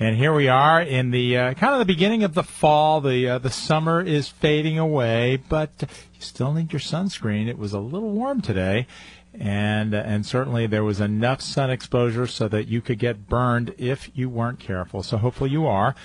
And 0.00 0.16
here 0.16 0.32
we 0.32 0.46
are 0.46 0.80
in 0.80 1.10
the 1.10 1.36
uh, 1.36 1.54
kind 1.54 1.72
of 1.72 1.80
the 1.80 1.84
beginning 1.84 2.22
of 2.22 2.34
the 2.34 2.44
fall. 2.44 3.00
The 3.00 3.30
uh, 3.30 3.38
the 3.38 3.50
summer 3.50 4.00
is 4.00 4.28
fading 4.28 4.78
away, 4.78 5.42
but 5.48 5.72
you 5.80 6.20
still 6.20 6.52
need 6.52 6.72
your 6.72 6.78
sunscreen. 6.78 7.48
It 7.48 7.58
was 7.58 7.72
a 7.72 7.80
little 7.80 8.12
warm 8.12 8.40
today, 8.40 8.86
and 9.34 9.92
uh, 9.92 9.98
and 10.06 10.24
certainly 10.24 10.68
there 10.68 10.84
was 10.84 11.00
enough 11.00 11.40
sun 11.40 11.72
exposure 11.72 12.28
so 12.28 12.46
that 12.46 12.68
you 12.68 12.80
could 12.80 13.00
get 13.00 13.28
burned 13.28 13.74
if 13.76 14.08
you 14.14 14.30
weren't 14.30 14.60
careful. 14.60 15.02
So 15.02 15.16
hopefully 15.16 15.50
you 15.50 15.66
are. 15.66 15.96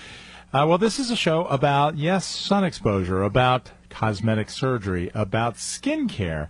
Uh, 0.51 0.65
well, 0.67 0.79
this 0.79 0.97
is 0.97 1.11
a 1.11 1.15
show 1.15 1.45
about 1.45 1.95
yes, 1.95 2.25
sun 2.25 2.63
exposure, 2.63 3.21
about 3.21 3.69
cosmetic 3.91 4.49
surgery, 4.49 5.11
about 5.13 5.57
skincare. 5.57 6.47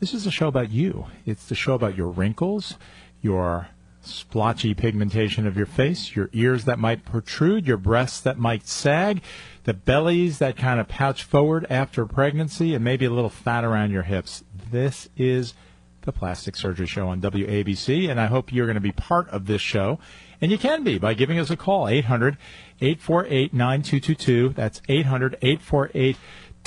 This 0.00 0.14
is 0.14 0.26
a 0.26 0.30
show 0.30 0.48
about 0.48 0.70
you. 0.70 1.04
It's 1.26 1.44
the 1.44 1.54
show 1.54 1.74
about 1.74 1.98
your 1.98 2.08
wrinkles, 2.08 2.78
your 3.20 3.68
splotchy 4.08 4.74
pigmentation 4.74 5.46
of 5.46 5.56
your 5.56 5.66
face, 5.66 6.16
your 6.16 6.30
ears 6.32 6.64
that 6.64 6.78
might 6.78 7.04
protrude, 7.04 7.66
your 7.66 7.76
breasts 7.76 8.20
that 8.20 8.38
might 8.38 8.66
sag, 8.66 9.22
the 9.64 9.74
bellies 9.74 10.38
that 10.38 10.56
kind 10.56 10.80
of 10.80 10.88
pouch 10.88 11.22
forward 11.22 11.66
after 11.70 12.06
pregnancy, 12.06 12.74
and 12.74 12.84
maybe 12.84 13.04
a 13.04 13.10
little 13.10 13.30
fat 13.30 13.64
around 13.64 13.90
your 13.90 14.02
hips. 14.02 14.44
This 14.70 15.08
is 15.16 15.54
the 16.02 16.12
Plastic 16.12 16.56
Surgery 16.56 16.86
Show 16.86 17.08
on 17.08 17.20
WABC, 17.20 18.08
and 18.08 18.18
I 18.18 18.26
hope 18.26 18.52
you're 18.52 18.66
going 18.66 18.76
to 18.76 18.80
be 18.80 18.92
part 18.92 19.28
of 19.28 19.46
this 19.46 19.60
show. 19.60 19.98
And 20.40 20.50
you 20.50 20.58
can 20.58 20.84
be 20.84 20.98
by 20.98 21.14
giving 21.14 21.38
us 21.38 21.50
a 21.50 21.56
call, 21.56 21.88
800 21.88 22.36
848 22.80 23.52
9222. 23.52 24.50
That's 24.50 24.80
800 24.88 25.34
848 25.42 26.16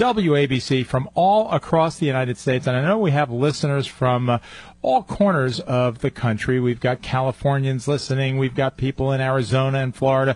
WABC 0.01 0.83
from 0.83 1.07
all 1.13 1.51
across 1.51 1.99
the 1.99 2.07
United 2.07 2.35
States. 2.35 2.65
And 2.65 2.75
I 2.75 2.81
know 2.81 2.97
we 2.97 3.11
have 3.11 3.29
listeners 3.29 3.85
from 3.85 4.31
uh, 4.31 4.39
all 4.81 5.03
corners 5.03 5.59
of 5.59 5.99
the 5.99 6.09
country. 6.09 6.59
We've 6.59 6.79
got 6.79 7.03
Californians 7.03 7.87
listening. 7.87 8.39
We've 8.39 8.55
got 8.55 8.77
people 8.77 9.11
in 9.11 9.21
Arizona 9.21 9.77
and 9.77 9.95
Florida. 9.95 10.35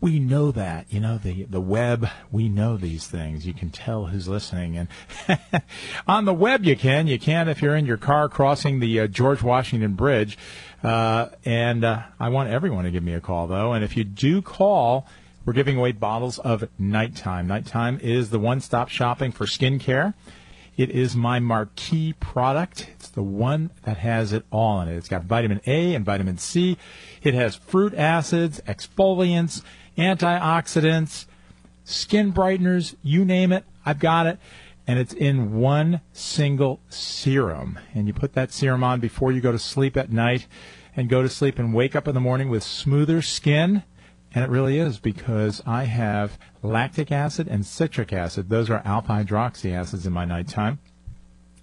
We 0.00 0.18
know 0.18 0.50
that, 0.50 0.86
you 0.92 0.98
know, 0.98 1.18
the, 1.18 1.44
the 1.44 1.60
web, 1.60 2.08
we 2.32 2.48
know 2.48 2.76
these 2.76 3.06
things. 3.06 3.46
You 3.46 3.54
can 3.54 3.70
tell 3.70 4.06
who's 4.06 4.26
listening. 4.26 4.76
And 4.76 4.88
on 6.08 6.24
the 6.24 6.34
web, 6.34 6.64
you 6.64 6.76
can. 6.76 7.06
You 7.06 7.20
can 7.20 7.48
if 7.48 7.62
you're 7.62 7.76
in 7.76 7.86
your 7.86 7.96
car 7.96 8.28
crossing 8.28 8.80
the 8.80 8.98
uh, 8.98 9.06
George 9.06 9.40
Washington 9.40 9.92
Bridge. 9.94 10.36
Uh, 10.82 11.28
and 11.44 11.84
uh, 11.84 12.02
I 12.18 12.28
want 12.30 12.50
everyone 12.50 12.84
to 12.86 12.90
give 12.90 13.04
me 13.04 13.14
a 13.14 13.20
call, 13.20 13.46
though. 13.46 13.72
And 13.72 13.84
if 13.84 13.96
you 13.96 14.02
do 14.02 14.42
call, 14.42 15.06
we're 15.46 15.52
giving 15.52 15.78
away 15.78 15.92
bottles 15.92 16.40
of 16.40 16.68
Nighttime. 16.78 17.46
Nighttime 17.46 18.00
is 18.02 18.30
the 18.30 18.38
one 18.38 18.60
stop 18.60 18.88
shopping 18.88 19.30
for 19.30 19.46
skincare. 19.46 20.14
It 20.76 20.90
is 20.90 21.16
my 21.16 21.38
marquee 21.38 22.14
product. 22.14 22.90
It's 22.96 23.08
the 23.08 23.22
one 23.22 23.70
that 23.84 23.96
has 23.98 24.32
it 24.32 24.44
all 24.50 24.80
in 24.82 24.88
it. 24.88 24.96
It's 24.96 25.08
got 25.08 25.22
vitamin 25.22 25.60
A 25.66 25.94
and 25.94 26.04
vitamin 26.04 26.36
C. 26.36 26.76
It 27.22 27.32
has 27.32 27.54
fruit 27.54 27.94
acids, 27.94 28.60
exfoliants, 28.66 29.62
antioxidants, 29.96 31.26
skin 31.84 32.32
brighteners, 32.32 32.96
you 33.02 33.24
name 33.24 33.52
it, 33.52 33.64
I've 33.86 34.00
got 34.00 34.26
it. 34.26 34.38
And 34.88 34.98
it's 34.98 35.14
in 35.14 35.58
one 35.58 36.00
single 36.12 36.80
serum. 36.88 37.78
And 37.94 38.06
you 38.06 38.12
put 38.12 38.34
that 38.34 38.52
serum 38.52 38.84
on 38.84 39.00
before 39.00 39.32
you 39.32 39.40
go 39.40 39.52
to 39.52 39.58
sleep 39.58 39.96
at 39.96 40.12
night 40.12 40.46
and 40.94 41.08
go 41.08 41.22
to 41.22 41.28
sleep 41.28 41.58
and 41.58 41.72
wake 41.72 41.96
up 41.96 42.06
in 42.06 42.14
the 42.14 42.20
morning 42.20 42.48
with 42.48 42.62
smoother 42.62 43.22
skin. 43.22 43.82
And 44.36 44.44
it 44.44 44.50
really 44.50 44.78
is 44.78 44.98
because 44.98 45.62
I 45.64 45.84
have 45.84 46.38
lactic 46.62 47.10
acid 47.10 47.48
and 47.48 47.64
citric 47.64 48.12
acid. 48.12 48.50
Those 48.50 48.68
are 48.68 48.82
alpha 48.84 49.12
hydroxy 49.12 49.72
acids 49.72 50.06
in 50.06 50.12
my 50.12 50.26
nighttime. 50.26 50.78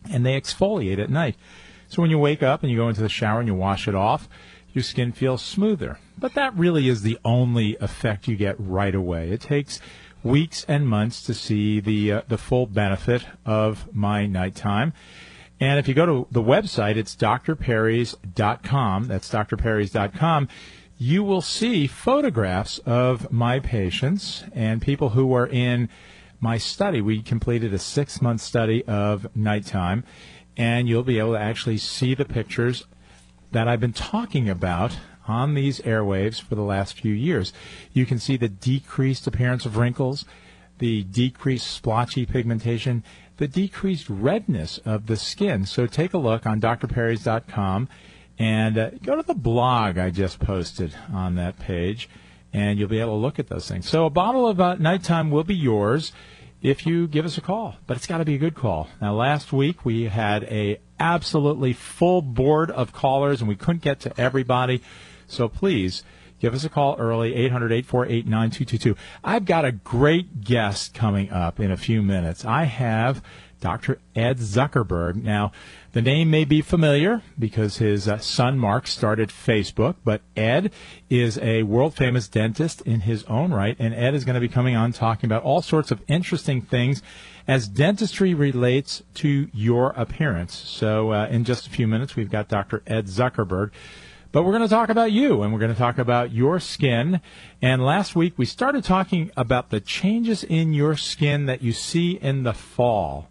And 0.09 0.25
they 0.25 0.41
exfoliate 0.41 0.97
at 0.97 1.11
night. 1.11 1.35
So 1.88 2.01
when 2.01 2.09
you 2.09 2.17
wake 2.17 2.41
up 2.41 2.63
and 2.63 2.72
you 2.72 2.78
go 2.78 2.89
into 2.89 3.03
the 3.03 3.09
shower 3.09 3.38
and 3.38 3.47
you 3.47 3.53
wash 3.53 3.88
it 3.88 3.94
off, 3.94 4.28
your 4.73 4.81
skin 4.81 5.11
feels 5.11 5.44
smoother. 5.44 6.00
But 6.17 6.34
that 6.34 6.57
really 6.57 6.89
is 6.89 7.03
the 7.03 7.19
only 7.23 7.78
effect 7.78 8.28
you 8.28 8.35
get 8.35 8.56
right 8.57 8.95
away. 8.95 9.29
It 9.29 9.41
takes 9.41 9.79
weeks 10.23 10.66
and 10.67 10.88
months 10.88 11.22
to 11.28 11.35
see 11.35 11.79
the 11.79 12.11
uh, 12.11 12.22
the 12.28 12.40
full 12.40 12.66
benefit 12.66 13.23
of 13.45 13.94
my 13.94 14.25
nighttime. 14.25 14.94
And 15.59 15.78
if 15.78 15.88
you 15.88 15.94
go 15.94 16.07
to 16.07 16.28
the 16.31 16.41
website, 16.41 16.95
it's 16.95 17.16
drperrys.com. 17.16 19.07
That's 19.07 19.29
drperrys.com. 19.29 20.47
You 20.97 21.23
will 21.23 21.41
see 21.41 21.87
photographs 21.87 22.77
of 22.79 23.31
my 23.31 23.59
patients 23.59 24.43
and 24.53 24.81
people 24.81 25.09
who 25.09 25.25
were 25.25 25.47
in 25.47 25.89
my 26.39 26.57
study. 26.57 27.01
We 27.01 27.21
completed 27.21 27.73
a 27.73 27.79
six 27.79 28.21
month 28.21 28.41
study 28.41 28.83
of 28.85 29.35
nighttime, 29.35 30.03
and 30.55 30.87
you'll 30.87 31.03
be 31.03 31.19
able 31.19 31.33
to 31.33 31.39
actually 31.39 31.77
see 31.77 32.13
the 32.13 32.25
pictures 32.25 32.85
that 33.51 33.67
I've 33.67 33.79
been 33.79 33.93
talking 33.93 34.49
about 34.49 34.97
on 35.27 35.53
these 35.53 35.79
airwaves 35.81 36.41
for 36.41 36.55
the 36.55 36.61
last 36.61 36.99
few 36.99 37.13
years. 37.13 37.53
You 37.91 38.05
can 38.05 38.19
see 38.19 38.37
the 38.37 38.49
decreased 38.49 39.25
appearance 39.25 39.65
of 39.65 39.77
wrinkles, 39.77 40.25
the 40.79 41.03
decreased 41.03 41.67
splotchy 41.67 42.25
pigmentation, 42.25 43.03
the 43.37 43.47
decreased 43.47 44.09
redness 44.09 44.79
of 44.79 45.07
the 45.07 45.17
skin. 45.17 45.65
So 45.65 45.87
take 45.87 46.13
a 46.13 46.17
look 46.17 46.45
on 46.45 46.61
drperrys.com 46.61 47.89
and 48.39 48.77
uh, 48.77 48.89
go 49.01 49.16
to 49.16 49.23
the 49.23 49.33
blog 49.33 49.97
I 49.97 50.09
just 50.09 50.39
posted 50.39 50.95
on 51.11 51.35
that 51.35 51.59
page, 51.59 52.09
and 52.51 52.79
you'll 52.79 52.89
be 52.89 52.99
able 52.99 53.17
to 53.17 53.21
look 53.21 53.39
at 53.39 53.47
those 53.47 53.67
things. 53.67 53.88
So 53.88 54.05
a 54.05 54.09
bottle 54.09 54.47
of 54.47 54.59
uh, 54.59 54.75
nighttime 54.75 55.31
will 55.31 55.44
be 55.44 55.55
yours 55.55 56.11
if 56.61 56.85
you 56.88 57.07
give 57.07 57.25
us 57.25 57.38
a 57.38 57.41
call, 57.41 57.75
but 57.88 57.97
it's 57.97 58.07
got 58.07 58.19
to 58.19 58.25
be 58.25 58.35
a 58.35 58.39
good 58.39 58.55
call. 58.55 58.88
Now, 59.01 59.13
last 59.13 59.51
week 59.51 59.83
we 59.83 60.05
had 60.05 60.45
a 60.45 60.79
absolutely 60.99 61.73
full 61.73 62.22
board 62.22 62.72
of 62.72 62.93
callers, 62.93 63.41
and 63.41 63.49
we 63.49 63.55
couldn't 63.55 63.81
get 63.81 63.99
to 64.01 64.19
everybody. 64.19 64.81
So 65.27 65.49
please 65.49 66.03
give 66.39 66.53
us 66.53 66.63
a 66.63 66.69
call 66.69 66.95
early, 66.97 67.33
800-848-9222. 67.49 68.95
I've 69.23 69.45
got 69.45 69.66
a 69.66 69.72
great 69.72 70.41
guest 70.41 70.93
coming 70.93 71.31
up 71.31 71.59
in 71.59 71.72
a 71.72 71.78
few 71.78 72.02
minutes. 72.02 72.46
I 72.46 72.63
have 72.66 73.22
Dr. 73.63 73.97
Ed 74.13 74.39
Zuckerberg. 74.39 75.23
Now, 75.23 75.53
the 75.93 76.01
name 76.01 76.29
may 76.29 76.43
be 76.43 76.61
familiar 76.61 77.21
because 77.39 77.77
his 77.77 78.09
uh, 78.09 78.17
son 78.17 78.59
Mark 78.59 78.87
started 78.87 79.29
Facebook, 79.29 79.95
but 80.03 80.19
Ed 80.35 80.73
is 81.09 81.37
a 81.37 81.63
world 81.63 81.95
famous 81.95 82.27
dentist 82.27 82.81
in 82.81 82.99
his 82.99 83.23
own 83.23 83.53
right, 83.53 83.77
and 83.79 83.93
Ed 83.93 84.15
is 84.15 84.25
going 84.25 84.33
to 84.33 84.41
be 84.41 84.49
coming 84.49 84.75
on 84.75 84.91
talking 84.91 85.29
about 85.29 85.43
all 85.43 85.61
sorts 85.61 85.91
of 85.91 86.01
interesting 86.09 86.61
things 86.61 87.01
as 87.47 87.69
dentistry 87.69 88.33
relates 88.33 89.01
to 89.13 89.47
your 89.53 89.91
appearance. 89.91 90.53
So, 90.53 91.13
uh, 91.13 91.27
in 91.27 91.45
just 91.45 91.65
a 91.65 91.69
few 91.69 91.87
minutes, 91.87 92.17
we've 92.17 92.29
got 92.29 92.49
Dr. 92.49 92.83
Ed 92.85 93.05
Zuckerberg. 93.05 93.71
But 94.33 94.43
we're 94.43 94.51
going 94.51 94.63
to 94.63 94.67
talk 94.67 94.89
about 94.89 95.13
you 95.13 95.41
and 95.43 95.53
we're 95.53 95.59
going 95.59 95.71
to 95.71 95.77
talk 95.77 95.99
about 95.99 96.33
your 96.33 96.59
skin. 96.59 97.21
And 97.61 97.85
last 97.85 98.13
week 98.13 98.33
we 98.35 98.45
started 98.45 98.83
talking 98.83 99.31
about 99.37 99.69
the 99.69 99.79
changes 99.79 100.43
in 100.43 100.73
your 100.73 100.97
skin 100.97 101.45
that 101.45 101.61
you 101.61 101.71
see 101.71 102.13
in 102.13 102.41
the 102.41 102.53
fall. 102.53 103.29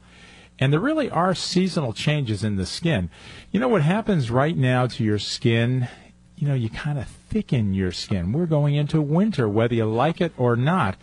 And 0.63 0.73
there 0.73 0.79
really 0.79 1.11
are 1.11 1.35
seasonal 1.35 1.93
changes 1.93 2.45
in 2.45 2.55
the 2.55 2.67
skin. 2.67 3.11
You 3.51 3.59
know 3.59 3.67
what 3.67 3.83
happens 3.83 4.31
right 4.31 4.57
now 4.57 4.87
to 4.87 5.03
your 5.03 5.19
skin? 5.19 5.89
You 6.37 6.47
know, 6.47 6.55
you 6.55 6.71
kind 6.71 7.01
of 7.01 7.09
thicken 7.09 7.75
your 7.75 7.91
skin. 7.91 8.31
We're 8.31 8.47
going 8.47 8.77
into 8.77 9.03
winter, 9.03 9.49
whether 9.49 9.75
you 9.75 9.87
like 9.87 10.21
it 10.21 10.33
or 10.39 10.55
not. 10.55 10.95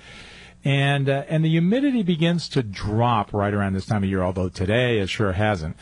and 0.63 1.09
uh, 1.09 1.23
and 1.27 1.43
the 1.43 1.49
humidity 1.49 2.03
begins 2.03 2.47
to 2.49 2.63
drop 2.63 3.33
right 3.33 3.53
around 3.53 3.73
this 3.73 3.85
time 3.85 4.03
of 4.03 4.09
year. 4.09 4.23
Although 4.23 4.47
today 4.47 4.99
it 4.99 5.09
sure 5.09 5.33
hasn't, 5.33 5.75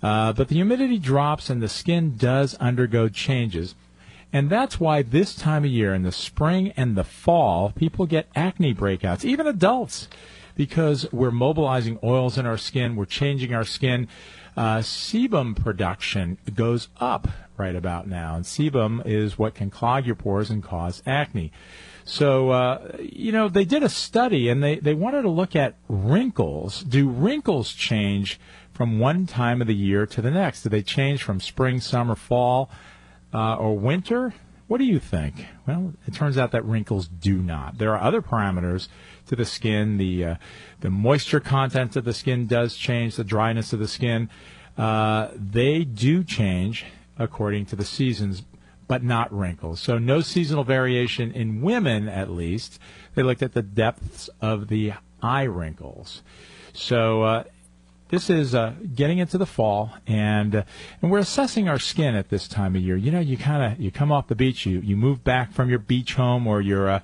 uh, 0.00 0.32
but 0.32 0.46
the 0.46 0.54
humidity 0.54 0.98
drops 0.98 1.50
and 1.50 1.60
the 1.60 1.68
skin 1.68 2.16
does 2.16 2.54
undergo 2.56 3.08
changes. 3.08 3.74
And 4.32 4.48
that's 4.48 4.78
why 4.78 5.02
this 5.02 5.34
time 5.34 5.64
of 5.64 5.70
year, 5.70 5.92
in 5.92 6.02
the 6.02 6.12
spring 6.12 6.72
and 6.76 6.96
the 6.96 7.04
fall, 7.04 7.72
people 7.74 8.06
get 8.06 8.28
acne 8.36 8.74
breakouts, 8.74 9.24
even 9.24 9.46
adults, 9.48 10.08
because 10.54 11.10
we're 11.12 11.30
mobilizing 11.30 11.98
oils 12.02 12.38
in 12.38 12.46
our 12.46 12.58
skin, 12.58 12.96
we're 12.96 13.04
changing 13.04 13.54
our 13.54 13.64
skin. 13.64 14.08
Uh, 14.56 14.78
sebum 14.78 15.56
production 15.56 16.38
goes 16.54 16.88
up 17.00 17.28
right 17.56 17.74
about 17.74 18.06
now, 18.06 18.36
and 18.36 18.44
sebum 18.44 19.04
is 19.04 19.38
what 19.38 19.54
can 19.54 19.70
clog 19.70 20.06
your 20.06 20.14
pores 20.14 20.50
and 20.50 20.62
cause 20.62 21.02
acne. 21.06 21.52
So, 22.04 22.50
uh, 22.50 22.96
you 23.00 23.32
know, 23.32 23.48
they 23.48 23.64
did 23.64 23.82
a 23.82 23.88
study 23.88 24.48
and 24.48 24.62
they, 24.62 24.76
they 24.76 24.94
wanted 24.94 25.22
to 25.22 25.30
look 25.30 25.56
at 25.56 25.74
wrinkles. 25.88 26.82
Do 26.82 27.08
wrinkles 27.08 27.72
change 27.72 28.38
from 28.72 28.98
one 28.98 29.26
time 29.26 29.60
of 29.60 29.66
the 29.66 29.74
year 29.74 30.04
to 30.06 30.20
the 30.20 30.30
next? 30.30 30.62
Do 30.62 30.68
they 30.68 30.82
change 30.82 31.22
from 31.22 31.40
spring, 31.40 31.80
summer, 31.80 32.14
fall? 32.14 32.70
uh, 33.34 33.56
or 33.56 33.76
winter? 33.76 34.32
What 34.66 34.78
do 34.78 34.84
you 34.84 34.98
think? 34.98 35.46
Well, 35.66 35.92
it 36.06 36.14
turns 36.14 36.38
out 36.38 36.52
that 36.52 36.64
wrinkles 36.64 37.06
do 37.06 37.36
not. 37.42 37.78
There 37.78 37.92
are 37.94 38.00
other 38.00 38.22
parameters 38.22 38.88
to 39.26 39.36
the 39.36 39.44
skin. 39.44 39.98
The 39.98 40.24
uh, 40.24 40.34
the 40.80 40.90
moisture 40.90 41.40
content 41.40 41.96
of 41.96 42.04
the 42.04 42.14
skin 42.14 42.46
does 42.46 42.74
change. 42.74 43.16
The 43.16 43.24
dryness 43.24 43.74
of 43.74 43.78
the 43.78 43.88
skin, 43.88 44.30
uh, 44.78 45.28
they 45.34 45.84
do 45.84 46.24
change 46.24 46.86
according 47.18 47.66
to 47.66 47.76
the 47.76 47.84
seasons, 47.84 48.42
but 48.88 49.02
not 49.02 49.32
wrinkles. 49.36 49.80
So 49.80 49.98
no 49.98 50.20
seasonal 50.20 50.64
variation 50.64 51.30
in 51.32 51.60
women, 51.60 52.08
at 52.08 52.30
least. 52.30 52.78
They 53.14 53.22
looked 53.22 53.42
at 53.42 53.52
the 53.52 53.62
depths 53.62 54.30
of 54.40 54.68
the 54.68 54.94
eye 55.22 55.44
wrinkles. 55.44 56.22
So 56.72 57.22
uh, 57.22 57.44
this 58.10 58.28
is 58.28 58.54
uh, 58.54 58.74
getting 58.94 59.18
into 59.18 59.38
the 59.38 59.46
fall, 59.46 59.92
and 60.06 60.54
uh, 60.54 60.62
and 61.00 61.10
we're 61.10 61.18
assessing 61.18 61.68
our 61.68 61.78
skin 61.78 62.14
at 62.14 62.28
this 62.28 62.46
time 62.46 62.76
of 62.76 62.82
year. 62.82 62.96
You 62.96 63.10
know, 63.10 63.20
you 63.20 63.38
kind 63.38 63.72
of 63.72 63.80
you 63.80 63.90
come 63.90 64.12
off 64.12 64.28
the 64.28 64.34
beach, 64.34 64.66
you 64.66 64.80
you 64.80 64.94
move 64.94 65.24
back 65.24 65.52
from 65.52 65.70
your 65.70 65.78
beach 65.78 66.14
home 66.14 66.46
or 66.46 66.60
your 66.60 66.88
uh, 66.88 67.00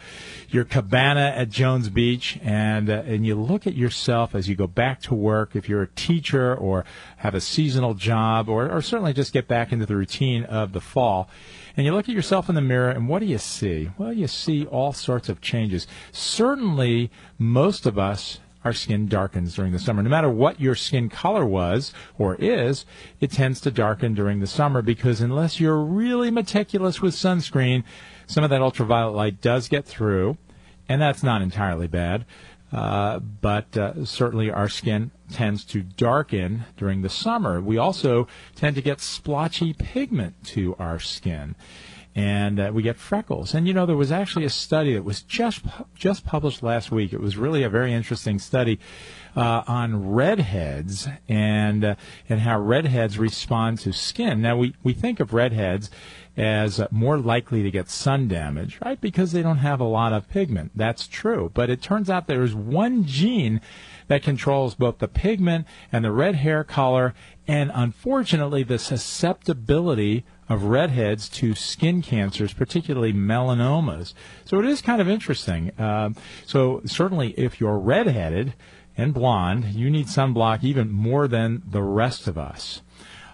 your 0.50 0.64
cabana 0.64 1.32
at 1.34 1.48
Jones 1.48 1.88
Beach, 1.88 2.38
and 2.42 2.90
uh, 2.90 3.02
and 3.06 3.24
you 3.24 3.34
look 3.34 3.66
at 3.66 3.74
yourself 3.74 4.34
as 4.34 4.46
you 4.46 4.54
go 4.54 4.66
back 4.66 5.00
to 5.02 5.14
work. 5.14 5.56
If 5.56 5.70
you're 5.70 5.82
a 5.82 5.88
teacher 5.88 6.54
or 6.54 6.84
have 7.16 7.34
a 7.34 7.40
seasonal 7.40 7.94
job, 7.94 8.50
or 8.50 8.70
or 8.70 8.82
certainly 8.82 9.14
just 9.14 9.32
get 9.32 9.48
back 9.48 9.72
into 9.72 9.86
the 9.86 9.96
routine 9.96 10.44
of 10.44 10.72
the 10.72 10.80
fall. 10.80 11.30
And 11.76 11.86
you 11.86 11.94
look 11.94 12.08
at 12.10 12.14
yourself 12.14 12.48
in 12.50 12.56
the 12.56 12.60
mirror, 12.60 12.90
and 12.90 13.08
what 13.08 13.20
do 13.20 13.26
you 13.26 13.38
see? 13.38 13.90
Well, 13.96 14.12
you 14.12 14.26
see 14.26 14.66
all 14.66 14.92
sorts 14.92 15.28
of 15.30 15.40
changes. 15.40 15.86
Certainly, 16.12 17.10
most 17.38 17.86
of 17.86 17.98
us 17.98 18.40
our 18.64 18.72
skin 18.72 19.06
darkens 19.06 19.54
during 19.54 19.72
the 19.72 19.78
summer. 19.78 20.02
No 20.02 20.10
matter 20.10 20.30
what 20.30 20.60
your 20.60 20.74
skin 20.74 21.08
color 21.08 21.44
was 21.44 21.92
or 22.18 22.36
is, 22.36 22.84
it 23.20 23.30
tends 23.30 23.60
to 23.62 23.70
darken 23.70 24.14
during 24.14 24.40
the 24.40 24.46
summer 24.46 24.82
because 24.82 25.20
unless 25.20 25.60
you're 25.60 25.80
really 25.80 26.30
meticulous 26.30 27.00
with 27.00 27.14
sunscreen, 27.14 27.84
some 28.26 28.44
of 28.44 28.50
that 28.50 28.62
ultraviolet 28.62 29.14
light 29.14 29.40
does 29.40 29.68
get 29.68 29.86
through, 29.86 30.36
and 30.88 31.00
that's 31.00 31.22
not 31.22 31.42
entirely 31.42 31.86
bad. 31.86 32.24
Uh, 32.72 33.18
but 33.18 33.76
uh, 33.76 34.04
certainly 34.04 34.48
our 34.48 34.68
skin 34.68 35.10
tends 35.32 35.64
to 35.64 35.82
darken 35.82 36.64
during 36.76 37.02
the 37.02 37.08
summer. 37.08 37.60
We 37.60 37.78
also 37.78 38.28
tend 38.54 38.76
to 38.76 38.82
get 38.82 39.00
splotchy 39.00 39.72
pigment 39.72 40.44
to 40.48 40.76
our 40.78 41.00
skin 41.00 41.56
and 42.14 42.58
uh, 42.58 42.70
we 42.72 42.82
get 42.82 42.96
freckles. 42.96 43.54
And 43.54 43.68
you 43.68 43.74
know, 43.74 43.86
there 43.86 43.96
was 43.96 44.12
actually 44.12 44.44
a 44.44 44.50
study 44.50 44.94
that 44.94 45.04
was 45.04 45.22
just 45.22 45.62
just 45.94 46.24
published 46.24 46.62
last 46.62 46.90
week. 46.90 47.12
It 47.12 47.20
was 47.20 47.36
really 47.36 47.62
a 47.62 47.68
very 47.68 47.92
interesting 47.92 48.38
study 48.38 48.78
uh, 49.36 49.62
on 49.66 50.10
redheads 50.10 51.08
and 51.28 51.84
uh, 51.84 51.94
and 52.28 52.40
how 52.40 52.60
redheads 52.60 53.18
respond 53.18 53.78
to 53.80 53.92
skin. 53.92 54.42
Now 54.42 54.56
we 54.56 54.74
we 54.82 54.92
think 54.92 55.20
of 55.20 55.32
redheads 55.32 55.90
as 56.36 56.80
more 56.90 57.18
likely 57.18 57.62
to 57.62 57.70
get 57.70 57.90
sun 57.90 58.28
damage, 58.28 58.78
right? 58.84 59.00
Because 59.00 59.32
they 59.32 59.42
don't 59.42 59.58
have 59.58 59.80
a 59.80 59.84
lot 59.84 60.12
of 60.12 60.28
pigment. 60.30 60.72
That's 60.74 61.06
true. 61.06 61.50
But 61.52 61.70
it 61.70 61.82
turns 61.82 62.08
out 62.08 62.26
there 62.26 62.42
is 62.42 62.54
one 62.54 63.04
gene 63.04 63.60
that 64.06 64.22
controls 64.22 64.74
both 64.74 64.98
the 64.98 65.08
pigment 65.08 65.66
and 65.92 66.04
the 66.04 66.12
red 66.12 66.36
hair 66.36 66.64
color 66.64 67.14
and 67.46 67.70
unfortunately 67.74 68.62
the 68.62 68.78
susceptibility 68.78 70.24
of 70.48 70.64
redheads 70.64 71.28
to 71.28 71.54
skin 71.54 72.02
cancers, 72.02 72.52
particularly 72.52 73.12
melanomas. 73.12 74.14
So 74.44 74.58
it 74.58 74.66
is 74.66 74.82
kind 74.82 75.00
of 75.00 75.08
interesting. 75.08 75.70
Uh, 75.78 76.10
so 76.44 76.82
certainly, 76.84 77.30
if 77.38 77.60
you're 77.60 77.78
redheaded 77.78 78.54
and 78.96 79.14
blonde, 79.14 79.66
you 79.66 79.90
need 79.90 80.06
sunblock 80.06 80.62
even 80.62 80.90
more 80.90 81.28
than 81.28 81.62
the 81.68 81.82
rest 81.82 82.28
of 82.28 82.36
us. 82.36 82.82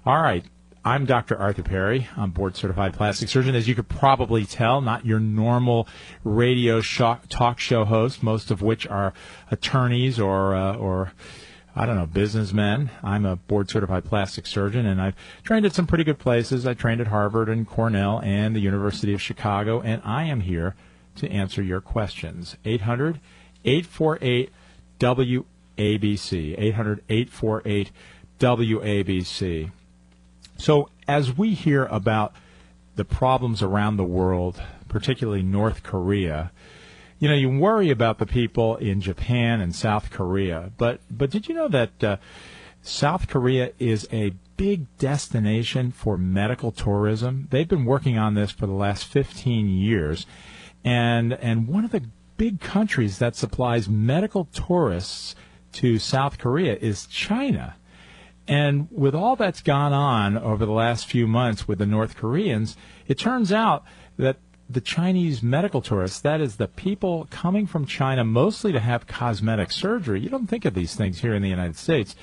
All 0.05 0.21
right. 0.21 0.45
I'm 0.85 1.05
Dr. 1.05 1.37
Arthur 1.37 1.65
Perry. 1.65 2.07
I'm 2.17 2.31
board 2.31 2.55
certified 2.55 2.95
plastic 2.95 3.29
surgeon. 3.29 3.57
As 3.57 3.67
you 3.67 3.75
could 3.75 3.89
probably 3.89 4.45
tell, 4.45 4.81
not 4.81 5.05
your 5.05 5.19
normal 5.19 5.89
radio 6.23 6.81
talk 6.81 7.59
show 7.59 7.85
host, 7.85 8.23
most 8.23 8.53
of 8.53 8.63
which 8.63 8.87
are 8.87 9.13
attorneys 9.51 10.21
or, 10.21 10.55
uh, 10.55 10.77
or 10.77 11.13
I 11.75 11.87
don't 11.87 11.97
know, 11.97 12.07
businessmen. 12.07 12.91
I'm 13.03 13.27
a 13.27 13.35
board 13.35 13.69
certified 13.69 14.05
plastic 14.05 14.47
surgeon 14.47 14.87
and 14.87 15.03
I've 15.03 15.17
trained 15.43 15.67
at 15.67 15.75
some 15.75 15.89
pretty 15.89 16.05
good 16.05 16.21
places. 16.21 16.69
I 16.69 16.75
trained 16.75 17.01
at 17.01 17.09
Harvard 17.09 17.49
and 17.49 17.67
Cornell 17.67 18.21
and 18.21 18.55
the 18.55 18.61
University 18.61 19.13
of 19.13 19.21
Chicago, 19.21 19.81
and 19.81 20.01
I 20.05 20.23
am 20.23 20.41
here 20.41 20.77
to 21.17 21.29
answer 21.29 21.63
your 21.63 21.81
questions. 21.81 22.57
800 22.65 23.21
848 23.65 24.53
WABC. 24.99 26.55
800 26.59 27.03
848 27.09 27.91
WABC. 28.39 29.71
So, 30.59 30.89
as 31.07 31.37
we 31.37 31.55
hear 31.55 31.85
about 31.87 32.35
the 32.97 33.05
problems 33.05 33.63
around 33.63 33.97
the 33.97 34.05
world, 34.05 34.63
particularly 34.89 35.43
North 35.43 35.83
Korea, 35.83 36.51
you 37.19 37.29
know, 37.29 37.35
you 37.35 37.49
worry 37.49 37.91
about 37.91 38.19
the 38.19 38.27
people 38.27 38.77
in 38.77 39.01
Japan 39.01 39.61
and 39.61 39.75
South 39.75 40.11
Korea, 40.11 40.73
but 40.77 41.01
but 41.11 41.31
did 41.31 41.49
you 41.49 41.55
know 41.55 41.69
that 41.69 42.05
uh, 42.05 42.17
South 42.83 43.29
Korea 43.29 43.73
is 43.79 44.07
a 44.13 44.35
big 44.57 44.87
destination 44.99 45.93
for 45.93 46.19
medical 46.19 46.73
tourism? 46.73 47.49
They've 47.51 47.69
been 47.69 47.87
working 47.87 48.19
on 48.19 48.35
this 48.35 48.51
for 48.51 48.67
the 48.67 48.73
last 48.73 49.05
15 49.05 49.69
years, 49.69 50.27
and 50.85 51.33
and 51.35 51.69
one 51.69 51.85
of 51.85 51.91
the 51.91 52.05
big 52.37 52.61
countries 52.61 53.19
that 53.19 53.37
supplies 53.37 53.89
medical 53.89 54.47
tourists 54.47 55.35
to 55.73 55.99
South 55.99 56.39
Korea 56.39 56.77
is 56.77 57.07
China. 57.07 57.77
And 58.49 58.89
with 58.91 59.15
all 59.15 59.37
that's 59.37 59.61
gone 59.61 59.93
on 59.93 60.39
over 60.39 60.65
the 60.65 60.73
last 60.73 61.07
few 61.07 61.27
months 61.27 61.67
with 61.67 61.79
the 61.79 61.87
North 61.87 62.17
Koreans, 62.17 62.77
it 63.07 63.19
turns 63.19 63.53
out 63.53 63.85
that 64.17 64.37
the 64.69 64.81
Chinese 64.81 65.43
medical 65.43 65.81
tourists, 65.81 66.21
that 66.21 66.41
is 66.41 66.57
the 66.57 66.69
people 66.69 67.29
coming 67.31 67.67
from 67.67 67.87
China 67.87 68.25
mostly 68.25 68.73
to 68.73 68.81
have 68.81 69.07
cosmetic 69.07 69.71
surgery. 69.71 70.21
You 70.21 70.29
don't 70.29 70.49
think 70.49 70.65
of 70.65 70.75
these 70.75 70.95
things 70.95 71.21
here 71.21 71.35
in 71.35 71.43
the 71.43 71.49
United 71.49 71.77
States, 71.77 72.17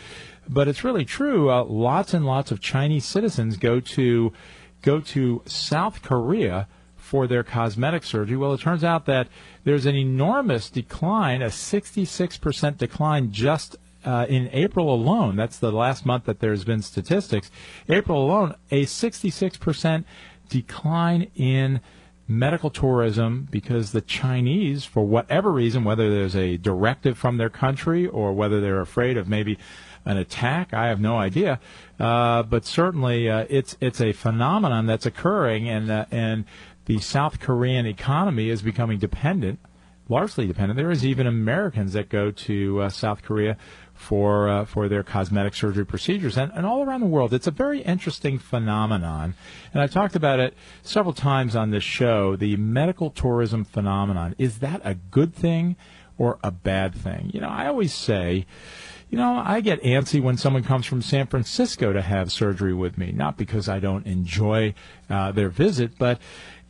but 0.48 0.68
it's 0.68 0.84
really 0.84 1.06
true. 1.06 1.50
Uh, 1.50 1.64
lots 1.64 2.14
and 2.14 2.26
lots 2.26 2.52
of 2.52 2.60
Chinese 2.60 3.06
citizens 3.06 3.58
go 3.58 3.80
to 3.80 4.34
go 4.82 5.00
to 5.00 5.42
South 5.46 6.02
Korea 6.02 6.68
for 7.04 7.28
their 7.28 7.44
cosmetic 7.44 8.04
surgery. 8.04 8.38
Well, 8.38 8.54
it 8.54 8.62
turns 8.62 8.84
out 8.84 9.06
that 9.08 9.28
there's 9.66 9.86
an 9.86 9.96
enormous 9.96 10.70
decline, 10.70 11.42
a 11.42 11.48
66% 11.48 12.78
decline 12.78 13.32
just 13.32 13.76
uh, 14.06 14.26
in 14.30 14.50
April 14.54 14.94
alone. 14.94 15.36
That's 15.36 15.60
the 15.60 15.72
last 15.72 16.06
month 16.06 16.24
that 16.26 16.40
there's 16.40 16.64
been 16.64 16.82
statistics. 16.82 17.52
April 17.90 18.24
alone, 18.24 18.56
a 18.72 18.86
66% 18.86 20.06
decline 20.48 21.30
in 21.36 21.82
medical 22.26 22.70
tourism 22.70 23.50
because 23.52 23.92
the 23.92 24.02
Chinese, 24.02 24.86
for 24.86 25.06
whatever 25.06 25.52
reason, 25.52 25.84
whether 25.84 26.10
there's 26.10 26.38
a 26.38 26.56
directive 26.56 27.18
from 27.18 27.36
their 27.36 27.50
country 27.50 28.08
or 28.08 28.32
whether 28.32 28.62
they're 28.62 28.80
afraid 28.80 29.18
of 29.18 29.28
maybe 29.28 29.58
an 30.06 30.18
attack, 30.18 30.74
I 30.74 30.88
have 30.88 31.00
no 31.00 31.18
idea. 31.18 31.60
Uh, 32.00 32.44
but 32.44 32.66
certainly, 32.66 33.30
uh, 33.30 33.46
it's 33.50 33.78
it's 33.80 34.02
a 34.02 34.12
phenomenon 34.12 34.86
that's 34.86 35.06
occurring, 35.06 35.70
and 35.70 35.90
uh, 35.90 36.06
and 36.12 36.46
the 36.86 37.00
South 37.00 37.40
Korean 37.40 37.86
economy 37.86 38.50
is 38.50 38.62
becoming 38.62 38.98
dependent, 39.00 39.60
largely 40.10 40.48
dependent. 40.48 40.78
There 40.78 40.92
is 40.92 41.06
even 41.06 41.28
Americans 41.28 41.94
that 41.94 42.10
go 42.10 42.32
to 42.32 42.82
uh, 42.82 42.90
South 42.90 43.22
Korea 43.22 43.58
for 43.94 44.50
uh, 44.50 44.66
for 44.66 44.90
their 44.90 45.04
cosmetic 45.04 45.54
surgery 45.54 45.86
procedures, 45.86 46.38
and, 46.38 46.52
and 46.54 46.66
all 46.66 46.84
around 46.84 47.02
the 47.02 47.08
world. 47.08 47.34
It's 47.34 47.48
a 47.48 47.52
very 47.52 47.82
interesting 47.82 48.40
phenomenon, 48.40 49.36
and 49.74 49.82
I've 49.82 49.92
talked 49.92 50.16
about 50.16 50.40
it 50.40 50.56
several 50.82 51.14
times 51.14 51.56
on 51.56 51.72
this 51.72 51.84
show. 51.84 52.36
The 52.36 52.58
medical 52.58 53.10
tourism 53.12 53.64
phenomenon 53.64 54.36
is 54.38 54.60
that 54.60 54.82
a 54.84 54.96
good 54.96 55.34
thing 55.34 55.76
or 56.18 56.40
a 56.44 56.52
bad 56.52 56.94
thing? 56.96 57.32
You 57.34 57.42
know, 57.42 57.50
I 57.50 57.68
always 57.68 57.94
say. 57.94 58.46
You 59.10 59.20
know, 59.20 59.44
I 59.46 59.62
get 59.62 59.84
antsy 59.84 60.20
when 60.20 60.38
someone 60.38 60.64
comes 60.64 60.88
from 60.88 61.04
San 61.04 61.28
Francisco 61.28 61.94
to 61.94 62.02
have 62.02 62.32
surgery 62.32 62.74
with 62.74 62.98
me, 62.98 63.12
not 63.12 63.38
because 63.38 63.70
I 63.70 63.78
don't 63.78 64.08
enjoy 64.08 64.74
uh, 65.08 65.32
their 65.32 65.50
visit, 65.50 66.00
but 66.00 66.18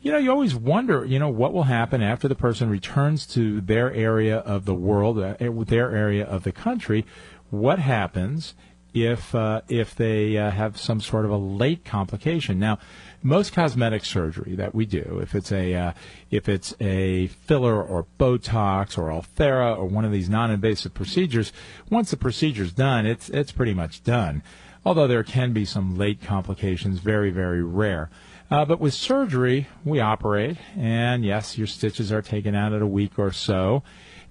you 0.04 0.12
know, 0.12 0.18
you 0.18 0.30
always 0.30 0.54
wonder, 0.54 1.02
you 1.06 1.18
know, 1.18 1.30
what 1.30 1.54
will 1.54 1.62
happen 1.62 2.02
after 2.02 2.28
the 2.28 2.34
person 2.34 2.68
returns 2.68 3.26
to 3.28 3.62
their 3.62 3.90
area 3.90 4.36
of 4.36 4.66
the 4.66 4.74
world, 4.74 5.18
uh, 5.18 5.34
their 5.40 5.96
area 5.96 6.26
of 6.26 6.42
the 6.44 6.52
country. 6.52 7.06
What 7.48 7.78
happens 7.78 8.52
if 8.92 9.34
uh, 9.34 9.62
if 9.66 9.94
they 9.94 10.36
uh, 10.36 10.50
have 10.50 10.76
some 10.76 11.00
sort 11.00 11.24
of 11.24 11.30
a 11.30 11.38
late 11.38 11.86
complication? 11.86 12.58
Now, 12.58 12.78
most 13.22 13.54
cosmetic 13.54 14.04
surgery 14.04 14.54
that 14.56 14.74
we 14.74 14.84
do, 14.84 15.20
if 15.22 15.34
it's 15.34 15.50
a 15.50 15.74
uh, 15.74 15.92
if 16.30 16.50
it's 16.50 16.74
a 16.80 17.28
filler 17.28 17.82
or 17.82 18.06
Botox 18.20 18.98
or 18.98 19.08
Ulthera 19.08 19.74
or 19.74 19.86
one 19.86 20.04
of 20.04 20.12
these 20.12 20.28
non-invasive 20.28 20.92
procedures, 20.92 21.50
once 21.88 22.10
the 22.10 22.18
procedure's 22.18 22.74
done, 22.74 23.06
it's 23.06 23.30
it's 23.30 23.52
pretty 23.52 23.72
much 23.72 24.04
done. 24.04 24.42
Although 24.84 25.06
there 25.06 25.24
can 25.24 25.54
be 25.54 25.64
some 25.64 25.96
late 25.96 26.20
complications, 26.20 26.98
very 26.98 27.30
very 27.30 27.62
rare. 27.62 28.10
Uh, 28.50 28.64
but 28.64 28.78
with 28.78 28.94
surgery, 28.94 29.66
we 29.84 30.00
operate, 30.00 30.56
and 30.76 31.24
yes, 31.24 31.56
your 31.56 31.66
stitches 31.66 32.12
are 32.12 32.22
taken 32.22 32.54
out 32.54 32.72
at 32.72 32.82
a 32.82 32.86
week 32.86 33.18
or 33.18 33.32
so, 33.32 33.82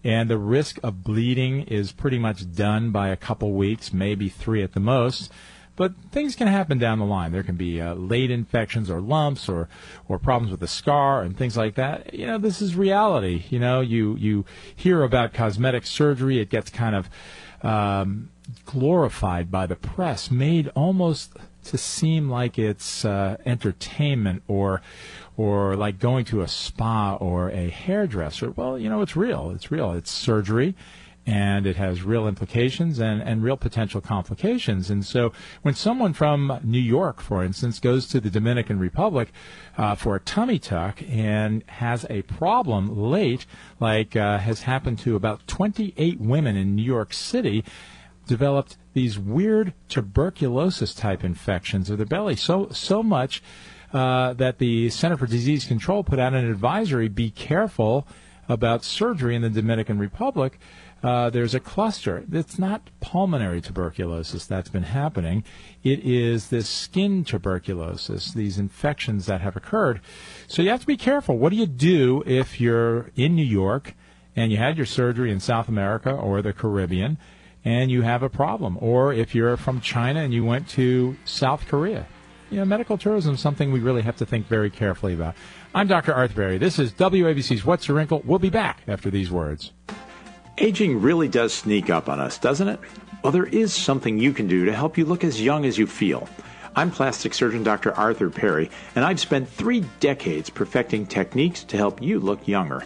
and 0.03 0.29
the 0.29 0.37
risk 0.37 0.79
of 0.83 1.03
bleeding 1.03 1.63
is 1.63 1.91
pretty 1.91 2.19
much 2.19 2.53
done 2.53 2.91
by 2.91 3.09
a 3.09 3.15
couple 3.15 3.51
weeks, 3.53 3.91
maybe 3.91 4.29
three 4.29 4.61
at 4.61 4.73
the 4.73 4.79
most. 4.79 5.31
But 5.75 5.93
things 6.11 6.35
can 6.35 6.47
happen 6.47 6.77
down 6.77 6.99
the 6.99 7.05
line. 7.05 7.31
There 7.31 7.41
can 7.41 7.55
be 7.55 7.81
uh, 7.81 7.95
late 7.95 8.29
infections 8.29 8.91
or 8.91 9.01
lumps 9.01 9.49
or, 9.49 9.67
or 10.07 10.19
problems 10.19 10.51
with 10.51 10.59
the 10.59 10.67
scar 10.67 11.23
and 11.23 11.35
things 11.35 11.57
like 11.57 11.75
that. 11.75 12.13
You 12.13 12.27
know, 12.27 12.37
this 12.37 12.61
is 12.61 12.75
reality. 12.75 13.45
You 13.49 13.57
know, 13.57 13.81
you, 13.81 14.15
you 14.17 14.45
hear 14.75 15.01
about 15.01 15.33
cosmetic 15.33 15.87
surgery, 15.87 16.39
it 16.39 16.49
gets 16.51 16.69
kind 16.69 16.95
of 16.95 17.09
um, 17.63 18.29
glorified 18.65 19.49
by 19.49 19.65
the 19.65 19.75
press, 19.75 20.29
made 20.29 20.67
almost 20.75 21.33
to 21.65 21.77
seem 21.77 22.29
like 22.29 22.57
it's 22.59 23.05
uh, 23.05 23.37
entertainment 23.45 24.43
or 24.47 24.81
or 25.35 25.75
like 25.75 25.99
going 25.99 26.25
to 26.25 26.41
a 26.41 26.47
spa 26.47 27.15
or 27.15 27.49
a 27.49 27.69
hairdresser. 27.69 28.51
Well, 28.51 28.77
you 28.77 28.89
know, 28.89 29.01
it's 29.01 29.15
real. 29.15 29.51
It's 29.51 29.71
real. 29.71 29.91
It's 29.93 30.11
surgery 30.11 30.75
and 31.25 31.65
it 31.65 31.77
has 31.77 32.03
real 32.03 32.27
implications 32.27 32.99
and, 32.99 33.21
and 33.21 33.43
real 33.43 33.55
potential 33.55 34.01
complications. 34.01 34.89
And 34.89 35.05
so 35.05 35.31
when 35.61 35.73
someone 35.73 36.13
from 36.13 36.59
New 36.63 36.79
York, 36.79 37.21
for 37.21 37.43
instance, 37.43 37.79
goes 37.79 38.07
to 38.09 38.19
the 38.19 38.29
Dominican 38.29 38.79
Republic 38.79 39.31
uh, 39.77 39.95
for 39.95 40.15
a 40.15 40.19
tummy 40.19 40.59
tuck 40.59 41.01
and 41.07 41.63
has 41.67 42.05
a 42.09 42.23
problem 42.23 43.09
late, 43.09 43.45
like 43.79 44.15
uh, 44.15 44.37
has 44.39 44.63
happened 44.63 44.99
to 44.99 45.15
about 45.15 45.47
28 45.47 46.19
women 46.19 46.57
in 46.57 46.75
New 46.75 46.83
York 46.83 47.13
City, 47.13 47.63
developed 48.27 48.77
these 48.93 49.17
weird 49.17 49.73
tuberculosis 49.89 50.93
type 50.93 51.23
infections 51.23 51.89
of 51.89 51.97
the 51.97 52.05
belly. 52.05 52.35
So 52.35 52.69
so 52.71 53.03
much 53.03 53.43
uh, 53.91 54.33
that 54.33 54.59
the 54.59 54.89
Center 54.89 55.17
for 55.17 55.27
Disease 55.27 55.65
Control 55.65 56.03
put 56.03 56.19
out 56.19 56.33
an 56.33 56.49
advisory: 56.49 57.07
be 57.07 57.31
careful 57.31 58.07
about 58.49 58.83
surgery 58.83 59.35
in 59.35 59.41
the 59.41 59.49
Dominican 59.49 59.97
Republic. 59.99 60.59
Uh, 61.01 61.29
there's 61.29 61.53
a 61.53 61.59
cluster. 61.59 62.23
It's 62.31 62.57
not 62.57 62.89
pulmonary 63.01 63.59
tuberculosis 63.59 64.45
that's 64.45 64.69
been 64.69 64.83
happening. 64.83 65.43
It 65.83 65.99
is 65.99 66.47
this 66.47 66.69
skin 66.69 67.25
tuberculosis, 67.25 68.31
these 68.31 68.57
infections 68.57 69.25
that 69.25 69.41
have 69.41 69.57
occurred. 69.57 69.99
So 70.47 70.61
you 70.61 70.69
have 70.69 70.79
to 70.79 70.87
be 70.87 70.95
careful. 70.95 71.37
What 71.37 71.49
do 71.49 71.57
you 71.57 71.65
do 71.65 72.23
if 72.25 72.61
you're 72.61 73.11
in 73.17 73.35
New 73.35 73.45
York 73.45 73.95
and 74.33 74.49
you 74.49 74.57
had 74.57 74.77
your 74.77 74.85
surgery 74.85 75.29
in 75.29 75.41
South 75.41 75.67
America 75.67 76.09
or 76.09 76.41
the 76.41 76.53
Caribbean? 76.53 77.17
And 77.65 77.89
you 77.91 78.01
have 78.01 78.23
a 78.23 78.29
problem. 78.29 78.77
Or 78.81 79.13
if 79.13 79.33
you're 79.35 79.57
from 79.57 79.81
China 79.81 80.21
and 80.21 80.33
you 80.33 80.43
went 80.43 80.67
to 80.69 81.15
South 81.25 81.67
Korea. 81.67 82.05
You 82.49 82.59
know, 82.59 82.65
medical 82.65 82.97
tourism 82.97 83.35
is 83.35 83.41
something 83.41 83.71
we 83.71 83.79
really 83.79 84.03
have 84.03 84.17
to 84.17 84.25
think 84.25 84.47
very 84.47 84.69
carefully 84.69 85.13
about. 85.13 85.35
I'm 85.73 85.87
Dr. 85.87 86.13
Arthur 86.13 86.35
Perry. 86.35 86.57
This 86.59 86.77
is 86.77 86.91
WABC's 86.91 87.65
What's 87.65 87.87
Your 87.87 87.97
Wrinkle? 87.97 88.21
We'll 88.25 88.37
be 88.37 88.51
back 88.51 88.81
after 88.87 89.09
these 89.09 89.31
words. 89.31 89.71
Aging 90.59 91.01
really 91.01 91.27
does 91.27 91.51
sneak 91.51 91.89
up 91.89 92.07
on 92.09 92.19
us, 92.19 92.37
doesn't 92.37 92.67
it? 92.67 92.79
Well, 93.23 93.31
there 93.31 93.47
is 93.47 93.73
something 93.73 94.19
you 94.19 94.33
can 94.33 94.47
do 94.47 94.65
to 94.65 94.73
help 94.73 94.97
you 94.99 95.05
look 95.05 95.23
as 95.23 95.41
young 95.41 95.65
as 95.65 95.79
you 95.79 95.87
feel. 95.87 96.29
I'm 96.75 96.91
plastic 96.91 97.33
surgeon 97.33 97.63
Dr. 97.63 97.93
Arthur 97.93 98.29
Perry, 98.29 98.69
and 98.95 99.05
I've 99.05 99.19
spent 99.19 99.49
three 99.49 99.83
decades 99.99 100.49
perfecting 100.49 101.05
techniques 101.05 101.63
to 101.65 101.77
help 101.77 102.01
you 102.01 102.19
look 102.19 102.47
younger. 102.47 102.83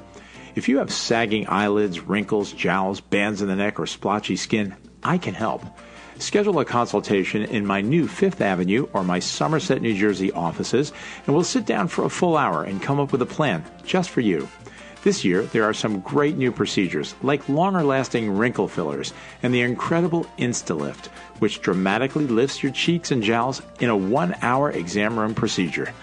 If 0.57 0.67
you 0.67 0.79
have 0.79 0.91
sagging 0.91 1.45
eyelids, 1.47 1.99
wrinkles, 1.99 2.51
jowls, 2.51 2.99
bands 2.99 3.43
in 3.43 3.47
the 3.47 3.55
neck, 3.55 3.79
or 3.79 3.85
splotchy 3.85 4.35
skin, 4.35 4.75
I 5.03 5.19
can 5.19 5.35
help. 5.35 5.63
Schedule 6.17 6.59
a 6.59 6.65
consultation 6.65 7.43
in 7.43 7.63
my 7.63 7.81
new 7.81 8.07
Fifth 8.07 8.41
Avenue 8.41 8.87
or 8.91 9.03
my 9.03 9.19
Somerset, 9.19 9.83
New 9.83 9.95
Jersey 9.95 10.31
offices, 10.31 10.93
and 11.27 11.35
we'll 11.35 11.43
sit 11.43 11.67
down 11.67 11.89
for 11.89 12.05
a 12.05 12.09
full 12.09 12.35
hour 12.35 12.63
and 12.63 12.81
come 12.81 12.99
up 12.99 13.11
with 13.11 13.21
a 13.21 13.25
plan 13.27 13.63
just 13.85 14.09
for 14.09 14.21
you. 14.21 14.49
This 15.03 15.23
year, 15.23 15.43
there 15.43 15.63
are 15.63 15.75
some 15.75 15.99
great 15.99 16.37
new 16.37 16.51
procedures, 16.51 17.13
like 17.21 17.47
longer 17.47 17.83
lasting 17.83 18.35
wrinkle 18.35 18.67
fillers 18.67 19.13
and 19.43 19.53
the 19.53 19.61
incredible 19.61 20.25
InstaLift, 20.39 21.05
which 21.37 21.61
dramatically 21.61 22.25
lifts 22.25 22.63
your 22.63 22.71
cheeks 22.71 23.11
and 23.11 23.21
jowls 23.21 23.61
in 23.79 23.91
a 23.91 23.95
one 23.95 24.33
hour 24.41 24.71
exam 24.71 25.19
room 25.19 25.35
procedure. 25.35 25.93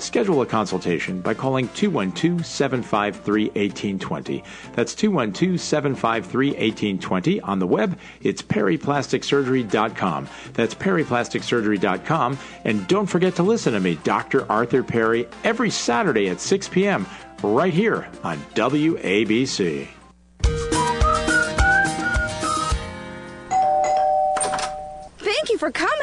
Schedule 0.00 0.42
a 0.42 0.46
consultation 0.46 1.20
by 1.20 1.34
calling 1.34 1.68
212 1.68 2.44
753 2.44 3.44
1820. 3.44 4.44
That's 4.72 4.94
212 4.94 5.60
753 5.60 6.48
1820. 6.48 7.40
On 7.42 7.58
the 7.58 7.66
web, 7.66 7.98
it's 8.22 8.42
perryplasticsurgery.com. 8.42 10.28
That's 10.54 10.74
perryplasticsurgery.com. 10.74 12.38
And 12.64 12.88
don't 12.88 13.06
forget 13.06 13.34
to 13.36 13.42
listen 13.42 13.72
to 13.74 13.80
me, 13.80 13.96
Dr. 14.02 14.50
Arthur 14.50 14.82
Perry, 14.82 15.28
every 15.44 15.70
Saturday 15.70 16.28
at 16.28 16.40
6 16.40 16.68
p.m. 16.68 17.06
right 17.42 17.74
here 17.74 18.08
on 18.24 18.38
WABC. 18.54 19.99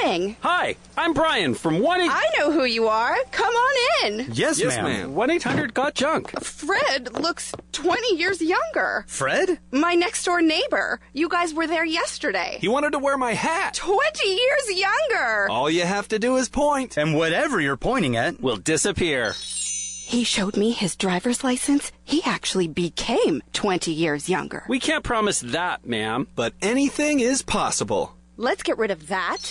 For 0.07 0.13
coming. 0.13 0.35
Hi, 0.41 0.75
I'm 0.97 1.13
Brian 1.13 1.53
from 1.53 1.79
1 1.79 2.01
8. 2.01 2.09
I 2.11 2.23
know 2.37 2.51
who 2.51 2.63
you 2.63 2.87
are. 2.87 3.15
Come 3.31 3.53
on 3.53 4.05
in. 4.05 4.27
Yes, 4.31 4.59
yes 4.59 4.77
ma'am. 4.77 5.13
1 5.13 5.29
800 5.31 5.73
Got 5.73 5.95
Junk. 5.95 6.31
Fred 6.41 7.13
looks 7.13 7.53
20 7.73 8.15
years 8.17 8.41
younger. 8.41 9.05
Fred? 9.07 9.59
My 9.71 9.95
next 9.95 10.23
door 10.23 10.41
neighbor. 10.41 10.99
You 11.13 11.29
guys 11.29 11.53
were 11.53 11.67
there 11.67 11.85
yesterday. 11.85 12.57
He 12.59 12.67
wanted 12.67 12.91
to 12.91 12.99
wear 12.99 13.17
my 13.17 13.33
hat. 13.33 13.75
20 13.75 14.27
years 14.27 14.79
younger. 14.79 15.49
All 15.49 15.69
you 15.69 15.83
have 15.83 16.07
to 16.09 16.19
do 16.19 16.37
is 16.37 16.49
point. 16.49 16.97
And 16.97 17.15
whatever 17.15 17.59
you're 17.59 17.77
pointing 17.77 18.15
at 18.15 18.39
will 18.41 18.57
disappear. 18.57 19.33
He 19.33 20.23
showed 20.23 20.55
me 20.55 20.71
his 20.71 20.95
driver's 20.95 21.43
license. 21.43 21.91
He 22.05 22.21
actually 22.23 22.69
became 22.69 23.43
20 23.51 23.91
years 23.91 24.29
younger. 24.29 24.63
We 24.69 24.79
can't 24.79 25.03
promise 25.03 25.41
that, 25.41 25.85
ma'am, 25.85 26.27
but 26.33 26.53
anything 26.61 27.19
is 27.19 27.41
possible. 27.41 28.13
Let's 28.39 28.61
get 28.63 28.77
rid 28.77 28.91
of 28.91 29.07
that, 29.07 29.41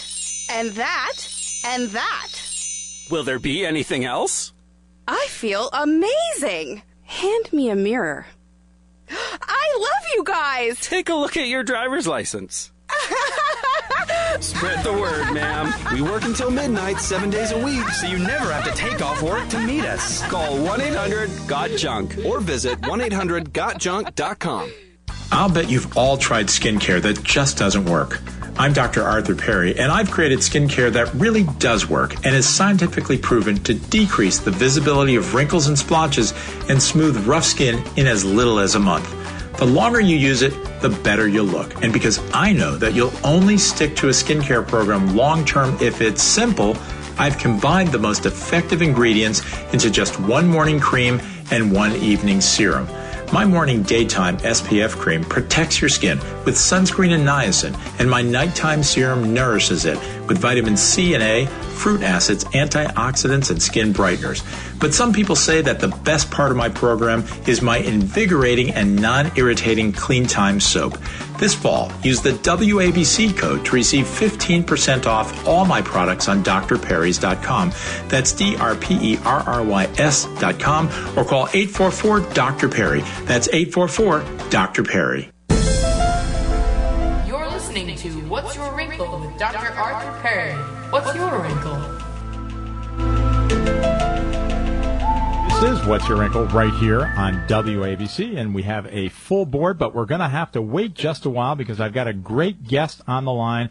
and 0.48 0.72
that, 0.72 1.16
and 1.64 1.90
that. 1.90 2.28
Will 3.10 3.24
there 3.24 3.38
be 3.38 3.64
anything 3.64 4.04
else? 4.04 4.52
I 5.08 5.26
feel 5.28 5.68
amazing. 5.72 6.82
Hand 7.02 7.52
me 7.52 7.70
a 7.70 7.76
mirror. 7.76 8.26
I 9.10 9.76
love 9.78 10.10
you 10.14 10.24
guys. 10.24 10.80
Take 10.80 11.08
a 11.08 11.14
look 11.14 11.36
at 11.36 11.46
your 11.46 11.62
driver's 11.62 12.06
license. 12.06 12.72
Spread 14.40 14.84
the 14.84 14.92
word, 14.92 15.32
ma'am. 15.32 15.72
We 15.94 16.02
work 16.02 16.24
until 16.24 16.50
midnight, 16.50 16.98
seven 16.98 17.30
days 17.30 17.52
a 17.52 17.64
week, 17.64 17.88
so 17.88 18.06
you 18.06 18.18
never 18.18 18.52
have 18.52 18.64
to 18.64 18.72
take 18.72 19.00
off 19.02 19.22
work 19.22 19.48
to 19.48 19.58
meet 19.58 19.84
us. 19.84 20.26
Call 20.28 20.58
1 20.62 20.80
800 20.80 21.30
GOT 21.46 21.70
JUNK 21.76 22.26
or 22.26 22.40
visit 22.40 22.86
1 22.86 23.00
800 23.00 23.52
GOTJUNK.com. 23.52 24.70
I'll 25.32 25.48
bet 25.48 25.68
you've 25.68 25.96
all 25.96 26.16
tried 26.16 26.46
skincare 26.46 27.02
that 27.02 27.22
just 27.22 27.58
doesn't 27.58 27.86
work. 27.86 28.20
I'm 28.58 28.72
Dr. 28.72 29.02
Arthur 29.02 29.34
Perry, 29.34 29.76
and 29.78 29.90
I've 29.90 30.10
created 30.10 30.38
skincare 30.38 30.90
that 30.92 31.12
really 31.14 31.44
does 31.58 31.88
work 31.88 32.14
and 32.24 32.34
is 32.34 32.48
scientifically 32.48 33.18
proven 33.18 33.56
to 33.64 33.74
decrease 33.74 34.38
the 34.38 34.50
visibility 34.50 35.16
of 35.16 35.34
wrinkles 35.34 35.66
and 35.66 35.78
splotches 35.78 36.32
and 36.68 36.82
smooth 36.82 37.16
rough 37.26 37.44
skin 37.44 37.82
in 37.96 38.06
as 38.06 38.24
little 38.24 38.60
as 38.60 38.76
a 38.76 38.78
month. 38.78 39.12
The 39.58 39.66
longer 39.66 40.00
you 40.00 40.16
use 40.16 40.42
it, 40.42 40.52
the 40.80 40.88
better 40.88 41.26
you'll 41.26 41.46
look. 41.46 41.82
And 41.82 41.92
because 41.92 42.20
I 42.32 42.52
know 42.52 42.76
that 42.76 42.94
you'll 42.94 43.12
only 43.24 43.58
stick 43.58 43.96
to 43.96 44.08
a 44.08 44.12
skincare 44.12 44.66
program 44.66 45.16
long 45.16 45.44
term 45.44 45.76
if 45.80 46.00
it's 46.00 46.22
simple, 46.22 46.76
I've 47.18 47.36
combined 47.36 47.90
the 47.90 47.98
most 47.98 48.26
effective 48.26 48.80
ingredients 48.80 49.42
into 49.72 49.90
just 49.90 50.20
one 50.20 50.46
morning 50.46 50.78
cream 50.78 51.20
and 51.50 51.72
one 51.72 51.96
evening 51.96 52.40
serum. 52.40 52.88
My 53.32 53.44
morning 53.44 53.82
daytime 53.82 54.38
SPF 54.38 54.96
cream 54.96 55.24
protects 55.24 55.80
your 55.80 55.88
skin 55.88 56.18
with 56.44 56.54
sunscreen 56.54 57.12
and 57.12 57.26
niacin, 57.26 57.76
and 57.98 58.08
my 58.08 58.22
nighttime 58.22 58.84
serum 58.84 59.34
nourishes 59.34 59.84
it 59.84 59.98
with 60.28 60.38
vitamin 60.38 60.76
C 60.76 61.14
and 61.14 61.22
A, 61.22 61.46
fruit 61.46 62.02
acids, 62.02 62.44
antioxidants, 62.44 63.50
and 63.50 63.60
skin 63.60 63.92
brighteners. 63.92 64.44
But 64.78 64.94
some 64.94 65.12
people 65.12 65.34
say 65.34 65.60
that 65.60 65.80
the 65.80 65.88
best 65.88 66.30
part 66.30 66.52
of 66.52 66.56
my 66.56 66.68
program 66.68 67.24
is 67.46 67.60
my 67.62 67.78
invigorating 67.78 68.70
and 68.70 69.00
non 69.00 69.32
irritating 69.36 69.92
Clean 69.92 70.26
Time 70.26 70.60
soap. 70.60 70.96
This 71.38 71.54
fall, 71.54 71.92
use 72.02 72.22
the 72.22 72.30
WABC 72.30 73.36
code 73.36 73.64
to 73.66 73.72
receive 73.72 74.06
15% 74.06 75.06
off 75.06 75.46
all 75.46 75.64
my 75.64 75.82
products 75.82 76.28
on 76.28 76.42
drperrys.com. 76.42 77.72
That's 78.08 78.32
D 78.32 78.56
R 78.56 78.74
P 78.74 79.14
E 79.14 79.18
R 79.24 79.40
R 79.40 79.62
Y 79.62 79.84
S.com 79.98 80.86
or 81.16 81.24
call 81.24 81.48
844 81.52 82.20
Dr. 82.32 82.68
Perry. 82.68 83.00
That's 83.24 83.48
844 83.48 84.48
Dr. 84.50 84.82
Perry. 84.84 85.30
You're 87.26 87.50
listening 87.50 87.94
to 87.96 88.10
What's 88.28 88.56
Your 88.56 88.74
Wrinkle 88.74 89.20
with 89.20 89.38
Dr. 89.38 89.72
Arthur 89.72 90.20
Perry. 90.22 90.54
What's 90.90 91.14
your 91.14 91.42
wrinkle? 91.42 91.95
Is 95.66 95.84
What's 95.84 96.08
Your 96.08 96.18
Wrinkle 96.18 96.44
right 96.46 96.72
here 96.74 97.00
on 97.16 97.44
WABC, 97.48 98.36
and 98.36 98.54
we 98.54 98.62
have 98.62 98.86
a 98.86 99.08
full 99.08 99.44
board, 99.44 99.80
but 99.80 99.96
we're 99.96 100.04
going 100.04 100.20
to 100.20 100.28
have 100.28 100.52
to 100.52 100.62
wait 100.62 100.94
just 100.94 101.26
a 101.26 101.30
while 101.30 101.56
because 101.56 101.80
I've 101.80 101.92
got 101.92 102.06
a 102.06 102.12
great 102.12 102.68
guest 102.68 103.02
on 103.08 103.24
the 103.24 103.32
line. 103.32 103.70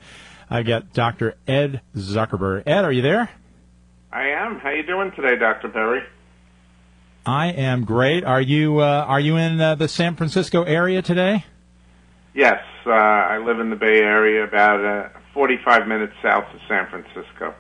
I've 0.50 0.66
got 0.66 0.92
Dr. 0.92 1.36
Ed 1.48 1.80
Zuckerberg. 1.96 2.64
Ed, 2.66 2.84
are 2.84 2.92
you 2.92 3.02
there? 3.02 3.30
I 4.12 4.28
am. 4.28 4.60
How 4.60 4.72
you 4.72 4.84
doing 4.84 5.14
today, 5.16 5.38
Dr. 5.38 5.70
Perry? 5.70 6.02
I 7.26 7.48
am 7.54 7.86
great. 7.86 8.26
Are 8.26 8.42
you 8.42 8.80
uh, 8.80 9.06
are 9.08 9.22
you 9.22 9.38
in 9.38 9.62
uh, 9.62 9.76
the 9.76 9.88
San 9.88 10.18
Francisco 10.18 10.64
area 10.64 11.02
today? 11.02 11.46
Yes, 12.34 12.62
uh, 12.86 12.92
I 12.92 13.38
live 13.38 13.62
in 13.62 13.70
the 13.70 13.78
Bay 13.78 14.00
Area, 14.00 14.44
about 14.44 14.84
uh, 14.84 15.10
45 15.34 15.88
minutes 15.88 16.14
south 16.22 16.54
of 16.54 16.60
San 16.68 16.90
Francisco. 16.90 17.56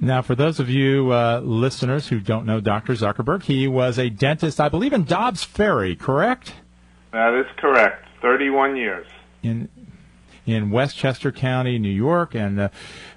Now, 0.00 0.22
for 0.22 0.34
those 0.34 0.60
of 0.60 0.68
you 0.68 1.12
uh, 1.12 1.40
listeners 1.44 2.08
who 2.08 2.20
don't 2.20 2.46
know 2.46 2.60
Dr. 2.60 2.94
Zuckerberg, 2.94 3.42
he 3.44 3.68
was 3.68 3.98
a 3.98 4.10
dentist, 4.10 4.60
I 4.60 4.68
believe, 4.68 4.92
in 4.92 5.04
Dobbs 5.04 5.44
Ferry, 5.44 5.96
correct? 5.96 6.54
That 7.12 7.34
is 7.34 7.46
correct. 7.56 8.06
31 8.20 8.76
years. 8.76 9.06
In 9.42 9.68
in 10.46 10.70
Westchester 10.70 11.32
County, 11.32 11.78
New 11.78 11.88
York, 11.88 12.34
and 12.34 12.60
uh, 12.60 12.68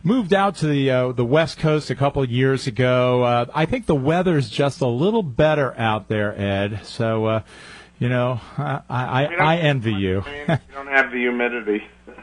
moved 0.03 0.34
out 0.34 0.55
to 0.57 0.67
the 0.67 0.89
uh, 0.89 1.12
the 1.12 1.25
West 1.25 1.60
Coast 1.60 1.89
a 1.89 1.96
couple 1.96 2.22
of 2.22 2.31
years 2.31 2.67
ago. 2.67 3.24
Uh, 3.24 3.46
I 3.53 3.65
think 3.65 3.86
the 3.86 3.96
weather's 3.96 4.50
just 4.50 4.81
a 4.81 4.88
little 4.88 5.24
better 5.24 5.77
out 5.77 6.07
there, 6.07 6.39
Ed. 6.39 6.81
So, 6.84 7.25
uh, 7.25 7.41
you 8.00 8.10
know, 8.10 8.39
I 8.57 8.81
I, 8.89 9.25
I 9.25 9.57
envy 9.57 9.93
you. 9.93 10.24
you 10.48 10.57
don't 10.74 10.88
have 10.88 11.12
the 11.12 11.19
humidity. 11.19 11.84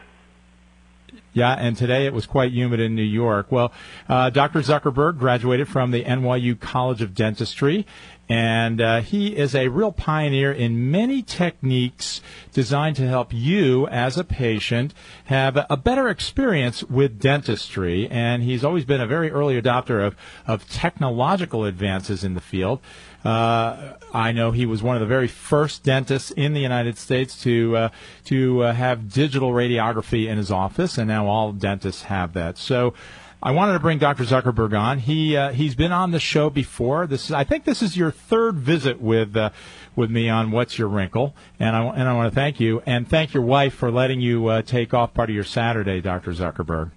Yeah, 1.35 1.53
and 1.53 1.77
today 1.77 2.07
it 2.07 2.15
was 2.15 2.27
quite 2.27 2.53
humid 2.53 2.79
in 2.79 2.95
New 2.95 3.03
York. 3.03 3.51
Well, 3.51 3.73
uh, 4.09 4.31
Dr. 4.31 4.61
Zuckerberg 4.61 5.19
graduated 5.19 5.67
from 5.67 5.91
the 5.91 6.05
NYU 6.05 6.59
College 6.59 7.03
of 7.03 7.13
Dentistry, 7.13 7.87
and 8.29 8.81
uh, 8.81 9.01
he 9.01 9.37
is 9.37 9.55
a 9.57 9.67
real 9.67 9.91
pioneer 9.91 10.53
in 10.53 10.93
many 10.93 11.23
techniques 11.23 12.21
designed 12.53 12.95
to 12.97 13.09
help 13.09 13.35
you 13.35 13.89
as 13.89 14.17
a 14.17 14.23
patient 14.23 14.95
have 15.25 15.59
a 15.69 15.77
better 15.77 16.09
experience 16.09 16.85
with 16.85 17.19
dentistry. 17.19 18.09
And 18.09 18.45
he's 18.45 18.65
always 18.65 18.85
been 18.85 19.01
a 19.01 19.07
very 19.07 19.31
early 19.33 19.61
adopter 19.61 20.07
of, 20.07 20.17
of 20.47 20.69
technological 20.71 21.65
advances 21.65 22.23
in 22.23 22.35
the 22.35 22.41
field. 22.41 22.81
Uh, 23.25 23.95
I 24.13 24.33
know 24.33 24.51
he 24.51 24.67
was 24.67 24.83
one 24.83 24.97
of 24.97 25.01
the 25.01 25.07
very 25.07 25.29
first 25.29 25.83
dentists 25.83 26.31
in 26.31 26.53
the 26.53 26.61
United 26.61 26.99
States 26.99 27.41
to 27.43 27.77
uh, 27.77 27.89
to 28.27 28.65
uh, 28.65 28.73
have 28.73 29.13
digital 29.13 29.51
radiography 29.51 30.29
in 30.29 30.37
his 30.37 30.51
office, 30.51 30.99
and 30.99 31.09
now 31.09 31.27
all 31.27 31.53
dentists 31.53 32.03
have 32.03 32.33
that. 32.35 32.59
So. 32.59 32.95
I 33.43 33.51
wanted 33.51 33.75
to 33.75 33.79
bring 33.79 33.99
Dr. 33.99 34.25
Zuckerberg 34.25 34.73
on. 34.73 35.01
He 35.01 35.37
uh, 35.37 35.53
he's 35.53 35.75
been 35.75 35.93
on 35.93 36.13
the 36.13 36.19
show 36.19 36.49
before. 36.49 37.07
This 37.07 37.27
is 37.27 37.33
I 37.33 37.45
think 37.45 37.65
this 37.65 37.83
is 37.83 37.95
your 37.95 38.11
third 38.11 38.55
visit 38.55 39.03
with 39.03 39.37
uh, 39.37 39.51
with 39.95 40.11
me 40.11 40.31
on 40.31 40.51
What's 40.51 40.79
Your 40.79 40.89
Wrinkle, 40.89 41.35
and 41.61 41.77
I 41.77 41.85
and 41.89 42.09
I 42.09 42.15
want 42.15 42.33
to 42.33 42.35
thank 42.35 42.59
you 42.59 42.83
and 42.87 43.07
thank 43.07 43.35
your 43.35 43.43
wife 43.43 43.75
for 43.75 43.91
letting 43.91 44.23
you 44.23 44.47
uh, 44.47 44.63
take 44.63 44.95
off 44.95 45.13
part 45.13 45.29
of 45.29 45.35
your 45.35 45.45
Saturday, 45.45 46.01
Dr. 46.01 46.31
Zuckerberg. 46.31 46.93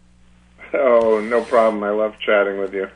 Oh, 0.73 1.19
no 1.19 1.41
problem. 1.43 1.83
I 1.83 1.89
love 1.89 2.15
chatting 2.25 2.59
with 2.59 2.73
you. 2.73 2.87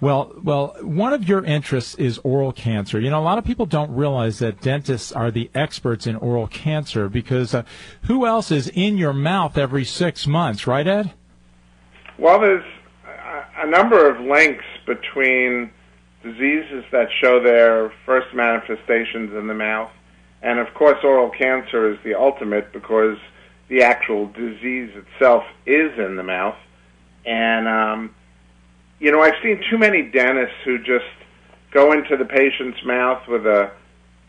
Well, 0.00 0.32
well, 0.44 0.76
one 0.80 1.12
of 1.12 1.28
your 1.28 1.44
interests 1.44 1.96
is 1.96 2.18
oral 2.18 2.52
cancer. 2.52 3.00
You 3.00 3.10
know, 3.10 3.18
a 3.18 3.24
lot 3.24 3.38
of 3.38 3.44
people 3.44 3.66
don't 3.66 3.90
realize 3.90 4.38
that 4.38 4.60
dentists 4.60 5.10
are 5.10 5.30
the 5.32 5.50
experts 5.54 6.06
in 6.06 6.14
oral 6.16 6.46
cancer 6.46 7.08
because 7.08 7.52
uh, 7.52 7.64
who 8.02 8.24
else 8.24 8.52
is 8.52 8.68
in 8.68 8.96
your 8.96 9.12
mouth 9.12 9.58
every 9.58 9.84
six 9.84 10.26
months, 10.26 10.68
right, 10.68 10.86
Ed? 10.86 11.12
Well, 12.16 12.40
there's 12.40 12.64
a 13.56 13.66
number 13.66 14.08
of 14.08 14.20
links 14.20 14.64
between 14.86 15.70
diseases 16.22 16.84
that 16.92 17.08
show 17.20 17.42
their 17.42 17.92
first 18.06 18.34
manifestations 18.34 19.34
in 19.34 19.48
the 19.48 19.54
mouth, 19.54 19.90
and 20.42 20.60
of 20.60 20.72
course, 20.74 20.98
oral 21.02 21.30
cancer 21.30 21.90
is 21.92 21.98
the 22.04 22.14
ultimate 22.14 22.72
because 22.72 23.16
the 23.68 23.82
actual 23.82 24.26
disease 24.28 24.90
itself 24.94 25.42
is 25.66 25.96
in 25.98 26.16
the 26.16 26.22
mouth, 26.22 26.56
and 27.26 27.66
um, 27.66 28.14
you 29.00 29.12
know, 29.12 29.20
I've 29.20 29.34
seen 29.42 29.62
too 29.70 29.78
many 29.78 30.02
dentists 30.02 30.56
who 30.64 30.78
just 30.78 31.04
go 31.72 31.92
into 31.92 32.16
the 32.16 32.24
patient's 32.24 32.82
mouth 32.84 33.22
with 33.28 33.46
a 33.46 33.70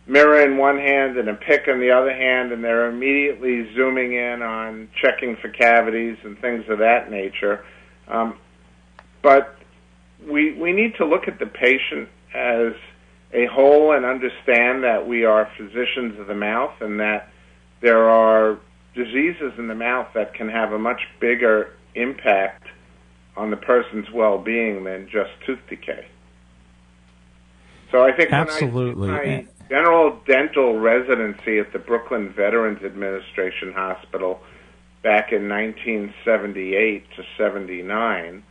mirror 0.05 0.41
in 0.41 0.57
one 0.57 0.77
hand 0.77 1.17
and 1.17 1.29
a 1.29 1.33
pick 1.33 1.67
in 1.67 1.79
the 1.79 1.91
other 1.91 2.13
hand, 2.13 2.51
and 2.51 2.63
they're 2.63 2.89
immediately 2.89 3.73
zooming 3.75 4.13
in 4.13 4.41
on 4.41 4.89
checking 5.01 5.35
for 5.37 5.49
cavities 5.49 6.17
and 6.23 6.39
things 6.39 6.65
of 6.69 6.79
that 6.79 7.09
nature. 7.09 7.63
Um, 8.07 8.37
but 9.21 9.55
we 10.27 10.53
we 10.53 10.71
need 10.73 10.95
to 10.95 11.05
look 11.05 11.27
at 11.27 11.39
the 11.39 11.45
patient 11.45 12.09
as 12.33 12.73
a 13.33 13.45
whole 13.45 13.93
and 13.93 14.05
understand 14.05 14.83
that 14.83 15.07
we 15.07 15.23
are 15.23 15.49
physicians 15.57 16.19
of 16.19 16.27
the 16.27 16.35
mouth 16.35 16.73
and 16.81 16.99
that 16.99 17.29
there 17.81 18.09
are 18.09 18.57
diseases 18.95 19.53
in 19.57 19.67
the 19.67 19.75
mouth 19.75 20.07
that 20.15 20.33
can 20.33 20.49
have 20.49 20.73
a 20.73 20.79
much 20.79 21.01
bigger 21.19 21.73
impact 21.95 22.67
on 23.39 23.51
the 23.51 23.57
person's 23.57 24.11
well-being 24.13 24.83
than 24.83 25.07
just 25.09 25.31
tooth 25.45 25.59
decay. 25.69 26.05
So 27.89 28.03
I 28.03 28.11
think 28.11 28.33
absolutely. 28.33 29.09
When 29.09 29.19
I 29.19 29.25
my 29.25 29.47
general 29.69 30.19
dental 30.27 30.77
residency 30.77 31.57
at 31.57 31.71
the 31.71 31.79
Brooklyn 31.79 32.33
Veterans 32.35 32.83
Administration 32.83 33.71
Hospital 33.73 34.41
back 35.03 35.31
in 35.31 35.47
1978 35.47 37.05
to 37.15 37.23
79, 37.37 38.43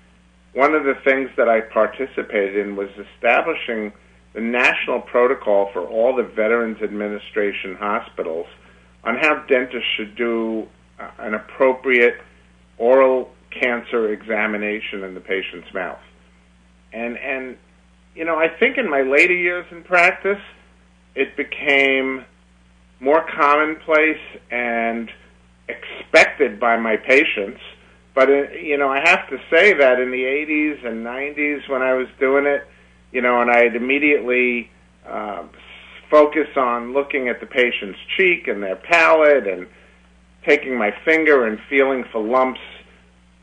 one 0.54 0.74
of 0.74 0.84
the 0.84 0.94
things 1.04 1.28
that 1.36 1.48
I 1.48 1.60
participated 1.60 2.56
in 2.56 2.74
was 2.74 2.88
establishing 3.14 3.92
the 4.32 4.40
national 4.40 5.02
protocol 5.02 5.68
for 5.72 5.86
all 5.86 6.16
the 6.16 6.22
Veterans 6.22 6.78
Administration 6.82 7.76
hospitals 7.78 8.46
on 9.04 9.16
how 9.20 9.44
dentists 9.48 9.88
should 9.96 10.16
do 10.16 10.66
uh, 10.98 11.10
an 11.18 11.34
appropriate 11.34 12.14
oral 12.78 13.30
cancer 13.60 14.12
examination 14.12 15.04
in 15.04 15.14
the 15.14 15.20
patient's 15.20 15.72
mouth. 15.72 16.00
And 16.92 17.16
and 17.18 17.56
you 18.14 18.24
know, 18.24 18.36
I 18.36 18.48
think 18.48 18.78
in 18.78 18.90
my 18.90 19.02
later 19.02 19.34
years 19.34 19.66
in 19.70 19.82
practice, 19.84 20.42
it 21.14 21.36
became 21.36 22.24
more 23.00 23.24
commonplace 23.36 24.20
and 24.50 25.10
expected 25.68 26.58
by 26.58 26.76
my 26.76 26.96
patients. 26.96 27.60
But 28.14 28.28
uh, 28.30 28.50
you 28.50 28.76
know, 28.76 28.88
I 28.88 29.00
have 29.08 29.28
to 29.30 29.38
say 29.50 29.74
that 29.74 30.00
in 30.00 30.10
the 30.10 30.24
80s 30.24 30.86
and 30.86 31.04
90s 31.04 31.68
when 31.68 31.82
I 31.82 31.94
was 31.94 32.08
doing 32.18 32.46
it, 32.46 32.66
you 33.12 33.22
know, 33.22 33.40
and 33.40 33.50
I'd 33.50 33.76
immediately 33.76 34.70
uh, 35.06 35.44
focus 36.10 36.48
on 36.56 36.92
looking 36.92 37.28
at 37.28 37.40
the 37.40 37.46
patient's 37.46 37.98
cheek 38.16 38.48
and 38.48 38.62
their 38.62 38.76
palate 38.76 39.46
and 39.46 39.66
taking 40.46 40.76
my 40.76 40.92
finger 41.04 41.46
and 41.46 41.58
feeling 41.68 42.04
for 42.10 42.22
lumps 42.22 42.60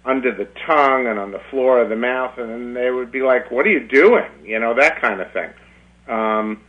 under 0.06 0.32
the 0.34 0.48
tongue 0.66 1.08
and 1.08 1.18
on 1.18 1.32
the 1.32 1.42
floor 1.50 1.82
of 1.82 1.90
the 1.90 1.96
mouth, 1.96 2.38
and 2.38 2.76
they 2.76 2.92
would 2.92 3.12
be 3.12 3.22
like, 3.22 3.52
"What 3.52 3.66
are 3.66 3.72
you 3.72 3.88
doing?" 3.88 4.30
You 4.44 4.60
know, 4.60 4.74
that 4.76 5.02
kind 5.02 5.22
of 5.22 5.32
thing. 5.32 5.50
Um, 6.08 6.62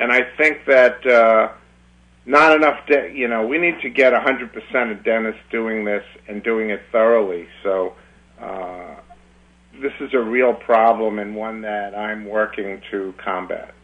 and 0.00 0.10
I 0.10 0.22
think 0.36 0.64
that 0.66 1.06
uh, 1.06 1.52
not 2.26 2.56
enough. 2.56 2.86
De- 2.86 3.12
you 3.14 3.28
know, 3.28 3.46
we 3.46 3.58
need 3.58 3.80
to 3.82 3.90
get 3.90 4.12
100% 4.12 4.90
of 4.90 5.04
dentists 5.04 5.42
doing 5.50 5.84
this 5.84 6.04
and 6.28 6.42
doing 6.42 6.70
it 6.70 6.80
thoroughly. 6.90 7.46
So 7.62 7.94
uh, 8.40 8.96
this 9.80 9.92
is 10.00 10.14
a 10.14 10.20
real 10.20 10.54
problem 10.54 11.18
and 11.18 11.34
one 11.34 11.62
that 11.62 11.96
I'm 11.96 12.24
working 12.24 12.82
to 12.90 13.14
combat. 13.22 13.74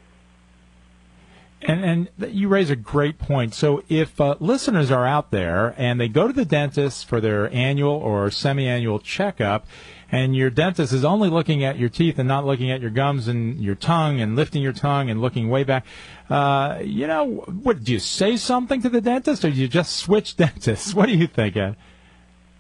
And, 1.69 2.09
and 2.19 2.33
you 2.33 2.47
raise 2.47 2.71
a 2.71 2.77
great 2.77 3.19
point. 3.19 3.53
So 3.53 3.83
if 3.89 4.21
uh, 4.21 4.37
listeners 4.39 4.93
are 4.93 5.05
out 5.05 5.33
there 5.33 5.75
and 5.77 6.01
they 6.01 6.07
go 6.07 6.29
to 6.29 6.33
the 6.33 6.45
dentist 6.45 7.07
for 7.07 7.21
their 7.21 7.53
annual 7.53 7.93
or 7.93 8.31
semi-annual 8.31 9.01
checkup, 9.01 9.67
and 10.13 10.37
your 10.37 10.49
dentist 10.51 10.93
is 10.93 11.05
only 11.05 11.29
looking 11.29 11.65
at 11.65 11.77
your 11.77 11.89
teeth 11.89 12.21
and 12.21 12.29
not 12.29 12.47
looking 12.47 12.71
at 12.71 12.81
your 12.81 12.91
gums 12.91 13.27
and 13.27 13.61
your 13.61 13.75
tongue 13.75 14.21
and 14.21 14.37
lifting 14.37 14.63
your 14.63 14.73
tongue 14.73 15.11
and 15.11 15.21
looking 15.21 15.49
way 15.49 15.65
back, 15.65 15.85
uh, 16.31 16.79
you 16.81 17.09
know, 17.09 17.45
what 17.63 17.83
do 17.83 17.93
you 17.93 17.99
say 17.99 18.37
something 18.37 18.81
to 18.83 18.89
the 18.89 19.01
dentist 19.01 19.45
or 19.45 19.51
do 19.51 19.57
you 19.57 19.67
just 19.67 19.97
switch 19.97 20.37
dentists? 20.37 20.95
What 20.95 21.07
do 21.07 21.17
you 21.17 21.27
think, 21.27 21.57
Ed? 21.57 21.75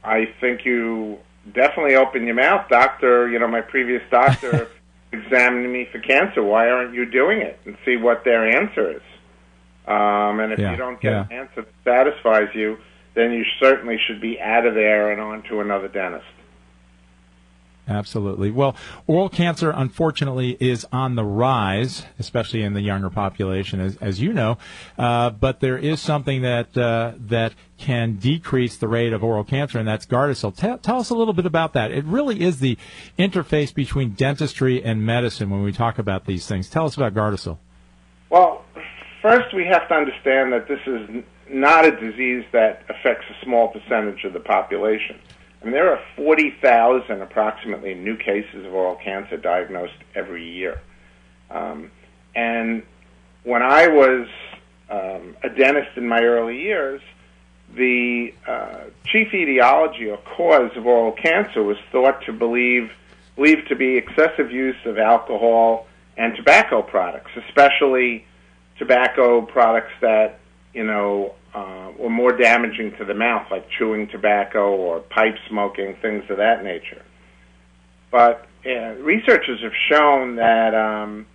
I 0.02 0.34
think 0.40 0.64
you 0.64 1.18
definitely 1.54 1.94
open 1.94 2.26
your 2.26 2.34
mouth, 2.34 2.68
doctor. 2.68 3.28
You 3.28 3.38
know, 3.38 3.46
my 3.46 3.60
previous 3.60 4.02
doctor 4.10 4.68
examined 5.12 5.72
me 5.72 5.88
for 5.90 5.98
cancer. 5.98 6.42
Why 6.42 6.68
aren't 6.68 6.94
you 6.94 7.06
doing 7.06 7.40
it? 7.40 7.58
And 7.64 7.76
see 7.84 7.96
what 7.96 8.24
their 8.24 8.48
answer 8.48 8.90
is. 8.96 9.02
Um, 9.86 10.40
and 10.40 10.52
if 10.52 10.58
Yeah, 10.58 10.72
you 10.72 10.76
don't 10.76 11.00
get 11.00 11.10
yeah. 11.12 11.26
an 11.30 11.32
answer 11.32 11.62
that 11.62 11.74
satisfies 11.84 12.54
you, 12.54 12.78
then 13.14 13.32
you 13.32 13.44
certainly 13.60 13.98
should 14.06 14.20
be 14.20 14.40
out 14.40 14.66
of 14.66 14.74
there 14.74 15.12
and 15.12 15.20
on 15.20 15.42
to 15.44 15.60
another 15.60 15.88
dentist. 15.88 16.26
Absolutely. 17.88 18.50
Well, 18.50 18.74
oral 19.06 19.28
cancer, 19.28 19.70
unfortunately, 19.70 20.56
is 20.58 20.84
on 20.90 21.14
the 21.14 21.24
rise, 21.24 22.04
especially 22.18 22.62
in 22.62 22.74
the 22.74 22.80
younger 22.80 23.10
population, 23.10 23.78
as, 23.78 23.96
as 23.98 24.20
you 24.20 24.32
know. 24.32 24.58
Uh, 24.98 25.30
but 25.30 25.60
there 25.60 25.78
is 25.78 26.00
something 26.00 26.42
that 26.42 26.76
uh, 26.76 27.12
that 27.16 27.54
can 27.78 28.16
decrease 28.16 28.76
the 28.76 28.88
rate 28.88 29.12
of 29.12 29.22
oral 29.22 29.44
cancer, 29.44 29.78
and 29.78 29.86
that's 29.86 30.04
Gardasil. 30.04 30.56
Tell 30.56 30.78
tell 30.78 30.98
us 30.98 31.10
a 31.10 31.14
little 31.14 31.34
bit 31.34 31.46
about 31.46 31.74
that. 31.74 31.92
It 31.92 32.04
really 32.06 32.40
is 32.40 32.58
the 32.58 32.76
interface 33.18 33.72
between 33.72 34.10
dentistry 34.14 34.82
and 34.82 35.06
medicine 35.06 35.48
when 35.48 35.62
we 35.62 35.70
talk 35.70 35.98
about 35.98 36.26
these 36.26 36.46
things. 36.46 36.68
Tell 36.68 36.86
us 36.86 36.96
about 36.96 37.14
Gardasil. 37.14 37.58
Well, 38.30 38.64
first 39.22 39.54
we 39.54 39.64
have 39.66 39.86
to 39.88 39.94
understand 39.94 40.52
that 40.52 40.66
this 40.66 40.80
is 40.86 41.22
not 41.48 41.84
a 41.84 41.92
disease 41.92 42.44
that 42.52 42.82
affects 42.88 43.26
a 43.30 43.44
small 43.44 43.68
percentage 43.68 44.24
of 44.24 44.32
the 44.32 44.40
population. 44.40 45.20
Mean, 45.64 45.72
there 45.72 45.90
are 45.90 46.00
40,000 46.16 47.22
approximately 47.22 47.94
new 47.94 48.16
cases 48.16 48.64
of 48.66 48.74
oral 48.74 48.96
cancer 48.96 49.36
diagnosed 49.36 49.96
every 50.14 50.48
year. 50.48 50.80
Um, 51.50 51.90
and 52.34 52.82
when 53.42 53.62
I 53.62 53.88
was 53.88 54.28
um, 54.90 55.36
a 55.42 55.48
dentist 55.48 55.96
in 55.96 56.06
my 56.08 56.20
early 56.20 56.60
years, 56.60 57.00
the 57.74 58.32
uh, 58.46 58.84
chief 59.06 59.34
etiology 59.34 60.08
or 60.08 60.18
cause 60.18 60.70
of 60.76 60.86
oral 60.86 61.12
cancer 61.12 61.62
was 61.62 61.76
thought 61.90 62.22
to 62.26 62.32
believe 62.32 62.90
believed 63.34 63.68
to 63.68 63.76
be 63.76 63.96
excessive 63.96 64.50
use 64.50 64.76
of 64.86 64.98
alcohol 64.98 65.86
and 66.16 66.34
tobacco 66.36 66.80
products, 66.80 67.30
especially 67.48 68.24
tobacco 68.78 69.42
products 69.42 69.92
that 70.00 70.38
you 70.72 70.84
know 70.84 71.34
uh, 71.56 71.90
were 71.98 72.10
more 72.10 72.36
damaging 72.36 72.92
to 72.98 73.04
the 73.06 73.14
mouth, 73.14 73.46
like 73.50 73.66
chewing 73.78 74.08
tobacco 74.08 74.76
or 74.76 75.00
pipe 75.00 75.36
smoking, 75.48 75.96
things 76.02 76.22
of 76.28 76.36
that 76.36 76.62
nature. 76.62 77.02
But 78.10 78.46
uh, 78.66 78.94
researchers 79.00 79.60
have 79.62 79.72
shown 79.90 80.36
that 80.36 80.74
um, 80.74 81.26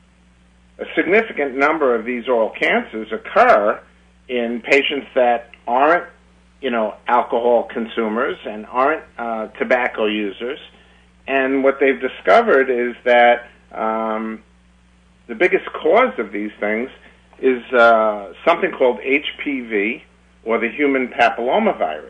a 0.78 0.86
significant 0.96 1.58
number 1.58 1.96
of 1.96 2.06
these 2.06 2.28
oral 2.28 2.52
cancers 2.52 3.08
occur 3.12 3.82
in 4.30 4.62
patients 4.62 5.08
that 5.16 5.50
aren't, 5.68 6.06
you 6.62 6.70
know, 6.70 6.94
alcohol 7.08 7.68
consumers 7.74 8.38
and 8.46 8.68
aren't 8.68 9.04
uh, 9.18 9.48
tobacco 9.58 10.06
users. 10.06 10.60
And 11.28 11.64
what 11.64 11.80
they've 11.80 12.00
discovered 12.00 12.70
is 12.70 12.96
that 13.06 13.48
um, 13.72 14.44
the 15.28 15.36
biggest 15.36 15.66
cause 15.82 16.14
of 16.20 16.32
these 16.32 16.52
things 16.60 16.92
is 17.40 17.64
uh, 17.74 18.34
something 18.46 18.72
called 18.72 19.00
HPV 19.00 20.04
or 20.44 20.60
the 20.60 20.70
human 20.70 21.08
papillomavirus. 21.08 22.10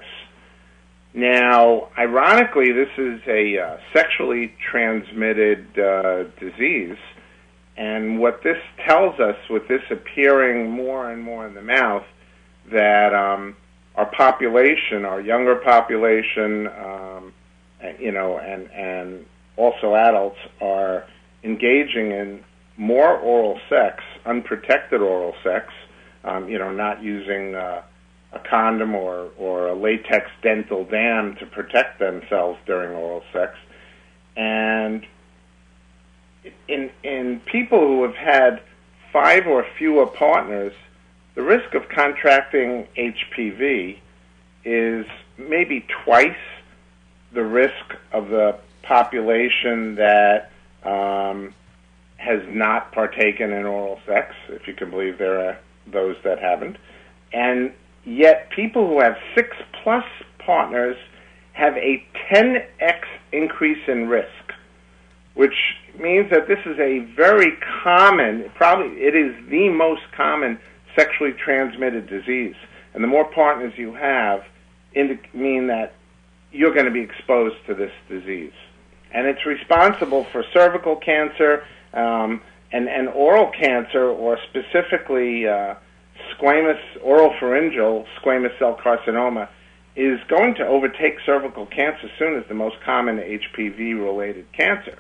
Now, 1.13 1.89
ironically, 1.97 2.71
this 2.71 2.89
is 2.97 3.19
a 3.27 3.59
uh, 3.59 3.77
sexually 3.93 4.53
transmitted 4.71 5.77
uh, 5.77 6.23
disease, 6.39 6.97
and 7.75 8.19
what 8.19 8.41
this 8.43 8.57
tells 8.87 9.19
us, 9.19 9.35
with 9.49 9.67
this 9.67 9.81
appearing 9.89 10.69
more 10.69 11.11
and 11.11 11.21
more 11.21 11.45
in 11.45 11.53
the 11.53 11.61
mouth, 11.61 12.05
that 12.71 13.13
um, 13.13 13.57
our 13.95 14.05
population, 14.05 15.03
our 15.03 15.19
younger 15.19 15.55
population, 15.55 16.67
um, 16.67 17.33
you 17.99 18.11
know, 18.11 18.37
and 18.37 18.71
and 18.71 19.25
also 19.57 19.95
adults 19.95 20.37
are 20.61 21.05
engaging 21.43 22.11
in 22.11 22.43
more 22.77 23.17
oral 23.17 23.59
sex, 23.69 24.01
unprotected 24.25 25.01
oral 25.01 25.33
sex, 25.43 25.73
um, 26.23 26.47
you 26.47 26.57
know, 26.57 26.71
not 26.71 27.03
using 27.03 27.55
uh, 27.55 27.81
a 28.33 28.39
condom 28.39 28.95
or, 28.95 29.29
or 29.37 29.67
a 29.67 29.75
latex 29.75 30.29
dental 30.41 30.85
dam 30.85 31.35
to 31.37 31.45
protect 31.45 31.99
themselves 31.99 32.59
during 32.65 32.91
oral 32.91 33.23
sex. 33.33 33.57
And 34.37 35.05
in, 36.67 36.89
in 37.03 37.41
people 37.45 37.79
who 37.79 38.03
have 38.03 38.15
had 38.15 38.61
five 39.11 39.47
or 39.47 39.65
fewer 39.77 40.05
partners, 40.05 40.73
the 41.35 41.41
risk 41.41 41.73
of 41.73 41.89
contracting 41.89 42.87
HPV 42.97 43.99
is 44.63 45.05
maybe 45.37 45.85
twice 46.03 46.35
the 47.33 47.43
risk 47.43 47.95
of 48.11 48.29
the 48.29 48.57
population 48.83 49.95
that 49.95 50.51
um, 50.83 51.53
has 52.17 52.41
not 52.49 52.91
partaken 52.91 53.51
in 53.51 53.65
oral 53.65 53.99
sex, 54.05 54.35
if 54.49 54.67
you 54.67 54.73
can 54.73 54.89
believe 54.89 55.17
there 55.17 55.47
are 55.47 55.59
those 55.87 56.15
that 56.23 56.39
haven't. 56.39 56.77
And 57.33 57.73
yet, 58.05 58.49
people 58.49 58.87
who 58.87 58.99
have 58.99 59.15
six 59.35 59.55
plus 59.83 60.05
partners 60.45 60.97
have 61.53 61.75
a 61.77 62.05
10x 62.31 63.03
increase 63.31 63.87
in 63.87 64.07
risk, 64.07 64.27
which 65.35 65.53
means 65.99 66.29
that 66.31 66.47
this 66.47 66.59
is 66.65 66.79
a 66.79 66.99
very 67.15 67.57
common, 67.83 68.49
probably 68.55 68.97
it 68.97 69.15
is 69.15 69.35
the 69.49 69.69
most 69.69 70.01
common 70.15 70.59
sexually 70.95 71.33
transmitted 71.33 72.07
disease. 72.07 72.55
And 72.93 73.03
the 73.03 73.07
more 73.07 73.25
partners 73.25 73.73
you 73.77 73.93
have, 73.93 74.43
indi- 74.93 75.19
mean 75.33 75.67
that 75.67 75.93
you're 76.51 76.73
going 76.73 76.85
to 76.85 76.91
be 76.91 77.01
exposed 77.01 77.55
to 77.67 77.73
this 77.73 77.91
disease. 78.09 78.53
And 79.13 79.27
it's 79.27 79.45
responsible 79.45 80.25
for 80.31 80.43
cervical 80.53 80.95
cancer 80.95 81.63
um, 81.93 82.41
and, 82.71 82.87
and 82.87 83.09
oral 83.09 83.51
cancer, 83.51 84.05
or 84.05 84.37
specifically 84.49 85.47
uh, 85.47 85.75
squamous 86.37 86.79
oral 87.01 87.33
pharyngeal 87.39 88.05
squamous 88.21 88.57
cell 88.59 88.77
carcinoma, 88.83 89.49
is 89.95 90.19
going 90.27 90.55
to 90.55 90.65
overtake 90.65 91.15
cervical 91.25 91.65
cancer 91.65 92.09
soon 92.17 92.37
as 92.37 92.47
the 92.47 92.53
most 92.53 92.75
common 92.85 93.17
HPV-related 93.17 94.51
cancer. 94.53 94.97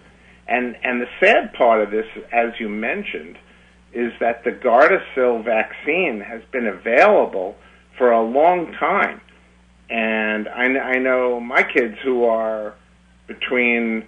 And 0.47 0.75
and 0.83 1.01
the 1.01 1.07
sad 1.19 1.53
part 1.53 1.81
of 1.81 1.91
this, 1.91 2.07
as 2.31 2.59
you 2.59 2.67
mentioned, 2.67 3.37
is 3.93 4.11
that 4.19 4.43
the 4.43 4.51
Gardasil 4.51 5.43
vaccine 5.43 6.21
has 6.21 6.41
been 6.51 6.67
available 6.67 7.55
for 7.97 8.11
a 8.11 8.21
long 8.21 8.73
time. 8.73 9.21
And 9.89 10.47
I, 10.47 10.63
I 10.63 10.99
know 10.99 11.39
my 11.39 11.63
kids 11.63 11.97
who 12.03 12.25
are 12.25 12.73
between 13.27 14.07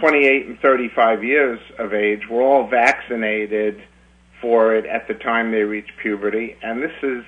28 0.00 0.46
and 0.46 0.58
35 0.60 1.24
years 1.24 1.60
of 1.78 1.94
age 1.94 2.28
were 2.28 2.42
all 2.42 2.68
vaccinated 2.68 3.82
for 4.42 4.76
it 4.76 4.84
at 4.84 5.08
the 5.08 5.14
time 5.14 5.52
they 5.52 5.62
reach 5.62 5.88
puberty. 6.02 6.56
And 6.62 6.82
this 6.82 6.92
is 7.02 7.24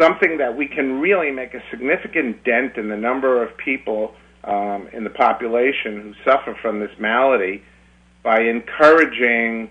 something 0.00 0.38
that 0.38 0.56
we 0.56 0.66
can 0.66 1.00
really 1.00 1.30
make 1.30 1.52
a 1.52 1.62
significant 1.70 2.44
dent 2.44 2.78
in 2.78 2.88
the 2.88 2.96
number 2.96 3.42
of 3.42 3.54
people 3.58 4.14
um, 4.44 4.88
in 4.92 5.04
the 5.04 5.10
population 5.10 6.00
who 6.00 6.14
suffer 6.24 6.56
from 6.62 6.80
this 6.80 6.90
malady 6.98 7.62
by 8.22 8.40
encouraging, 8.40 9.70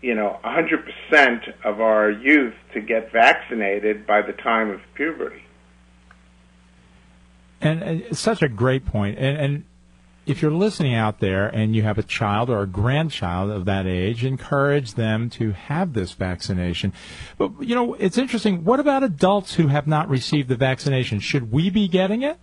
you 0.00 0.14
know, 0.14 0.40
100% 0.44 1.64
of 1.64 1.80
our 1.80 2.10
youth 2.10 2.54
to 2.74 2.80
get 2.80 3.12
vaccinated 3.12 4.06
by 4.06 4.22
the 4.22 4.32
time 4.32 4.70
of 4.70 4.80
puberty. 4.94 5.42
And, 7.60 7.82
and 7.82 8.18
such 8.18 8.42
a 8.42 8.48
great 8.48 8.86
point. 8.86 9.18
And, 9.18 9.36
and 9.36 9.64
if 10.30 10.40
you're 10.40 10.52
listening 10.52 10.94
out 10.94 11.18
there 11.18 11.48
and 11.48 11.74
you 11.74 11.82
have 11.82 11.98
a 11.98 12.02
child 12.02 12.48
or 12.48 12.62
a 12.62 12.66
grandchild 12.66 13.50
of 13.50 13.64
that 13.64 13.86
age, 13.86 14.24
encourage 14.24 14.94
them 14.94 15.28
to 15.30 15.52
have 15.52 15.92
this 15.92 16.12
vaccination. 16.12 16.92
But, 17.36 17.50
you 17.60 17.74
know, 17.74 17.94
it's 17.94 18.16
interesting. 18.16 18.64
What 18.64 18.78
about 18.78 19.02
adults 19.02 19.54
who 19.54 19.66
have 19.66 19.86
not 19.86 20.08
received 20.08 20.48
the 20.48 20.56
vaccination? 20.56 21.18
Should 21.18 21.50
we 21.50 21.68
be 21.68 21.88
getting 21.88 22.22
it? 22.22 22.38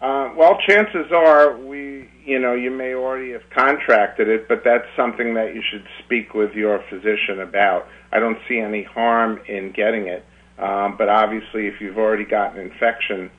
Uh, 0.00 0.32
well, 0.36 0.58
chances 0.68 1.10
are 1.12 1.56
we, 1.56 2.08
you 2.24 2.38
know, 2.38 2.54
you 2.54 2.70
may 2.70 2.94
already 2.94 3.32
have 3.32 3.48
contracted 3.50 4.28
it, 4.28 4.46
but 4.46 4.62
that's 4.64 4.86
something 4.96 5.34
that 5.34 5.54
you 5.54 5.62
should 5.68 5.84
speak 6.04 6.34
with 6.34 6.52
your 6.52 6.84
physician 6.90 7.40
about. 7.40 7.88
I 8.12 8.20
don't 8.20 8.38
see 8.48 8.58
any 8.58 8.84
harm 8.84 9.40
in 9.48 9.72
getting 9.72 10.06
it, 10.06 10.24
um, 10.58 10.96
but 10.96 11.08
obviously, 11.08 11.66
if 11.66 11.80
you've 11.80 11.98
already 11.98 12.24
got 12.24 12.54
an 12.54 12.60
infection 12.60 13.30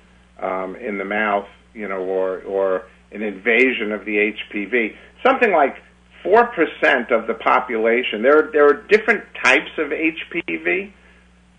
um, 0.41 0.75
in 0.75 0.97
the 0.97 1.05
mouth, 1.05 1.47
you 1.75 1.87
know, 1.87 1.99
or 1.99 2.41
or 2.41 2.83
an 3.11 3.21
invasion 3.21 3.91
of 3.91 4.05
the 4.05 4.33
HPV, 4.33 4.95
something 5.25 5.51
like 5.51 5.75
four 6.23 6.47
percent 6.47 7.11
of 7.11 7.27
the 7.27 7.35
population. 7.35 8.21
There, 8.21 8.49
there 8.51 8.67
are 8.67 8.81
different 8.87 9.23
types 9.43 9.71
of 9.77 9.89
HPV. 9.89 10.91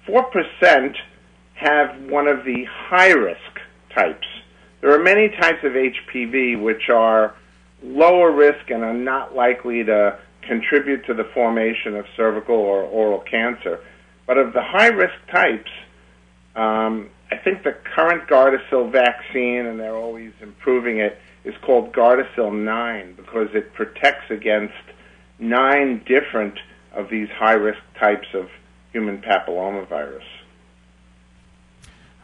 Four 0.06 0.24
percent 0.24 0.96
have 1.54 2.02
one 2.10 2.26
of 2.26 2.44
the 2.44 2.64
high 2.68 3.12
risk 3.12 3.60
types. 3.94 4.26
There 4.80 4.92
are 4.92 5.02
many 5.02 5.28
types 5.40 5.62
of 5.64 5.72
HPV 5.72 6.62
which 6.62 6.88
are 6.92 7.34
lower 7.82 8.30
risk 8.32 8.70
and 8.70 8.82
are 8.82 8.94
not 8.94 9.34
likely 9.34 9.84
to 9.84 10.18
contribute 10.42 11.06
to 11.06 11.14
the 11.14 11.24
formation 11.34 11.96
of 11.96 12.04
cervical 12.16 12.56
or 12.56 12.82
oral 12.82 13.20
cancer. 13.20 13.80
But 14.26 14.38
of 14.38 14.52
the 14.52 14.62
high 14.62 14.88
risk 14.88 15.14
types, 15.30 15.70
Um, 16.56 17.10
I 17.30 17.36
think 17.36 17.64
the 17.64 17.72
current 17.94 18.28
Gardasil 18.28 18.90
vaccine, 18.92 19.66
and 19.66 19.80
they're 19.80 19.96
always 19.96 20.32
improving 20.40 20.98
it, 20.98 21.18
is 21.44 21.54
called 21.62 21.92
Gardasil 21.92 22.52
9 22.52 23.14
because 23.14 23.48
it 23.54 23.72
protects 23.74 24.30
against 24.30 24.74
nine 25.38 26.04
different 26.06 26.58
of 26.92 27.10
these 27.10 27.28
high 27.28 27.52
risk 27.52 27.80
types 27.98 28.26
of 28.34 28.48
human 28.92 29.18
papillomavirus. 29.18 30.22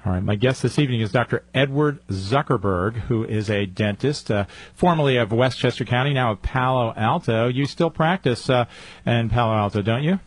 All 0.05 0.13
right, 0.13 0.23
my 0.23 0.35
guest 0.35 0.63
this 0.63 0.81
evening 0.81 1.01
is 1.01 1.13
Dr. 1.13 1.45
Edward 1.55 2.05
Zuckerberg, 2.09 2.95
who 3.03 3.23
is 3.23 3.49
a 3.49 3.67
dentist, 3.67 4.33
uh, 4.33 4.47
formerly 4.75 5.17
of 5.17 5.31
Westchester 5.31 5.85
County, 5.85 6.13
now 6.13 6.33
of 6.33 6.43
Palo 6.43 6.93
Alto. 6.97 7.47
You 7.47 7.67
still 7.67 7.91
practice 7.91 8.51
uh, 8.51 8.65
in 9.07 9.31
Palo 9.31 9.55
Alto, 9.55 9.81
don't 9.81 10.03
you? 10.03 10.19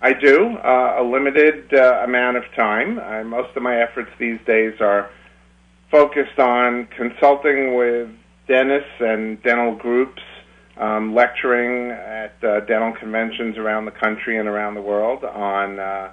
I 0.00 0.12
do, 0.12 0.56
uh, 0.56 0.96
a 1.00 1.02
limited 1.02 1.74
uh, 1.74 2.02
amount 2.04 2.36
of 2.36 2.44
time. 2.54 2.98
Uh, 2.98 3.24
most 3.24 3.56
of 3.56 3.62
my 3.62 3.80
efforts 3.82 4.10
these 4.18 4.38
days 4.46 4.74
are 4.80 5.10
focused 5.90 6.38
on 6.38 6.86
consulting 6.96 7.74
with 7.74 8.08
dentists 8.46 9.00
and 9.00 9.42
dental 9.42 9.74
groups, 9.74 10.22
um, 10.76 11.14
lecturing 11.16 11.90
at 11.90 12.32
uh, 12.44 12.60
dental 12.60 12.92
conventions 12.92 13.58
around 13.58 13.86
the 13.86 13.90
country 13.90 14.38
and 14.38 14.48
around 14.48 14.74
the 14.74 14.80
world 14.80 15.24
on 15.24 15.80
uh, 15.80 16.12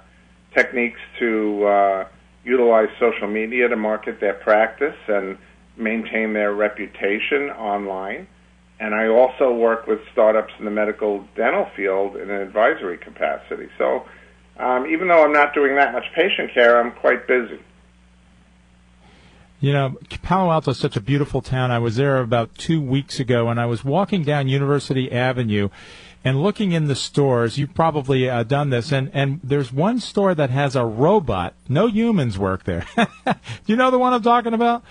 techniques 0.52 1.00
to 1.20 1.64
uh, 1.64 2.08
utilize 2.44 2.88
social 2.98 3.28
media 3.28 3.68
to 3.68 3.76
market 3.76 4.20
their 4.20 4.34
practice 4.34 4.96
and 5.06 5.38
maintain 5.76 6.32
their 6.32 6.54
reputation 6.54 7.50
online. 7.50 8.26
And 8.78 8.94
I 8.94 9.08
also 9.08 9.54
work 9.54 9.86
with 9.86 10.00
startups 10.12 10.52
in 10.58 10.64
the 10.64 10.70
medical 10.70 11.24
dental 11.34 11.66
field 11.74 12.16
in 12.16 12.30
an 12.30 12.42
advisory 12.42 12.98
capacity. 12.98 13.68
So 13.78 14.04
um, 14.58 14.86
even 14.86 15.08
though 15.08 15.24
I'm 15.24 15.32
not 15.32 15.54
doing 15.54 15.76
that 15.76 15.92
much 15.92 16.04
patient 16.14 16.52
care, 16.52 16.80
I'm 16.80 16.92
quite 16.92 17.26
busy. 17.26 17.60
You 19.60 19.72
know, 19.72 19.96
Palo 20.22 20.50
Alto 20.50 20.72
is 20.72 20.78
such 20.78 20.96
a 20.96 21.00
beautiful 21.00 21.40
town. 21.40 21.70
I 21.70 21.78
was 21.78 21.96
there 21.96 22.18
about 22.18 22.54
two 22.56 22.80
weeks 22.80 23.18
ago, 23.18 23.48
and 23.48 23.58
I 23.58 23.64
was 23.64 23.82
walking 23.82 24.22
down 24.22 24.48
University 24.48 25.10
Avenue 25.10 25.70
and 26.22 26.42
looking 26.42 26.72
in 26.72 26.88
the 26.88 26.94
stores. 26.94 27.56
You've 27.56 27.72
probably 27.72 28.28
uh, 28.28 28.42
done 28.42 28.68
this, 28.70 28.92
and 28.92 29.10
and 29.14 29.40
there's 29.42 29.72
one 29.72 29.98
store 29.98 30.34
that 30.34 30.50
has 30.50 30.76
a 30.76 30.84
robot. 30.84 31.54
No 31.68 31.86
humans 31.86 32.38
work 32.38 32.64
there. 32.64 32.84
Do 32.96 33.34
you 33.66 33.76
know 33.76 33.90
the 33.90 33.98
one 33.98 34.12
I'm 34.12 34.22
talking 34.22 34.52
about? 34.52 34.84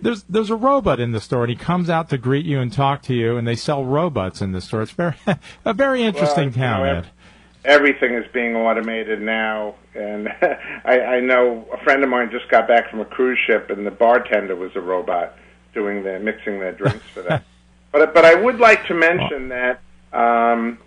There's 0.00 0.22
there's 0.24 0.50
a 0.50 0.56
robot 0.56 1.00
in 1.00 1.12
the 1.12 1.20
store, 1.20 1.42
and 1.42 1.50
he 1.50 1.56
comes 1.56 1.90
out 1.90 2.08
to 2.10 2.18
greet 2.18 2.46
you 2.46 2.60
and 2.60 2.72
talk 2.72 3.02
to 3.02 3.14
you, 3.14 3.36
and 3.36 3.46
they 3.46 3.56
sell 3.56 3.84
robots 3.84 4.40
in 4.40 4.52
the 4.52 4.60
store. 4.60 4.82
It's 4.82 4.92
very 4.92 5.14
a 5.64 5.74
very 5.74 6.02
interesting 6.02 6.50
well, 6.50 6.54
town, 6.54 6.86
you 6.86 6.92
know, 6.94 7.02
Everything 7.64 8.14
is 8.14 8.24
being 8.32 8.56
automated 8.56 9.20
now, 9.20 9.76
and 9.94 10.28
I, 10.84 11.00
I 11.00 11.20
know 11.20 11.66
a 11.72 11.82
friend 11.84 12.02
of 12.02 12.10
mine 12.10 12.30
just 12.30 12.48
got 12.48 12.66
back 12.66 12.90
from 12.90 13.00
a 13.00 13.04
cruise 13.04 13.38
ship, 13.46 13.70
and 13.70 13.86
the 13.86 13.90
bartender 13.90 14.56
was 14.56 14.72
a 14.74 14.80
robot 14.80 15.36
doing 15.74 16.02
the 16.02 16.18
mixing 16.18 16.60
their 16.60 16.72
drinks 16.72 17.04
for 17.14 17.22
them. 17.22 17.42
but 17.92 18.14
but 18.14 18.24
I 18.24 18.34
would 18.34 18.58
like 18.58 18.86
to 18.86 18.94
mention 18.94 19.48
that 19.48 19.80
um, 20.12 20.78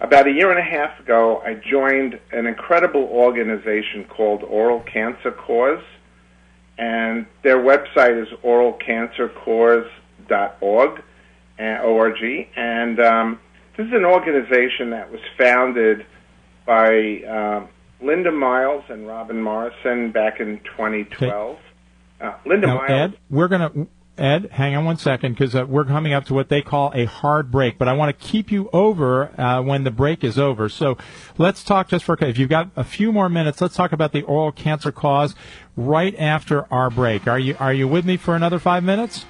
about 0.00 0.26
a 0.26 0.30
year 0.30 0.50
and 0.50 0.58
a 0.58 0.62
half 0.62 1.00
ago, 1.00 1.42
I 1.44 1.54
joined 1.54 2.18
an 2.30 2.46
incredible 2.46 3.04
organization 3.04 4.04
called 4.04 4.42
Oral 4.44 4.80
Cancer 4.80 5.32
Cause, 5.32 5.82
and 6.78 7.26
their 7.42 7.58
website 7.58 8.22
is 8.22 8.28
oralcancercause.org, 8.44 11.02
uh, 11.58 11.82
org, 11.82 12.48
and 12.56 13.00
um, 13.00 13.40
this 13.76 13.86
is 13.86 13.92
an 13.92 14.04
organization 14.04 14.90
that 14.90 15.10
was 15.10 15.20
founded 15.36 16.06
by 16.64 17.22
um, 17.24 17.68
Linda 18.00 18.30
Miles 18.30 18.84
and 18.88 19.04
Robin 19.06 19.42
Morrison 19.42 20.12
back 20.12 20.40
in 20.40 20.60
2012. 20.60 21.58
Uh, 22.20 22.32
Linda 22.46 22.68
now, 22.68 22.76
Miles. 22.76 22.90
Ed, 22.90 23.18
we're 23.30 23.48
gonna 23.48 23.72
Ed, 24.18 24.50
hang 24.52 24.74
on 24.74 24.84
one 24.84 24.96
second 24.96 25.32
because 25.32 25.54
uh, 25.54 25.64
we're 25.66 25.84
coming 25.84 26.12
up 26.12 26.24
to 26.26 26.34
what 26.34 26.48
they 26.48 26.62
call 26.62 26.92
a 26.94 27.04
hard 27.04 27.50
break. 27.50 27.78
But 27.78 27.88
I 27.88 27.92
want 27.92 28.18
to 28.18 28.26
keep 28.26 28.50
you 28.50 28.68
over 28.72 29.38
uh, 29.40 29.62
when 29.62 29.84
the 29.84 29.90
break 29.90 30.24
is 30.24 30.38
over. 30.38 30.68
So 30.68 30.98
let's 31.38 31.62
talk 31.62 31.88
just 31.88 32.04
for 32.04 32.16
if 32.20 32.38
you've 32.38 32.48
got 32.48 32.70
a 32.76 32.84
few 32.84 33.12
more 33.12 33.28
minutes. 33.28 33.60
Let's 33.60 33.76
talk 33.76 33.92
about 33.92 34.12
the 34.12 34.22
oral 34.22 34.52
cancer 34.52 34.92
cause 34.92 35.34
right 35.76 36.14
after 36.18 36.72
our 36.72 36.90
break. 36.90 37.26
Are 37.26 37.38
you 37.38 37.56
are 37.60 37.72
you 37.72 37.86
with 37.86 38.04
me 38.04 38.16
for 38.16 38.34
another 38.34 38.58
five 38.58 38.82
minutes? 38.82 39.24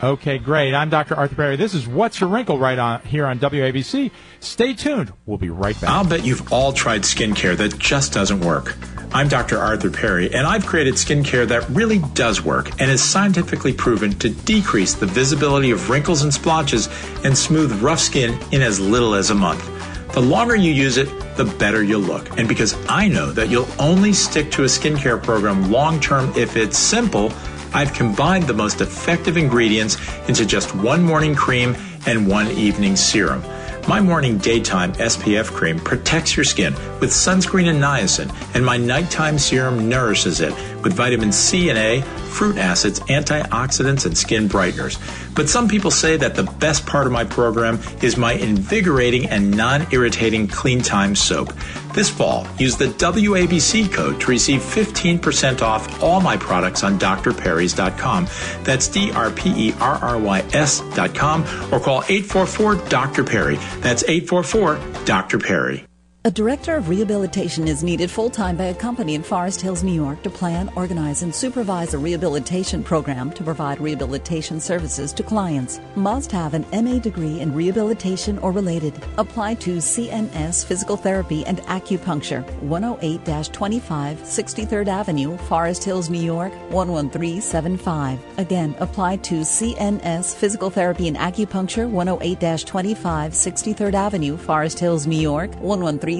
Okay, 0.00 0.38
great. 0.38 0.74
I'm 0.74 0.90
Dr. 0.90 1.16
Arthur 1.16 1.34
Perry. 1.34 1.56
This 1.56 1.74
is 1.74 1.88
What's 1.88 2.20
Your 2.20 2.30
Wrinkle 2.30 2.56
right 2.56 2.78
on 2.78 3.00
here 3.00 3.26
on 3.26 3.40
WABC. 3.40 4.12
Stay 4.38 4.72
tuned. 4.72 5.12
We'll 5.26 5.38
be 5.38 5.50
right 5.50 5.78
back. 5.80 5.90
I'll 5.90 6.04
bet 6.06 6.24
you've 6.24 6.52
all 6.52 6.72
tried 6.72 7.02
skincare 7.02 7.56
that 7.56 7.76
just 7.80 8.12
doesn't 8.12 8.40
work. 8.42 8.76
I'm 9.12 9.26
Dr. 9.26 9.58
Arthur 9.58 9.90
Perry, 9.90 10.32
and 10.32 10.46
I've 10.46 10.64
created 10.66 10.94
skincare 10.94 11.48
that 11.48 11.68
really 11.70 11.98
does 12.14 12.40
work 12.44 12.80
and 12.80 12.92
is 12.92 13.02
scientifically 13.02 13.72
proven 13.72 14.16
to 14.20 14.28
decrease 14.28 14.94
the 14.94 15.06
visibility 15.06 15.72
of 15.72 15.90
wrinkles 15.90 16.22
and 16.22 16.32
splotches 16.32 16.88
and 17.24 17.36
smooth 17.36 17.72
rough 17.82 17.98
skin 17.98 18.38
in 18.52 18.62
as 18.62 18.78
little 18.78 19.16
as 19.16 19.30
a 19.30 19.34
month. 19.34 19.68
The 20.12 20.20
longer 20.20 20.54
you 20.54 20.72
use 20.72 20.96
it, 20.96 21.08
the 21.36 21.44
better 21.44 21.82
you'll 21.82 22.02
look. 22.02 22.38
And 22.38 22.46
because 22.46 22.76
I 22.88 23.08
know 23.08 23.32
that 23.32 23.48
you'll 23.48 23.68
only 23.80 24.12
stick 24.12 24.52
to 24.52 24.62
a 24.62 24.66
skincare 24.66 25.20
program 25.20 25.72
long 25.72 25.98
term 25.98 26.32
if 26.36 26.56
it's 26.56 26.78
simple, 26.78 27.32
I've 27.74 27.92
combined 27.92 28.44
the 28.44 28.54
most 28.54 28.80
effective 28.80 29.36
ingredients 29.36 29.96
into 30.28 30.46
just 30.46 30.74
one 30.74 31.02
morning 31.02 31.34
cream 31.34 31.76
and 32.06 32.26
one 32.26 32.48
evening 32.48 32.96
serum. 32.96 33.42
My 33.88 34.00
morning 34.00 34.36
daytime 34.38 34.92
SPF 34.94 35.46
cream 35.46 35.78
protects 35.78 36.36
your 36.36 36.44
skin 36.44 36.74
with 37.00 37.10
sunscreen 37.10 37.68
and 37.68 37.82
niacin, 37.82 38.30
and 38.54 38.64
my 38.64 38.76
nighttime 38.76 39.38
serum 39.38 39.88
nourishes 39.88 40.40
it 40.40 40.52
with 40.82 40.92
vitamin 40.92 41.32
C 41.32 41.68
and 41.70 41.78
A, 41.78 42.02
fruit 42.02 42.56
acids, 42.56 43.00
antioxidants, 43.00 44.06
and 44.06 44.16
skin 44.16 44.48
brighteners. 44.48 44.98
But 45.34 45.48
some 45.48 45.68
people 45.68 45.90
say 45.90 46.16
that 46.16 46.34
the 46.34 46.44
best 46.44 46.86
part 46.86 47.06
of 47.06 47.12
my 47.12 47.24
program 47.24 47.80
is 48.02 48.16
my 48.16 48.32
invigorating 48.32 49.26
and 49.26 49.56
non 49.56 49.86
irritating 49.92 50.48
Clean 50.48 50.80
Time 50.80 51.14
soap. 51.14 51.52
This 51.94 52.10
fall, 52.10 52.46
use 52.58 52.76
the 52.76 52.86
WABC 52.86 53.92
code 53.92 54.20
to 54.20 54.26
receive 54.28 54.60
15% 54.60 55.62
off 55.62 56.02
all 56.02 56.20
my 56.20 56.36
products 56.36 56.84
on 56.84 56.98
drperrys.com. 56.98 58.28
That's 58.62 58.88
D 58.88 59.10
R 59.12 59.30
P 59.30 59.68
E 59.68 59.74
R 59.80 59.96
R 59.96 60.18
Y 60.18 60.40
S.com 60.52 61.42
or 61.72 61.80
call 61.80 62.04
844 62.08 62.76
Dr. 62.88 63.24
Perry. 63.24 63.56
That's 63.80 64.04
844 64.04 65.04
Dr. 65.04 65.38
Perry. 65.38 65.87
A 66.28 66.30
director 66.30 66.76
of 66.76 66.90
rehabilitation 66.90 67.66
is 67.66 67.82
needed 67.82 68.10
full 68.10 68.28
time 68.28 68.54
by 68.54 68.64
a 68.64 68.74
company 68.74 69.14
in 69.14 69.22
Forest 69.22 69.62
Hills, 69.62 69.82
New 69.82 69.94
York 69.94 70.22
to 70.24 70.28
plan, 70.28 70.70
organize, 70.76 71.22
and 71.22 71.34
supervise 71.34 71.94
a 71.94 71.98
rehabilitation 71.98 72.84
program 72.84 73.32
to 73.32 73.42
provide 73.42 73.80
rehabilitation 73.80 74.60
services 74.60 75.14
to 75.14 75.22
clients. 75.22 75.80
Must 75.96 76.30
have 76.30 76.52
an 76.52 76.66
MA 76.70 76.98
degree 76.98 77.40
in 77.40 77.54
rehabilitation 77.54 78.38
or 78.40 78.52
related. 78.52 78.92
Apply 79.16 79.54
to 79.54 79.78
CNS 79.78 80.66
Physical 80.66 80.98
Therapy 80.98 81.46
and 81.46 81.62
Acupuncture, 81.62 82.44
108 82.60 83.50
25 83.50 84.18
63rd 84.18 84.88
Avenue, 84.88 85.38
Forest 85.38 85.82
Hills, 85.82 86.10
New 86.10 86.20
York, 86.20 86.52
11375. 86.68 88.18
Again, 88.36 88.76
apply 88.80 89.16
to 89.16 89.36
CNS 89.36 90.36
Physical 90.36 90.68
Therapy 90.68 91.08
and 91.08 91.16
Acupuncture, 91.16 91.88
108 91.88 92.66
25 92.66 93.32
63rd 93.32 93.94
Avenue, 93.94 94.36
Forest 94.36 94.78
Hills, 94.78 95.06
New 95.06 95.16
York, 95.16 95.52
11375. 95.62 96.17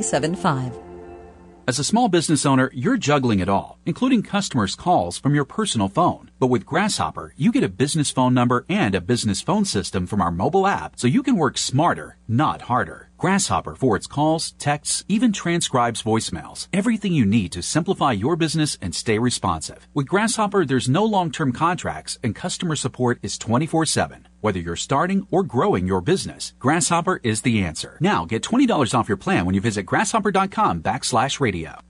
As 1.68 1.78
a 1.78 1.84
small 1.84 2.08
business 2.08 2.46
owner, 2.46 2.70
you're 2.72 2.96
juggling 2.96 3.40
it 3.40 3.48
all, 3.50 3.78
including 3.84 4.22
customers' 4.22 4.74
calls 4.74 5.18
from 5.18 5.34
your 5.34 5.44
personal 5.44 5.90
phone. 5.90 6.30
But 6.38 6.46
with 6.46 6.64
Grasshopper, 6.64 7.34
you 7.36 7.52
get 7.52 7.62
a 7.62 7.68
business 7.68 8.10
phone 8.10 8.32
number 8.32 8.64
and 8.70 8.94
a 8.94 9.02
business 9.02 9.42
phone 9.42 9.66
system 9.66 10.06
from 10.06 10.22
our 10.22 10.30
mobile 10.30 10.66
app, 10.66 10.98
so 10.98 11.06
you 11.06 11.22
can 11.22 11.36
work 11.36 11.58
smarter, 11.58 12.16
not 12.26 12.62
harder. 12.62 13.10
Grasshopper 13.18 13.74
forwards 13.74 14.06
calls, 14.06 14.52
texts, 14.52 15.04
even 15.08 15.30
transcribes 15.30 16.02
voicemails. 16.02 16.68
Everything 16.72 17.12
you 17.12 17.26
need 17.26 17.52
to 17.52 17.62
simplify 17.62 18.12
your 18.12 18.34
business 18.34 18.78
and 18.80 18.94
stay 18.94 19.18
responsive. 19.18 19.86
With 19.92 20.08
Grasshopper, 20.08 20.64
there's 20.64 20.88
no 20.88 21.04
long-term 21.04 21.52
contracts 21.52 22.18
and 22.22 22.34
customer 22.34 22.76
support 22.76 23.18
is 23.22 23.38
24-7. 23.38 24.27
Whether 24.40 24.60
you're 24.60 24.76
starting 24.76 25.26
or 25.30 25.42
growing 25.42 25.86
your 25.86 26.00
business, 26.00 26.54
Grasshopper 26.58 27.20
is 27.24 27.42
the 27.42 27.62
answer. 27.62 27.98
Now 28.00 28.24
get 28.24 28.42
$20 28.42 28.94
off 28.94 29.08
your 29.08 29.16
plan 29.16 29.46
when 29.46 29.54
you 29.54 29.60
visit 29.60 29.86
grasshopper.com 29.86 30.82
backslash 30.82 31.40
radio. 31.40 31.87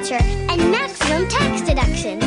Voucher 0.00 0.18
and 0.48 0.70
maximum 0.70 1.26
tax 1.28 1.62
deduction. 1.62 2.20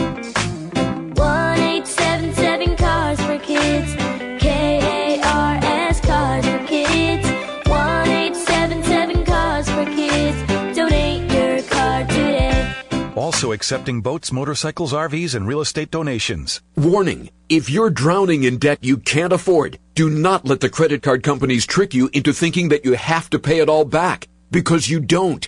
1877 1.15 2.75
Cars 2.75 3.19
for 3.21 3.39
Kids. 3.39 3.95
K 4.41 5.17
A 5.17 5.21
R 5.23 5.59
S 5.63 6.01
Cars 6.01 6.45
for 6.45 6.65
Kids. 6.67 7.25
1877 7.69 9.25
Cars 9.25 9.69
for 9.69 9.85
Kids. 9.85 10.37
Donate 10.75 11.31
your 11.31 11.61
car 11.63 12.03
today. 12.07 12.73
Also 13.15 13.53
accepting 13.53 14.01
boats, 14.01 14.31
motorcycles, 14.31 14.93
RVs, 14.93 15.35
and 15.35 15.47
real 15.47 15.61
estate 15.61 15.89
donations. 15.91 16.61
Warning. 16.75 17.29
If 17.49 17.69
you're 17.69 17.91
drowning 17.91 18.43
in 18.43 18.57
debt 18.57 18.79
you 18.81 18.97
can't 18.97 19.31
afford, 19.33 19.79
do 19.95 20.09
not 20.09 20.45
let 20.45 20.59
the 20.59 20.69
credit 20.69 21.01
card 21.03 21.23
companies 21.23 21.65
trick 21.65 21.93
you 21.93 22.09
into 22.13 22.33
thinking 22.33 22.69
that 22.69 22.83
you 22.83 22.93
have 22.93 23.29
to 23.29 23.39
pay 23.39 23.59
it 23.59 23.69
all 23.69 23.85
back. 23.85 24.27
Because 24.51 24.89
you 24.89 24.99
don't. 24.99 25.47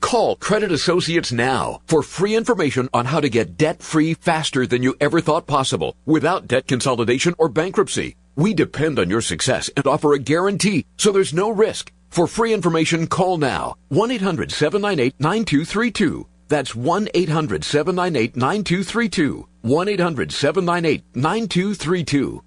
Call 0.00 0.36
Credit 0.36 0.70
Associates 0.72 1.30
now 1.30 1.80
for 1.86 2.02
free 2.02 2.34
information 2.34 2.88
on 2.92 3.06
how 3.06 3.20
to 3.20 3.28
get 3.28 3.56
debt 3.56 3.80
free 3.82 4.14
faster 4.14 4.66
than 4.66 4.82
you 4.82 4.96
ever 5.00 5.20
thought 5.20 5.46
possible 5.46 5.94
without 6.06 6.48
debt 6.48 6.66
consolidation 6.66 7.36
or 7.38 7.48
bankruptcy. 7.48 8.16
We 8.34 8.52
depend 8.54 8.98
on 8.98 9.10
your 9.10 9.20
success 9.20 9.70
and 9.76 9.86
offer 9.86 10.12
a 10.14 10.18
guarantee, 10.18 10.86
so 10.96 11.12
there's 11.12 11.32
no 11.34 11.50
risk. 11.50 11.92
For 12.08 12.26
free 12.26 12.52
information, 12.52 13.06
call 13.06 13.38
now 13.38 13.76
1-800-798-9232. 13.92 16.24
That's 16.48 16.72
1-800-798-9232. 16.72 19.44
1-800-798-9232. 19.64 22.40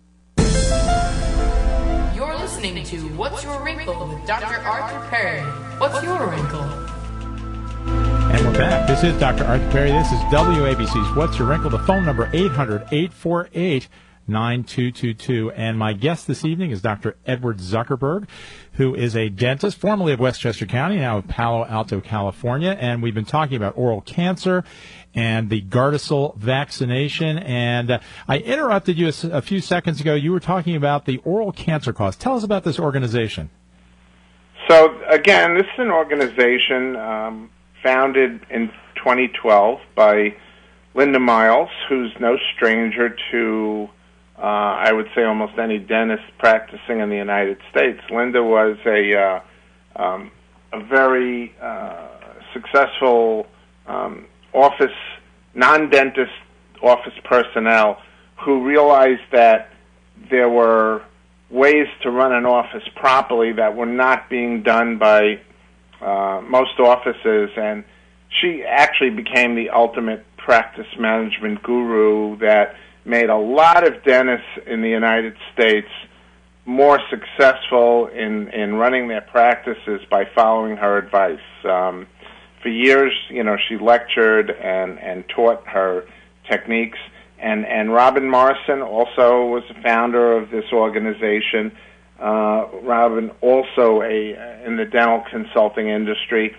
You're 2.15 2.37
listening 2.37 2.83
to 2.83 2.97
What's 3.15 3.43
Your 3.43 3.63
Wrinkle 3.63 4.07
with 4.07 4.27
Dr. 4.27 4.59
Arthur 4.59 5.07
Perry. 5.09 5.41
What's 5.79 6.03
your 6.03 6.27
wrinkle? 6.27 6.92
We're 8.53 8.59
back. 8.59 8.87
This 8.87 9.03
is 9.03 9.19
Dr. 9.19 9.45
Arthur 9.45 9.67
Perry. 9.71 9.91
This 9.91 10.11
is 10.11 10.19
WABC's 10.29 11.17
What's 11.17 11.39
Your 11.39 11.47
Wrinkle? 11.47 11.71
The 11.71 11.79
phone 11.79 12.05
number 12.05 12.27
800-848 12.27 13.87
9222. 14.27 15.49
And 15.53 15.79
my 15.79 15.93
guest 15.93 16.27
this 16.27 16.45
evening 16.45 16.69
is 16.69 16.79
Dr. 16.79 17.17
Edward 17.25 17.57
Zuckerberg, 17.57 18.27
who 18.73 18.93
is 18.93 19.15
a 19.15 19.29
dentist, 19.29 19.79
formerly 19.79 20.13
of 20.13 20.19
Westchester 20.19 20.67
County, 20.67 20.97
now 20.97 21.17
of 21.17 21.27
Palo 21.27 21.65
Alto, 21.65 21.99
California. 21.99 22.77
And 22.79 23.01
we've 23.01 23.15
been 23.15 23.25
talking 23.25 23.57
about 23.57 23.73
oral 23.75 24.01
cancer 24.01 24.63
and 25.15 25.49
the 25.49 25.63
Gardasil 25.63 26.37
vaccination. 26.37 27.39
And 27.39 27.89
uh, 27.89 27.99
I 28.27 28.37
interrupted 28.37 28.99
you 28.99 29.11
a 29.31 29.41
few 29.41 29.61
seconds 29.61 29.99
ago. 29.99 30.13
You 30.13 30.31
were 30.31 30.39
talking 30.39 30.75
about 30.75 31.05
the 31.05 31.17
oral 31.25 31.53
cancer 31.53 31.91
cause. 31.91 32.15
Tell 32.15 32.35
us 32.35 32.43
about 32.43 32.63
this 32.63 32.77
organization. 32.77 33.49
So 34.69 34.95
again, 35.09 35.55
this 35.55 35.65
is 35.65 35.79
an 35.79 35.89
organization 35.89 36.95
um, 36.95 37.49
founded 37.83 38.45
in 38.49 38.69
2012 38.95 39.79
by 39.95 40.35
Linda 40.95 41.19
Miles, 41.19 41.69
who's 41.89 42.13
no 42.19 42.37
stranger 42.55 43.15
to, 43.31 43.89
uh, 44.37 44.41
I 44.41 44.91
would 44.93 45.09
say, 45.13 45.23
almost 45.23 45.57
any 45.59 45.79
dentist 45.79 46.23
practicing 46.39 46.99
in 46.99 47.09
the 47.09 47.15
United 47.15 47.57
States. 47.69 47.99
Linda 48.09 48.43
was 48.43 48.77
a 48.85 49.15
uh, 49.15 49.41
um, 49.95 50.31
a 50.71 50.83
very 50.83 51.53
uh, 51.61 52.07
successful 52.53 53.45
um, 53.85 54.25
office 54.53 54.91
non-dentist 55.53 56.31
office 56.81 57.13
personnel 57.23 58.01
who 58.43 58.63
realized 58.63 59.21
that 59.31 59.69
there 60.29 60.49
were 60.49 61.03
ways 61.49 61.87
to 62.01 62.09
run 62.09 62.33
an 62.33 62.45
office 62.45 62.83
properly 62.95 63.53
that 63.53 63.75
were 63.75 63.85
not 63.85 64.29
being 64.29 64.63
done 64.63 64.97
by 64.97 65.39
uh, 66.03 66.41
most 66.41 66.79
offices, 66.79 67.49
and 67.57 67.83
she 68.41 68.63
actually 68.67 69.11
became 69.11 69.55
the 69.55 69.69
ultimate 69.69 70.25
practice 70.37 70.87
management 70.99 71.63
guru 71.63 72.37
that 72.39 72.75
made 73.05 73.29
a 73.29 73.37
lot 73.37 73.85
of 73.87 74.03
dentists 74.03 74.47
in 74.65 74.81
the 74.81 74.89
United 74.89 75.35
States 75.53 75.87
more 76.65 76.99
successful 77.09 78.07
in 78.07 78.47
in 78.49 78.75
running 78.75 79.07
their 79.07 79.21
practices 79.21 80.01
by 80.09 80.23
following 80.33 80.77
her 80.77 80.97
advice. 80.97 81.39
Um, 81.65 82.07
for 82.61 82.69
years, 82.69 83.11
you 83.29 83.43
know, 83.43 83.57
she 83.67 83.77
lectured 83.77 84.49
and 84.49 84.99
and 84.99 85.25
taught 85.29 85.67
her 85.67 86.05
techniques. 86.49 86.99
And 87.39 87.65
and 87.65 87.93
Robin 87.93 88.29
Morrison 88.29 88.81
also 88.81 89.45
was 89.45 89.63
the 89.67 89.81
founder 89.81 90.37
of 90.37 90.49
this 90.49 90.65
organization. 90.71 91.75
Uh, 92.23 92.69
Robin 92.83 93.31
also 93.41 94.01
a 94.01 94.63
in 94.65 94.77
the 94.77 94.85
dental 94.85 95.25
consulting 95.29 95.89
industry, 95.89 96.55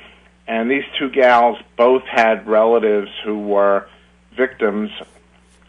and 0.47 0.71
these 0.71 0.85
two 0.99 1.09
gals 1.09 1.57
both 1.79 2.03
had 2.03 2.47
relatives 2.47 3.09
who 3.25 3.39
were 3.39 3.89
victims 4.37 4.91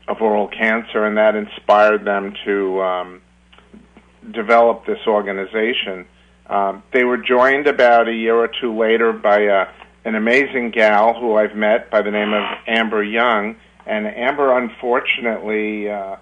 of 0.10 0.21
oral 0.21 0.49
cancer, 0.49 1.05
and 1.05 1.15
that 1.15 1.36
inspired 1.36 2.03
them 2.03 2.34
to 2.43 2.81
um, 2.81 3.21
develop 4.31 4.86
this 4.86 4.99
organization. 5.08 6.05
Um, 6.47 6.84
they 6.91 7.05
were 7.05 7.17
joined 7.17 7.67
about 7.67 8.10
a 8.10 8.13
year 8.13 8.36
or 8.36 8.49
two 8.49 8.77
later 8.77 9.13
by 9.13 9.43
a, 9.43 9.67
an 10.03 10.15
amazing 10.15 10.71
gal 10.71 11.17
who 11.17 11.38
I've 11.38 11.55
met 11.55 11.89
by 11.89 12.01
the 12.01 12.12
name 12.12 12.34
of 12.34 12.43
Amber 12.67 13.01
Young, 13.01 13.55
and 13.86 14.08
Amber 14.08 14.58
unfortunately 14.58 15.89
uh, 15.89 16.17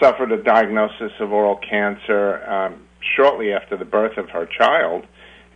suffered 0.00 0.32
a 0.32 0.42
diagnosis 0.42 1.12
of 1.20 1.32
oral 1.32 1.56
cancer 1.56 2.44
um, 2.48 2.82
shortly 3.16 3.52
after 3.52 3.76
the 3.76 3.84
birth 3.84 4.16
of 4.18 4.30
her 4.30 4.46
child, 4.46 5.06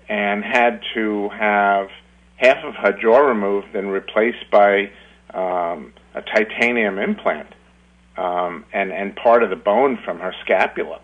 and 0.08 0.44
had 0.44 0.80
to 0.94 1.28
have 1.30 1.88
half 2.36 2.64
of 2.64 2.74
her 2.74 2.92
jaw 2.92 3.18
removed 3.18 3.74
and 3.74 3.92
replaced 3.92 4.50
by 4.50 4.90
um, 5.34 5.92
a 6.14 6.22
titanium 6.22 6.98
implant 6.98 7.54
um, 8.16 8.64
and 8.72 8.92
and 8.92 9.14
part 9.16 9.42
of 9.42 9.50
the 9.50 9.56
bone 9.56 9.98
from 10.04 10.18
her 10.18 10.34
scapula. 10.44 11.00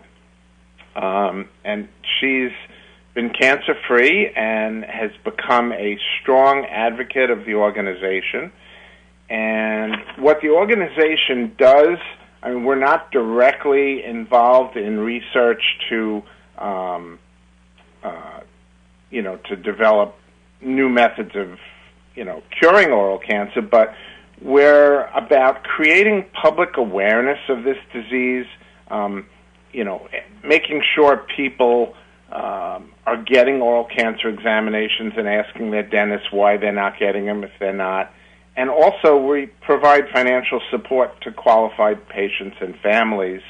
Um, 0.95 1.47
and 1.63 1.87
she's 2.19 2.51
been 3.13 3.29
cancer 3.31 3.75
free 3.87 4.31
and 4.35 4.83
has 4.85 5.11
become 5.23 5.71
a 5.73 5.97
strong 6.21 6.65
advocate 6.65 7.29
of 7.29 7.45
the 7.45 7.55
organization. 7.55 8.51
And 9.29 9.95
what 10.17 10.41
the 10.41 10.49
organization 10.49 11.55
does, 11.57 11.97
I 12.47 12.51
mean, 12.51 12.63
we're 12.63 12.79
not 12.79 13.11
directly 13.11 14.05
involved 14.05 14.77
in 14.77 15.01
research 15.01 15.61
to, 15.89 16.23
um, 16.57 17.19
uh, 18.01 18.39
you 19.11 19.21
know, 19.21 19.35
to 19.49 19.57
develop 19.57 20.15
new 20.61 20.87
methods 20.87 21.31
of, 21.35 21.59
you 22.15 22.23
know, 22.23 22.41
curing 22.57 22.91
oral 22.91 23.19
cancer, 23.19 23.61
but 23.61 23.93
we're 24.41 25.07
about 25.07 25.65
creating 25.65 26.25
public 26.41 26.77
awareness 26.77 27.39
of 27.49 27.65
this 27.65 27.77
disease. 27.91 28.45
Um, 28.89 29.25
you 29.73 29.83
know, 29.83 30.07
making 30.41 30.81
sure 30.95 31.17
people 31.35 31.95
um, 32.31 32.93
are 33.05 33.21
getting 33.25 33.61
oral 33.61 33.83
cancer 33.83 34.29
examinations 34.29 35.13
and 35.17 35.27
asking 35.27 35.71
their 35.71 35.83
dentists 35.83 36.31
why 36.31 36.55
they're 36.55 36.71
not 36.71 36.97
getting 36.97 37.25
them 37.25 37.43
if 37.43 37.51
they're 37.59 37.73
not. 37.73 38.13
And 38.57 38.69
also, 38.71 39.15
we 39.17 39.45
provide 39.61 40.09
financial 40.11 40.59
support 40.71 41.21
to 41.21 41.31
qualified 41.31 42.09
patients 42.09 42.57
and 42.59 42.75
families 42.81 43.41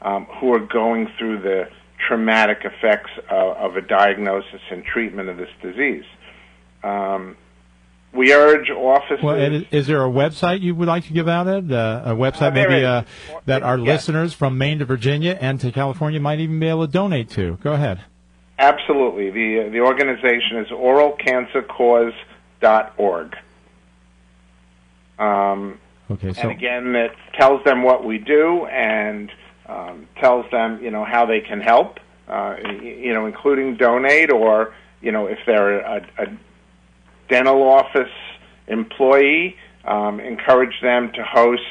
um, 0.00 0.24
who 0.40 0.54
are 0.54 0.60
going 0.60 1.08
through 1.18 1.42
the 1.42 1.68
traumatic 2.08 2.60
effects 2.64 3.10
of, 3.30 3.56
of 3.58 3.76
a 3.76 3.82
diagnosis 3.82 4.62
and 4.70 4.82
treatment 4.82 5.28
of 5.28 5.36
this 5.36 5.50
disease. 5.60 6.04
Um, 6.82 7.36
we 8.14 8.32
urge 8.32 8.70
offices. 8.70 9.22
Well, 9.22 9.36
Ed, 9.36 9.68
is 9.72 9.86
there 9.86 10.02
a 10.02 10.08
website 10.08 10.62
you 10.62 10.74
would 10.74 10.88
like 10.88 11.04
to 11.04 11.12
give 11.12 11.28
out, 11.28 11.46
Ed? 11.46 11.70
Uh, 11.70 12.00
a 12.06 12.14
website 12.14 12.52
Uh, 12.52 12.52
maybe 12.52 12.82
uh, 12.82 13.02
that 13.44 13.62
our 13.62 13.76
Yes. 13.76 13.86
listeners 14.08 14.32
from 14.32 14.56
Maine 14.56 14.78
to 14.78 14.86
Virginia 14.86 15.36
and 15.38 15.60
to 15.60 15.70
California 15.70 16.18
might 16.18 16.40
even 16.40 16.58
be 16.58 16.66
able 16.68 16.86
to 16.86 16.92
donate 16.92 17.28
to? 17.30 17.58
Go 17.62 17.74
ahead. 17.74 18.00
Absolutely. 18.58 19.30
The 19.30 19.68
the 19.70 19.80
organization 19.80 20.56
is 20.58 20.68
oralcancercause.org. 20.68 23.36
Um, 25.18 25.78
Okay, 26.08 26.32
so 26.32 26.42
and 26.42 26.50
again, 26.52 26.94
it 26.94 27.10
tells 27.38 27.64
them 27.64 27.82
what 27.82 28.04
we 28.04 28.18
do 28.18 28.64
and 28.66 29.30
um, 29.68 30.06
tells 30.20 30.48
them, 30.52 30.80
you 30.82 30.90
know, 30.90 31.04
how 31.04 31.26
they 31.26 31.40
can 31.40 31.60
help, 31.60 31.98
uh, 32.28 32.56
you 32.80 33.12
know, 33.12 33.26
including 33.26 33.76
donate 33.76 34.30
or, 34.30 34.72
you 35.00 35.10
know, 35.10 35.26
if 35.26 35.38
they're 35.46 35.80
a, 35.80 36.06
a 36.18 36.26
dental 37.28 37.62
office 37.64 38.12
employee, 38.68 39.56
um, 39.84 40.20
encourage 40.20 40.80
them 40.80 41.10
to 41.12 41.24
host, 41.24 41.62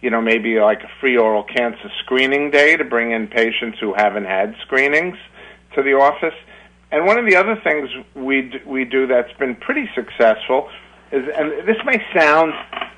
you 0.00 0.10
know, 0.10 0.20
maybe 0.20 0.58
like 0.58 0.82
a 0.82 0.90
free 1.00 1.16
oral 1.16 1.44
cancer 1.44 1.90
screening 2.00 2.50
day 2.50 2.76
to 2.76 2.84
bring 2.84 3.12
in 3.12 3.28
patients 3.28 3.78
who 3.80 3.94
haven't 3.94 4.24
had 4.24 4.56
screenings 4.62 5.16
to 5.76 5.82
the 5.82 5.92
office. 5.94 6.34
And 6.90 7.06
one 7.06 7.18
of 7.18 7.26
the 7.26 7.36
other 7.36 7.54
things 7.62 7.90
we 8.16 8.42
d- 8.42 8.62
we 8.66 8.84
do 8.84 9.06
that's 9.06 9.32
been 9.38 9.54
pretty 9.54 9.88
successful 9.94 10.68
is, 11.12 11.24
and 11.36 11.66
this 11.66 11.76
may 11.84 12.02
sound 12.14 12.52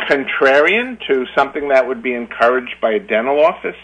contrarian 0.08 0.98
to 1.06 1.26
something 1.36 1.68
that 1.68 1.86
would 1.86 2.02
be 2.02 2.14
encouraged 2.14 2.76
by 2.80 2.92
a 2.92 2.98
dental 3.00 3.44
office, 3.44 3.76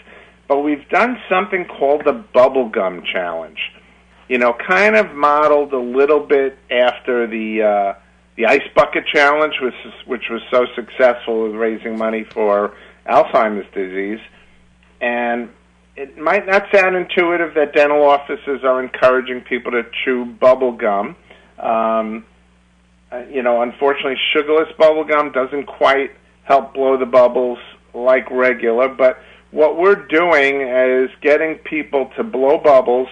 but 0.47 0.59
we've 0.59 0.87
done 0.89 1.17
something 1.29 1.65
called 1.65 2.03
the 2.05 2.13
bubble 2.13 2.69
gum 2.69 3.03
challenge. 3.11 3.59
You 4.27 4.37
know, 4.37 4.53
kind 4.67 4.95
of 4.95 5.13
modeled 5.15 5.71
a 5.73 5.79
little 5.79 6.19
bit 6.19 6.57
after 6.69 7.27
the 7.27 7.63
uh, 7.63 7.99
the 8.35 8.45
ice 8.45 8.67
bucket 8.75 9.05
challenge, 9.13 9.53
which 9.61 9.73
which 10.05 10.23
was 10.29 10.41
so 10.51 10.65
successful 10.75 11.43
with 11.43 11.55
raising 11.55 11.97
money 11.97 12.25
for 12.33 12.75
Alzheimer's 13.07 13.71
disease, 13.73 14.19
and 14.99 15.49
it 15.95 16.17
might 16.17 16.45
not 16.45 16.63
sound 16.73 16.95
intuitive 16.95 17.55
that 17.55 17.73
dental 17.73 18.03
offices 18.03 18.63
are 18.63 18.83
encouraging 18.83 19.41
people 19.41 19.71
to 19.71 19.83
chew 20.03 20.25
bubble 20.25 20.73
gum. 20.73 21.15
Um, 21.57 22.25
uh, 23.11 23.23
you 23.29 23.41
know, 23.41 23.61
unfortunately, 23.61 24.17
sugarless 24.33 24.69
bubble 24.77 25.03
gum 25.03 25.31
doesn't 25.31 25.65
quite 25.65 26.11
help 26.43 26.73
blow 26.73 26.97
the 26.97 27.05
bubbles 27.05 27.59
like 27.93 28.29
regular, 28.31 28.87
but 28.87 29.19
what 29.51 29.77
we're 29.77 30.05
doing 30.07 30.61
is 30.61 31.09
getting 31.21 31.55
people 31.55 32.11
to 32.17 32.23
blow 32.23 32.57
bubbles 32.57 33.07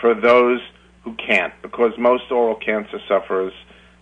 for 0.00 0.14
those 0.14 0.60
who 1.04 1.14
can't, 1.14 1.52
because 1.62 1.92
most 1.98 2.30
oral 2.30 2.54
cancer 2.54 3.00
sufferers 3.08 3.52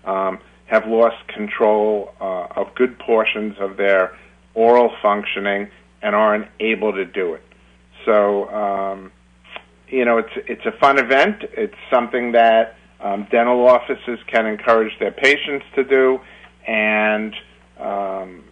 um, 0.05 0.39
have 0.67 0.87
lost 0.87 1.17
control 1.29 2.13
uh, 2.21 2.47
of 2.57 2.75
good 2.75 2.99
portions 2.99 3.57
of 3.59 3.77
their 3.77 4.17
oral 4.55 4.93
functioning 5.01 5.71
and 6.03 6.15
aren't 6.15 6.49
able 6.59 6.93
to 6.93 7.05
do 7.05 7.35
it. 7.35 7.43
So, 8.05 8.49
um, 8.51 9.13
you 9.89 10.05
know, 10.05 10.19
it's 10.19 10.33
it's 10.47 10.67
a 10.67 10.73
fun 10.73 10.99
event. 10.99 11.45
It's 11.53 11.75
something 11.93 12.33
that 12.33 12.77
um, 13.03 13.27
dental 13.31 13.67
offices 13.67 14.19
can 14.27 14.47
encourage 14.47 14.99
their 14.99 15.13
patients 15.13 15.65
to 15.75 15.85
do, 15.85 16.21
and 16.67 17.35
um, 17.79 18.45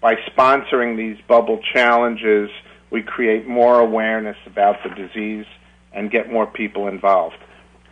by 0.00 0.14
sponsoring 0.30 0.96
these 0.96 1.18
bubble 1.26 1.60
challenges, 1.72 2.50
we 2.90 3.02
create 3.02 3.48
more 3.48 3.80
awareness 3.80 4.36
about 4.46 4.76
the 4.84 4.90
disease 4.90 5.46
and 5.92 6.10
get 6.10 6.30
more 6.30 6.46
people 6.46 6.86
involved. 6.88 7.36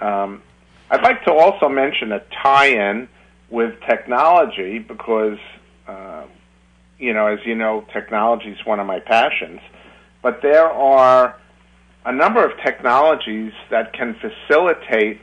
Um, 0.01 0.43
I'd 0.91 1.03
like 1.03 1.25
to 1.25 1.33
also 1.33 1.69
mention 1.69 2.12
a 2.12 2.23
tie-in 2.43 3.09
with 3.51 3.75
technology 3.89 4.79
because, 4.79 5.39
uh, 5.89 6.25
you 6.99 7.12
know, 7.12 7.27
as 7.27 7.39
you 7.45 7.55
know, 7.55 7.85
technology 7.93 8.51
is 8.51 8.65
one 8.65 8.79
of 8.79 8.87
my 8.87 9.01
passions. 9.01 9.61
But 10.23 10.41
there 10.43 10.71
are 10.71 11.37
a 12.05 12.12
number 12.12 12.45
of 12.45 12.53
technologies 12.62 13.53
that 13.71 13.93
can 13.93 14.15
facilitate 14.15 15.21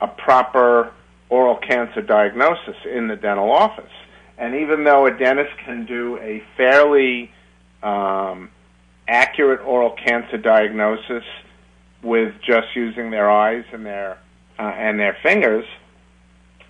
a 0.00 0.08
proper 0.08 0.92
oral 1.28 1.56
cancer 1.56 2.02
diagnosis 2.02 2.76
in 2.84 3.08
the 3.08 3.16
dental 3.16 3.50
office. 3.50 3.92
And 4.36 4.54
even 4.56 4.84
though 4.84 5.06
a 5.06 5.10
dentist 5.10 5.50
can 5.64 5.86
do 5.86 6.18
a 6.18 6.42
fairly 6.56 7.30
um, 7.82 8.50
accurate 9.06 9.60
oral 9.60 9.92
cancer 9.92 10.38
diagnosis 10.38 11.24
with 12.02 12.34
just 12.46 12.68
using 12.74 13.10
their 13.10 13.30
eyes 13.30 13.64
and 13.72 13.84
their 13.84 14.18
uh, 14.58 14.62
and 14.62 14.98
their 14.98 15.16
fingers, 15.22 15.64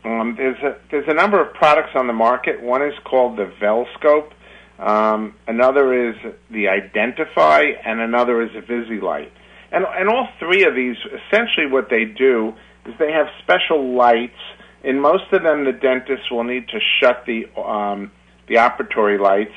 um, 0.05 0.35
there's 0.37 0.59
a 0.63 0.77
there's 0.91 1.09
a 1.09 1.15
number 1.15 1.41
of 1.41 1.55
products 1.55 1.91
on 1.95 2.07
the 2.07 2.13
market. 2.13 2.61
One 2.61 2.83
is 2.83 2.95
called 3.05 3.37
the 3.37 3.53
Velscope. 3.61 4.33
Um, 4.79 5.35
another 5.47 6.09
is 6.09 6.17
the 6.51 6.65
Identafi, 6.65 7.77
and 7.85 8.01
another 8.01 8.43
is 8.43 8.51
a 8.57 8.63
ViziLite. 8.63 9.31
And 9.71 9.85
and 9.85 10.09
all 10.09 10.29
three 10.39 10.65
of 10.65 10.75
these, 10.75 10.97
essentially, 11.07 11.67
what 11.67 11.89
they 11.89 12.05
do 12.05 12.55
is 12.87 12.95
they 12.99 13.13
have 13.13 13.27
special 13.43 13.95
lights. 13.95 14.39
In 14.83 15.01
most 15.01 15.33
of 15.33 15.43
them, 15.43 15.65
the 15.65 15.73
dentist 15.73 16.31
will 16.31 16.45
need 16.45 16.69
to 16.69 16.79
shut 17.01 17.25
the 17.27 17.47
um, 17.61 18.11
the 18.49 18.57
operatory 18.57 19.21
lights, 19.21 19.55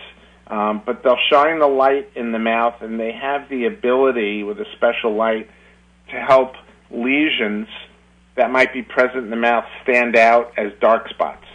um, 0.48 0.82
but 0.86 1.04
they'll 1.04 1.18
shine 1.32 1.60
the 1.60 1.68
light 1.68 2.10
in 2.16 2.32
the 2.32 2.40
mouth, 2.40 2.76
and 2.82 3.00
they 3.00 3.12
have 3.12 3.50
the 3.50 3.66
ability 3.66 4.44
with 4.44 4.60
a 4.60 4.66
special 4.76 5.16
light 5.16 5.50
to 6.12 6.16
help 6.20 6.54
lesions 6.92 7.68
that 8.36 8.52
might 8.52 8.74
be 8.74 8.82
present 8.82 9.24
in 9.24 9.30
the 9.30 9.36
mouth 9.36 9.66
stand 9.84 10.16
out 10.16 10.52
as 10.58 10.72
dark 10.80 11.10
spots. 11.10 11.46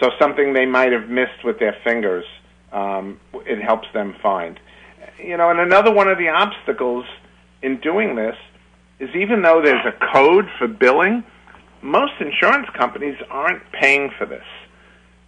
So 0.00 0.10
something 0.18 0.52
they 0.52 0.66
might 0.66 0.92
have 0.92 1.08
missed 1.08 1.44
with 1.44 1.58
their 1.58 1.76
fingers, 1.84 2.24
um, 2.72 3.20
it 3.46 3.62
helps 3.62 3.86
them 3.92 4.14
find. 4.22 4.58
You 5.22 5.36
know, 5.36 5.50
and 5.50 5.60
another 5.60 5.92
one 5.92 6.08
of 6.08 6.18
the 6.18 6.28
obstacles 6.28 7.04
in 7.62 7.80
doing 7.80 8.16
this 8.16 8.36
is 9.04 9.14
even 9.14 9.42
though 9.42 9.60
there's 9.62 9.84
a 9.86 10.12
code 10.12 10.48
for 10.58 10.68
billing, 10.68 11.24
most 11.82 12.12
insurance 12.20 12.68
companies 12.76 13.16
aren't 13.30 13.62
paying 13.72 14.10
for 14.18 14.26
this. 14.26 14.44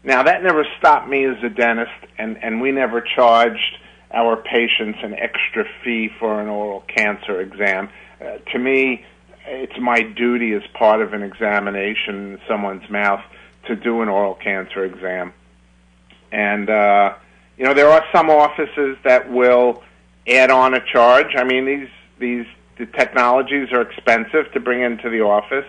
Now, 0.02 0.22
that 0.22 0.42
never 0.42 0.64
stopped 0.78 1.08
me 1.08 1.24
as 1.24 1.42
a 1.42 1.48
dentist, 1.48 1.90
and, 2.16 2.42
and 2.42 2.60
we 2.60 2.70
never 2.70 3.00
charged 3.00 3.78
our 4.12 4.36
patients 4.36 4.98
an 5.02 5.14
extra 5.14 5.64
fee 5.82 6.08
for 6.18 6.40
an 6.40 6.48
oral 6.48 6.82
cancer 6.82 7.40
exam. 7.40 7.88
Uh, 8.20 8.38
to 8.52 8.58
me, 8.58 9.04
it's 9.46 9.78
my 9.78 10.02
duty 10.02 10.52
as 10.52 10.62
part 10.74 11.02
of 11.02 11.12
an 11.12 11.22
examination 11.22 12.32
in 12.32 12.40
someone's 12.48 12.88
mouth 12.88 13.22
to 13.66 13.76
do 13.76 14.00
an 14.00 14.08
oral 14.08 14.34
cancer 14.34 14.84
exam. 14.84 15.32
And, 16.32 16.70
uh, 16.70 17.14
you 17.58 17.64
know, 17.64 17.74
there 17.74 17.88
are 17.88 18.04
some 18.14 18.30
offices 18.30 18.96
that 19.04 19.30
will 19.30 19.82
add 20.26 20.50
on 20.50 20.74
a 20.74 20.80
charge. 20.92 21.34
I 21.36 21.44
mean, 21.44 21.66
these, 21.66 21.88
these 22.18 22.46
the 22.78 22.86
technologies 22.86 23.68
are 23.72 23.82
expensive 23.82 24.52
to 24.52 24.60
bring 24.60 24.82
into 24.82 25.10
the 25.10 25.20
office. 25.20 25.66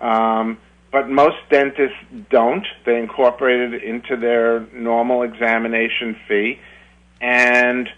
Um, 0.00 0.58
but 0.92 1.08
most 1.08 1.36
dentists 1.50 1.98
don't. 2.30 2.66
They 2.84 2.98
incorporate 2.98 3.72
it 3.72 3.82
into 3.82 4.16
their 4.16 4.60
normal 4.72 5.22
examination 5.22 6.16
fee. 6.28 6.58
And 7.20 7.88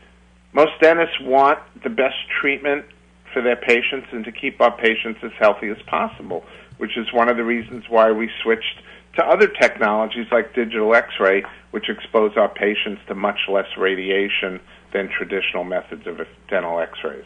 most 0.53 0.73
dentists 0.81 1.21
want 1.21 1.59
the 1.83 1.91
best 1.91 2.17
treatment 2.41 2.87
for 3.33 3.43
their 3.43 3.57
patients 3.57 4.09
and 4.13 4.25
to 4.25 4.33
keep 4.33 4.61
our 4.61 4.77
patients 4.77 5.21
as 5.23 5.33
healthy 5.39 5.69
as 5.69 5.77
possible, 5.87 6.45
which 6.79 6.97
is 6.97 7.13
one 7.13 7.29
of 7.29 7.37
the 7.37 7.45
reasons 7.45 7.85
why 7.89 8.11
we 8.11 8.31
switched 8.43 8.83
to 9.17 9.25
other 9.25 9.49
technologies 9.49 10.27
like 10.31 10.55
digital 10.55 10.95
x-ray, 10.95 11.45
which 11.73 11.89
expose 11.89 12.37
our 12.37 12.49
patients 12.49 13.03
to 13.09 13.15
much 13.15 13.39
less 13.49 13.67
radiation 13.77 14.61
than 14.93 15.09
traditional 15.09 15.65
methods 15.65 16.07
of 16.07 16.21
dental 16.49 16.79
x-rays. 16.79 17.25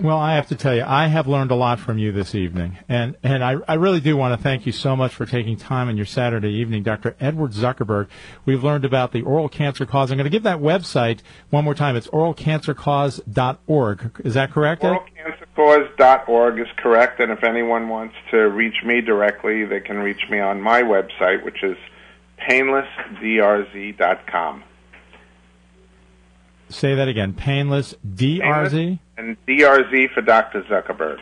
Well, 0.00 0.16
I 0.16 0.36
have 0.36 0.46
to 0.48 0.56
tell 0.56 0.74
you, 0.74 0.84
I 0.86 1.08
have 1.08 1.28
learned 1.28 1.50
a 1.50 1.54
lot 1.54 1.78
from 1.78 1.98
you 1.98 2.10
this 2.10 2.34
evening, 2.34 2.78
and 2.88 3.18
and 3.22 3.44
I, 3.44 3.56
I 3.68 3.74
really 3.74 4.00
do 4.00 4.16
want 4.16 4.34
to 4.34 4.42
thank 4.42 4.64
you 4.64 4.72
so 4.72 4.96
much 4.96 5.14
for 5.14 5.26
taking 5.26 5.58
time 5.58 5.90
in 5.90 5.98
your 5.98 6.06
Saturday 6.06 6.54
evening, 6.54 6.82
Dr. 6.82 7.14
Edward 7.20 7.52
Zuckerberg. 7.52 8.08
We've 8.46 8.64
learned 8.64 8.86
about 8.86 9.12
the 9.12 9.20
oral 9.20 9.50
cancer 9.50 9.84
cause. 9.84 10.10
I'm 10.10 10.16
going 10.16 10.24
to 10.24 10.30
give 10.30 10.44
that 10.44 10.60
website 10.60 11.18
one 11.50 11.64
more 11.64 11.74
time. 11.74 11.96
It's 11.96 12.06
oralcancercause.org. 12.06 14.20
Is 14.24 14.32
that 14.32 14.52
correct? 14.52 14.82
Oralcancercause.org 14.82 16.60
is 16.60 16.68
correct, 16.78 17.20
and 17.20 17.30
if 17.30 17.44
anyone 17.44 17.90
wants 17.90 18.14
to 18.30 18.38
reach 18.38 18.82
me 18.82 19.02
directly, 19.02 19.66
they 19.66 19.80
can 19.80 19.98
reach 19.98 20.30
me 20.30 20.40
on 20.40 20.62
my 20.62 20.82
website, 20.82 21.44
which 21.44 21.62
is 21.62 21.76
painlessdrz.com. 22.48 24.64
Say 26.70 26.94
that 26.94 27.08
again. 27.08 27.34
Painless 27.34 27.94
DRZ. 28.06 28.40
Painless 28.40 28.98
and 29.16 29.36
DRZ 29.46 30.14
for 30.14 30.22
Dr. 30.22 30.62
Zuckerberg. 30.62 31.18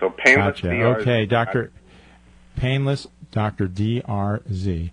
So 0.00 0.10
painless 0.10 0.60
Gotcha. 0.60 0.68
DRZ. 0.68 1.00
Okay, 1.00 1.26
Doctor. 1.26 1.72
Painless 2.56 3.06
Doctor 3.30 3.66
DRZ. 3.66 4.90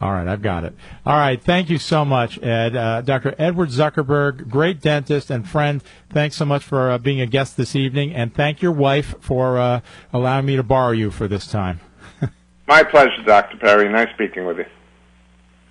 All 0.00 0.12
right, 0.12 0.26
I've 0.26 0.42
got 0.42 0.64
it. 0.64 0.74
All 1.06 1.16
right, 1.16 1.40
thank 1.40 1.70
you 1.70 1.78
so 1.78 2.04
much, 2.04 2.42
Ed. 2.42 2.76
Uh, 2.76 3.00
Dr. 3.00 3.34
Edward 3.38 3.70
Zuckerberg, 3.70 4.50
great 4.50 4.80
dentist 4.82 5.30
and 5.30 5.48
friend. 5.48 5.82
Thanks 6.10 6.36
so 6.36 6.44
much 6.44 6.62
for 6.62 6.90
uh, 6.90 6.98
being 6.98 7.20
a 7.20 7.26
guest 7.26 7.56
this 7.56 7.74
evening, 7.74 8.12
and 8.12 8.34
thank 8.34 8.60
your 8.60 8.72
wife 8.72 9.14
for 9.20 9.56
uh, 9.56 9.80
allowing 10.12 10.46
me 10.46 10.56
to 10.56 10.62
borrow 10.62 10.90
you 10.90 11.10
for 11.10 11.28
this 11.28 11.46
time. 11.46 11.80
My 12.66 12.82
pleasure, 12.82 13.22
Dr. 13.24 13.56
Perry. 13.56 13.88
Nice 13.88 14.12
speaking 14.14 14.44
with 14.44 14.58
you. 14.58 14.66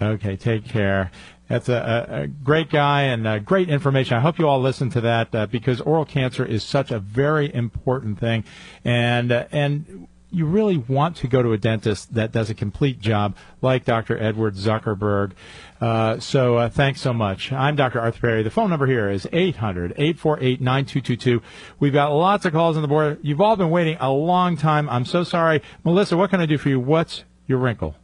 Okay, 0.01 0.35
take 0.35 0.65
care. 0.65 1.11
That's 1.47 1.69
a, 1.69 2.07
a, 2.09 2.27
great 2.27 2.69
guy 2.69 3.03
and 3.03 3.27
uh, 3.27 3.39
great 3.39 3.69
information. 3.69 4.17
I 4.17 4.21
hope 4.21 4.39
you 4.39 4.47
all 4.47 4.61
listen 4.61 4.89
to 4.91 5.01
that 5.01 5.35
uh, 5.35 5.45
because 5.47 5.81
oral 5.81 6.05
cancer 6.05 6.45
is 6.45 6.63
such 6.63 6.89
a 6.89 6.99
very 6.99 7.53
important 7.53 8.19
thing, 8.19 8.45
and 8.85 9.31
uh, 9.31 9.45
and 9.51 10.07
you 10.33 10.45
really 10.45 10.77
want 10.77 11.15
to 11.17 11.27
go 11.27 11.43
to 11.43 11.51
a 11.53 11.57
dentist 11.57 12.15
that 12.15 12.31
does 12.31 12.49
a 12.49 12.55
complete 12.55 12.99
job, 12.99 13.37
like 13.61 13.85
Dr. 13.85 14.17
Edward 14.17 14.55
Zuckerberg. 14.55 15.33
Uh, 15.79 16.19
so 16.19 16.57
uh, 16.57 16.69
thanks 16.69 16.99
so 17.01 17.13
much. 17.13 17.51
I'm 17.51 17.75
Dr. 17.75 18.01
Arthur 18.01 18.19
Perry. 18.19 18.41
The 18.41 18.49
phone 18.49 18.71
number 18.71 18.87
here 18.87 19.11
is 19.11 19.27
800-848-9222. 19.27 21.39
We've 21.79 21.93
got 21.93 22.11
lots 22.11 22.45
of 22.45 22.53
calls 22.53 22.77
on 22.77 22.81
the 22.81 22.87
board. 22.87 23.19
You've 23.21 23.41
all 23.41 23.55
been 23.55 23.69
waiting 23.69 23.97
a 23.99 24.11
long 24.11 24.57
time. 24.57 24.89
I'm 24.89 25.05
so 25.05 25.23
sorry. 25.23 25.61
Melissa, 25.83 26.17
what 26.17 26.31
can 26.31 26.41
I 26.41 26.47
do 26.47 26.57
for 26.57 26.69
you? 26.69 26.79
What's 26.79 27.25
your 27.45 27.59
wrinkle? 27.59 27.95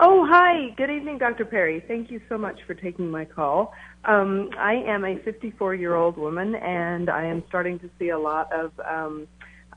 Oh, 0.00 0.24
hi. 0.24 0.70
Good 0.76 0.90
evening, 0.90 1.18
Dr. 1.18 1.44
Perry. 1.44 1.82
Thank 1.88 2.08
you 2.08 2.20
so 2.28 2.38
much 2.38 2.60
for 2.68 2.74
taking 2.74 3.10
my 3.10 3.24
call. 3.24 3.74
Um, 4.04 4.48
I 4.56 4.74
am 4.74 5.04
a 5.04 5.18
54 5.24 5.74
year 5.74 5.96
old 5.96 6.16
woman, 6.16 6.54
and 6.54 7.10
I 7.10 7.24
am 7.24 7.42
starting 7.48 7.80
to 7.80 7.90
see 7.98 8.10
a 8.10 8.18
lot 8.18 8.52
of 8.52 8.70
um, 8.88 9.26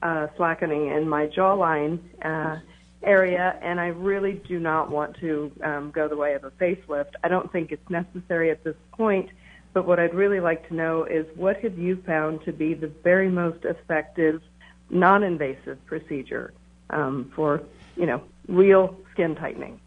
uh, 0.04 0.28
slackening 0.38 0.90
in 0.90 1.10
my 1.10 1.26
jawline 1.26 1.98
uh, 2.24 2.60
area, 3.02 3.58
and 3.64 3.80
I 3.80 3.88
really 3.88 4.34
do 4.48 4.60
not 4.60 4.92
want 4.92 5.18
to 5.22 5.52
um, 5.64 5.90
go 5.90 6.08
the 6.08 6.18
way 6.18 6.36
of 6.36 6.44
a 6.44 6.52
facelift. 6.52 7.14
I 7.24 7.28
don't 7.28 7.52
think 7.52 7.72
it's 7.72 7.90
necessary 7.90 8.52
at 8.52 8.64
this 8.64 8.78
point, 8.92 9.28
but 9.74 9.88
what 9.88 10.00
I'd 10.00 10.14
really 10.14 10.40
like 10.40 10.68
to 10.68 10.76
know 10.76 11.04
is 11.04 11.26
what 11.36 11.58
have 11.64 11.80
you 11.80 12.00
found 12.06 12.46
to 12.46 12.54
be 12.54 12.76
the 12.76 12.92
very 13.04 13.30
most 13.30 13.66
effective, 13.66 14.44
non 14.92 15.24
invasive 15.24 15.84
procedure 15.88 16.54
um, 16.92 17.32
for, 17.36 17.64
you 17.96 18.06
know, 18.06 18.22
real 18.48 18.96
skin 19.14 19.34
tightening? 19.34 19.81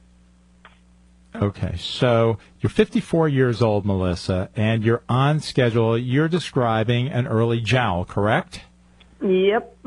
Okay, 1.35 1.77
so 1.77 2.39
you're 2.61 2.71
54 2.71 3.29
years 3.29 3.61
old, 3.61 3.85
Melissa, 3.85 4.51
and 4.55 4.85
you're 4.85 5.03
on 5.09 5.41
schedule. 5.41 5.99
You're 5.99 6.29
describing 6.29 7.09
an 7.09 7.27
early 7.27 7.61
jowl, 7.61 8.05
correct? 8.05 8.63
Yep. 9.21 9.77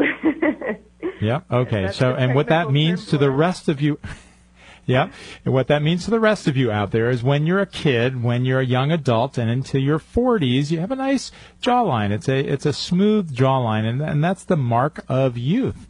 Yep. 1.19 1.51
Okay. 1.51 1.83
That's 1.83 1.97
So, 1.97 2.13
and 2.13 2.35
what 2.35 2.47
that 2.47 2.71
means 2.71 3.07
to 3.07 3.17
the 3.17 3.31
rest 3.31 3.67
of 3.67 3.81
you, 3.81 3.99
yep. 4.85 5.11
And 5.45 5.53
what 5.53 5.67
that 5.67 5.81
means 5.81 6.05
to 6.05 6.11
the 6.11 6.19
rest 6.19 6.47
of 6.47 6.55
you 6.55 6.71
out 6.71 6.91
there 6.91 7.09
is 7.09 7.23
when 7.23 7.45
you're 7.47 7.59
a 7.59 7.65
kid, 7.65 8.23
when 8.23 8.45
you're 8.45 8.59
a 8.59 8.65
young 8.65 8.91
adult, 8.91 9.37
and 9.37 9.49
into 9.49 9.79
your 9.79 9.99
40s, 9.99 10.71
you 10.71 10.79
have 10.79 10.91
a 10.91 10.95
nice 10.95 11.31
jawline. 11.61 12.11
It's 12.11 12.29
a 12.29 12.39
it's 12.39 12.65
a 12.65 12.73
smooth 12.73 13.35
jawline, 13.35 13.85
and 13.85 14.01
and 14.01 14.23
that's 14.23 14.43
the 14.43 14.57
mark 14.57 15.03
of 15.09 15.37
youth. 15.37 15.87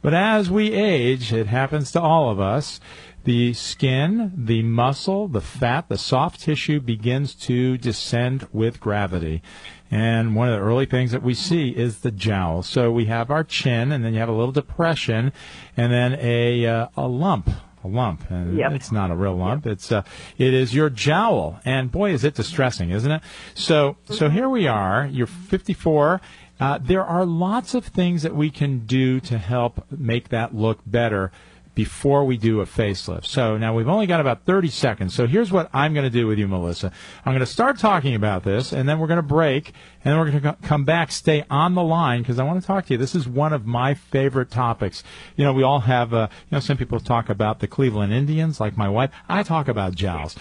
But 0.00 0.14
as 0.14 0.48
we 0.48 0.72
age, 0.72 1.32
it 1.32 1.48
happens 1.48 1.90
to 1.92 2.00
all 2.00 2.30
of 2.30 2.38
us. 2.38 2.80
The 3.28 3.52
skin, 3.52 4.32
the 4.34 4.62
muscle, 4.62 5.28
the 5.28 5.42
fat, 5.42 5.90
the 5.90 5.98
soft 5.98 6.40
tissue 6.40 6.80
begins 6.80 7.34
to 7.34 7.76
descend 7.76 8.48
with 8.54 8.80
gravity. 8.80 9.42
And 9.90 10.34
one 10.34 10.48
of 10.48 10.54
the 10.54 10.64
early 10.64 10.86
things 10.86 11.12
that 11.12 11.22
we 11.22 11.34
see 11.34 11.68
is 11.68 11.98
the 11.98 12.10
jowl. 12.10 12.62
So 12.62 12.90
we 12.90 13.04
have 13.04 13.30
our 13.30 13.44
chin, 13.44 13.92
and 13.92 14.02
then 14.02 14.14
you 14.14 14.20
have 14.20 14.30
a 14.30 14.32
little 14.32 14.50
depression, 14.50 15.34
and 15.76 15.92
then 15.92 16.16
a 16.18 16.64
uh, 16.64 16.86
a 16.96 17.06
lump, 17.06 17.50
a 17.84 17.88
lump, 17.88 18.30
and 18.30 18.56
Yep. 18.56 18.72
it's 18.72 18.90
not 18.90 19.10
a 19.10 19.14
real 19.14 19.36
lump. 19.36 19.66
It's 19.66 19.92
uh, 19.92 20.04
it 20.38 20.54
is 20.54 20.74
your 20.74 20.88
jowl, 20.88 21.60
and 21.66 21.92
boy, 21.92 22.12
is 22.12 22.24
it 22.24 22.34
distressing, 22.34 22.88
isn't 22.88 23.12
it? 23.12 23.20
So 23.52 23.98
so 24.06 24.30
here 24.30 24.48
we 24.48 24.66
are. 24.66 25.04
You're 25.04 25.26
54. 25.26 26.22
Uh, 26.60 26.78
there 26.78 27.04
are 27.04 27.26
lots 27.26 27.74
of 27.74 27.84
things 27.84 28.22
that 28.22 28.34
we 28.34 28.48
can 28.50 28.86
do 28.86 29.20
to 29.20 29.36
help 29.36 29.84
make 29.92 30.30
that 30.30 30.54
look 30.54 30.80
better 30.86 31.30
before 31.78 32.24
we 32.24 32.36
do 32.36 32.60
a 32.60 32.66
facelift. 32.66 33.24
So 33.24 33.56
now 33.56 33.72
we've 33.72 33.86
only 33.86 34.08
got 34.08 34.18
about 34.18 34.44
30 34.44 34.66
seconds. 34.66 35.14
So 35.14 35.28
here's 35.28 35.52
what 35.52 35.70
I'm 35.72 35.94
going 35.94 36.02
to 36.02 36.10
do 36.10 36.26
with 36.26 36.36
you, 36.36 36.48
Melissa. 36.48 36.90
I'm 37.24 37.30
going 37.30 37.38
to 37.38 37.46
start 37.46 37.78
talking 37.78 38.16
about 38.16 38.42
this, 38.42 38.72
and 38.72 38.88
then 38.88 38.98
we're 38.98 39.06
going 39.06 39.18
to 39.18 39.22
break, 39.22 39.68
and 40.02 40.10
then 40.10 40.18
we're 40.18 40.28
going 40.28 40.42
to 40.42 40.56
come 40.60 40.84
back, 40.84 41.12
stay 41.12 41.44
on 41.48 41.76
the 41.76 41.82
line, 41.84 42.22
because 42.22 42.40
I 42.40 42.42
want 42.42 42.60
to 42.60 42.66
talk 42.66 42.86
to 42.86 42.94
you. 42.94 42.98
This 42.98 43.14
is 43.14 43.28
one 43.28 43.52
of 43.52 43.64
my 43.64 43.94
favorite 43.94 44.50
topics. 44.50 45.04
You 45.36 45.44
know, 45.44 45.52
we 45.52 45.62
all 45.62 45.78
have, 45.78 46.12
uh, 46.12 46.26
you 46.32 46.56
know, 46.56 46.58
some 46.58 46.76
people 46.76 46.98
talk 46.98 47.28
about 47.28 47.60
the 47.60 47.68
Cleveland 47.68 48.12
Indians, 48.12 48.58
like 48.58 48.76
my 48.76 48.88
wife. 48.88 49.12
I 49.28 49.44
talk 49.44 49.68
about 49.68 49.94
jowls. 49.94 50.34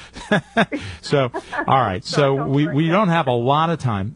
so, 1.01 1.29
all 1.67 1.81
right. 1.81 2.03
So 2.03 2.47
we, 2.47 2.65
we 2.65 2.88
don't 2.88 3.09
have 3.09 3.27
a 3.27 3.31
lot 3.31 3.69
of 3.69 3.77
time. 3.77 4.15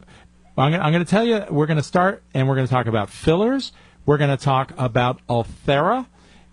I'm 0.58 0.72
going, 0.72 1.06
to 1.06 1.10
tell 1.10 1.24
you, 1.24 1.46
we're 1.52 1.68
going 1.68 1.78
to 1.78 1.84
start 1.84 2.24
and 2.34 2.50
we're 2.50 2.56
going 2.56 2.66
to 2.66 2.74
talk 2.74 2.88
about 2.88 3.12
fillers. 3.12 3.74
We're 4.08 4.18
going 4.18 4.36
to 4.36 4.44
talk 4.44 4.74
about 4.76 5.20
Ulthera. 5.28 6.08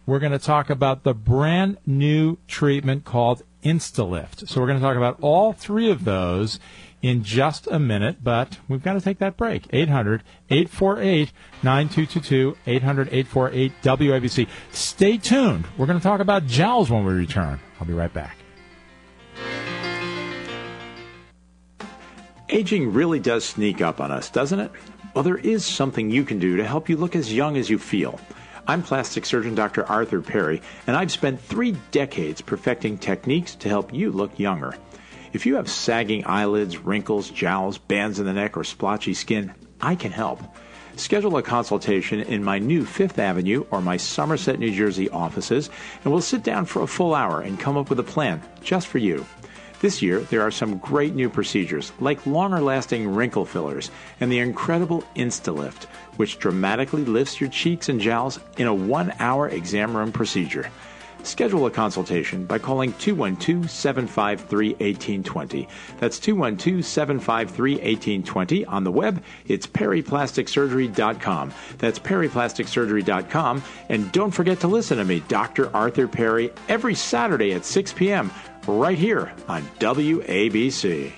We're 0.09 0.21
going 0.21 0.33
to 0.33 0.39
talk 0.39 0.71
about 0.71 1.03
the 1.05 1.13
brand 1.13 1.77
new 1.85 2.39
treatment 2.47 3.05
called 3.05 3.43
Instalift. 3.63 4.49
So 4.49 4.59
we're 4.59 4.67
going 4.67 4.79
to 4.79 4.83
talk 4.83 4.97
about 4.97 5.19
all 5.21 5.53
three 5.53 5.91
of 5.91 6.07
those 6.07 6.59
in 7.03 7.23
just 7.23 7.67
a 7.67 7.79
minute, 7.79 8.25
but 8.25 8.57
we've 8.69 8.83
got 8.83 8.95
to 8.95 9.03
take 9.03 9.19
that 9.19 9.37
break. 9.37 9.67
800 9.69 10.23
848 10.49 11.31
9222, 11.63 12.57
800 12.67 13.09
848 13.09 13.73
WABC. 13.83 14.49
Stay 14.73 15.19
tuned. 15.19 15.67
We're 15.77 15.85
going 15.85 15.99
to 15.99 16.03
talk 16.03 16.21
about 16.21 16.47
gels 16.47 16.91
when 16.91 17.05
we 17.05 17.13
return. 17.13 17.61
I'll 17.79 17.87
be 17.87 17.93
right 17.93 18.13
back. 18.15 18.39
Aging 22.49 22.95
really 22.95 23.21
does 23.21 23.45
sneak 23.45 23.83
up 23.83 24.01
on 24.01 24.11
us, 24.11 24.31
doesn't 24.31 24.59
it? 24.59 24.73
Well, 25.13 25.23
there 25.23 25.37
is 25.37 25.67
something 25.67 26.11
you 26.11 26.25
can 26.25 26.39
do 26.39 26.57
to 26.57 26.65
help 26.65 26.89
you 26.89 26.97
look 26.97 27.15
as 27.15 27.31
young 27.31 27.59
as 27.59 27.69
you 27.69 27.79
feel. 27.79 28.19
I'm 28.69 28.83
plastic 28.83 29.25
surgeon 29.25 29.55
Dr. 29.55 29.87
Arthur 29.87 30.21
Perry, 30.21 30.61
and 30.87 30.95
I've 30.95 31.11
spent 31.11 31.41
three 31.41 31.75
decades 31.91 32.43
perfecting 32.43 32.99
techniques 32.99 33.55
to 33.55 33.69
help 33.71 33.95
you 33.95 34.13
look 34.13 34.39
younger. 34.39 34.77
If 35.33 35.47
you 35.47 35.57
have 35.57 35.71
sagging 35.71 36.27
eyelids, 36.27 36.77
wrinkles, 36.77 37.31
jowls, 37.31 37.79
bands 37.79 38.21
in 38.21 38.27
the 38.27 38.35
neck, 38.35 38.59
or 38.59 38.65
splotchy 38.65 39.15
skin, 39.15 39.55
I 39.81 39.95
can 39.95 40.13
help. 40.13 40.43
Schedule 40.97 41.39
a 41.39 41.43
consultation 41.43 42.21
in 42.21 42.45
my 42.45 42.59
new 42.59 42.85
Fifth 42.85 43.19
Avenue 43.19 43.65
or 43.71 43.81
my 43.81 43.97
Somerset, 43.97 44.59
New 44.59 44.75
Jersey 44.75 45.09
offices, 45.09 45.71
and 46.05 46.13
we'll 46.13 46.21
sit 46.21 46.43
down 46.43 46.67
for 46.67 46.83
a 46.83 46.87
full 46.87 47.15
hour 47.15 47.41
and 47.41 47.59
come 47.59 47.79
up 47.79 47.89
with 47.89 48.01
a 48.01 48.05
plan 48.05 48.43
just 48.63 48.87
for 48.87 48.99
you. 48.99 49.25
This 49.81 50.03
year, 50.03 50.19
there 50.19 50.43
are 50.43 50.51
some 50.51 50.79
great 50.79 51.15
new 51.15 51.31
procedures, 51.31 51.93
like 52.01 52.27
longer 52.27 52.61
lasting 52.61 53.15
wrinkle 53.15 53.45
fillers 53.45 53.93
and 54.19 54.31
the 54.31 54.41
incredible 54.41 55.05
InstaLift, 55.15 55.85
which 56.17 56.41
dramatically 56.41 57.05
lifts 57.05 57.41
your 57.41 57.49
cheeks 57.49 57.89
and 57.89 58.01
jowls 58.01 58.41
in 58.57 58.67
a 58.67 58.75
one 58.75 59.13
hour 59.21 59.49
exam 59.49 59.97
room 59.97 60.11
procedure. 60.11 60.69
Schedule 61.29 61.67
a 61.67 61.71
consultation 61.71 62.47
by 62.47 62.59
calling 62.59 62.95
212 62.95 63.71
753 63.71 64.71
1820. 64.71 65.69
That's 65.99 66.19
212 66.19 66.85
753 66.85 67.73
1820. 67.75 68.65
On 68.65 68.83
the 68.83 68.91
web, 68.91 69.23
it's 69.47 69.67
perryplasticsurgery.com. 69.67 71.53
That's 71.77 71.99
perryplasticsurgery.com. 71.99 73.63
And 73.91 74.11
don't 74.13 74.31
forget 74.31 74.61
to 74.61 74.69
listen 74.69 74.97
to 74.97 75.05
me, 75.05 75.21
Dr. 75.29 75.75
Arthur 75.77 76.09
Perry, 76.09 76.51
every 76.69 76.95
Saturday 76.95 77.53
at 77.53 77.67
6 77.67 77.93
p.m. 77.93 78.31
right 78.67 78.99
here 78.99 79.31
on 79.49 79.63
WABC. 79.81 81.13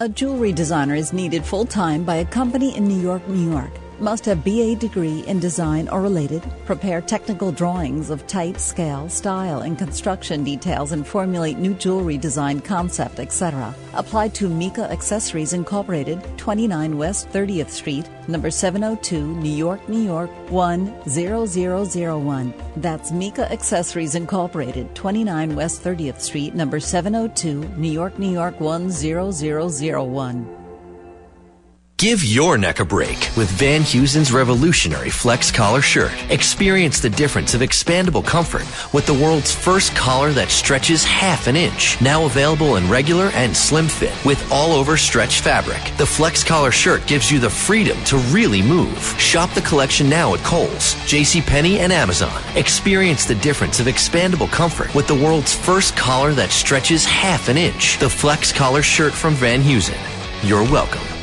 A 0.00 0.08
jewelry 0.10 0.52
designer 0.52 0.94
is 0.94 1.14
needed 1.14 1.42
full 1.42 1.64
time 1.64 2.04
by 2.04 2.16
a 2.16 2.24
company 2.26 2.76
in 2.76 2.86
New 2.86 3.00
York, 3.00 3.26
New 3.28 3.50
York. 3.50 3.70
Must 4.00 4.24
have 4.24 4.44
BA 4.44 4.74
degree 4.74 5.20
in 5.28 5.38
design 5.38 5.88
or 5.88 6.02
related. 6.02 6.42
Prepare 6.64 7.00
technical 7.00 7.52
drawings 7.52 8.10
of 8.10 8.26
type, 8.26 8.58
scale, 8.58 9.08
style, 9.08 9.60
and 9.60 9.78
construction 9.78 10.42
details 10.42 10.90
and 10.90 11.06
formulate 11.06 11.58
new 11.58 11.74
jewelry 11.74 12.18
design 12.18 12.60
concept, 12.60 13.20
etc. 13.20 13.72
Apply 13.94 14.26
to 14.28 14.48
Mika 14.48 14.90
Accessories 14.90 15.52
Incorporated, 15.52 16.20
29 16.38 16.98
West 16.98 17.30
30th 17.30 17.70
Street, 17.70 18.08
number 18.26 18.50
702, 18.50 19.36
New 19.36 19.48
York, 19.48 19.88
New 19.88 20.02
York 20.02 20.30
10001. 20.48 22.52
That's 22.76 23.12
Mika 23.12 23.48
Accessories 23.52 24.16
Incorporated, 24.16 24.92
29 24.96 25.54
West 25.54 25.84
30th 25.84 26.20
Street, 26.20 26.52
number 26.54 26.80
702, 26.80 27.60
New 27.76 27.92
York, 27.92 28.18
New 28.18 28.32
York 28.32 28.58
10001. 28.58 30.63
Give 31.96 32.24
your 32.24 32.58
neck 32.58 32.80
a 32.80 32.84
break 32.84 33.30
with 33.36 33.48
Van 33.50 33.82
Heusen's 33.82 34.32
revolutionary 34.32 35.10
flex 35.10 35.52
collar 35.52 35.80
shirt. 35.80 36.12
Experience 36.28 36.98
the 36.98 37.08
difference 37.08 37.54
of 37.54 37.60
expandable 37.60 38.26
comfort 38.26 38.66
with 38.92 39.06
the 39.06 39.14
world's 39.14 39.54
first 39.54 39.94
collar 39.94 40.32
that 40.32 40.50
stretches 40.50 41.04
half 41.04 41.46
an 41.46 41.54
inch. 41.54 42.00
Now 42.00 42.24
available 42.24 42.76
in 42.76 42.90
regular 42.90 43.26
and 43.34 43.56
slim 43.56 43.86
fit 43.86 44.12
with 44.24 44.44
all 44.50 44.72
over 44.72 44.96
stretch 44.96 45.40
fabric. 45.40 45.80
The 45.96 46.04
flex 46.04 46.42
collar 46.42 46.72
shirt 46.72 47.06
gives 47.06 47.30
you 47.30 47.38
the 47.38 47.48
freedom 47.48 47.96
to 48.06 48.16
really 48.34 48.60
move. 48.60 48.98
Shop 49.20 49.50
the 49.50 49.62
collection 49.62 50.08
now 50.08 50.34
at 50.34 50.40
Kohl's, 50.40 50.96
JCPenney, 51.06 51.76
and 51.76 51.92
Amazon. 51.92 52.42
Experience 52.56 53.24
the 53.24 53.36
difference 53.36 53.78
of 53.78 53.86
expandable 53.86 54.50
comfort 54.50 54.92
with 54.96 55.06
the 55.06 55.14
world's 55.14 55.54
first 55.54 55.96
collar 55.96 56.32
that 56.32 56.50
stretches 56.50 57.04
half 57.04 57.48
an 57.48 57.56
inch. 57.56 58.00
The 58.00 58.10
flex 58.10 58.52
collar 58.52 58.82
shirt 58.82 59.12
from 59.12 59.34
Van 59.34 59.62
Heusen. 59.62 59.96
You're 60.42 60.64
welcome. 60.64 61.13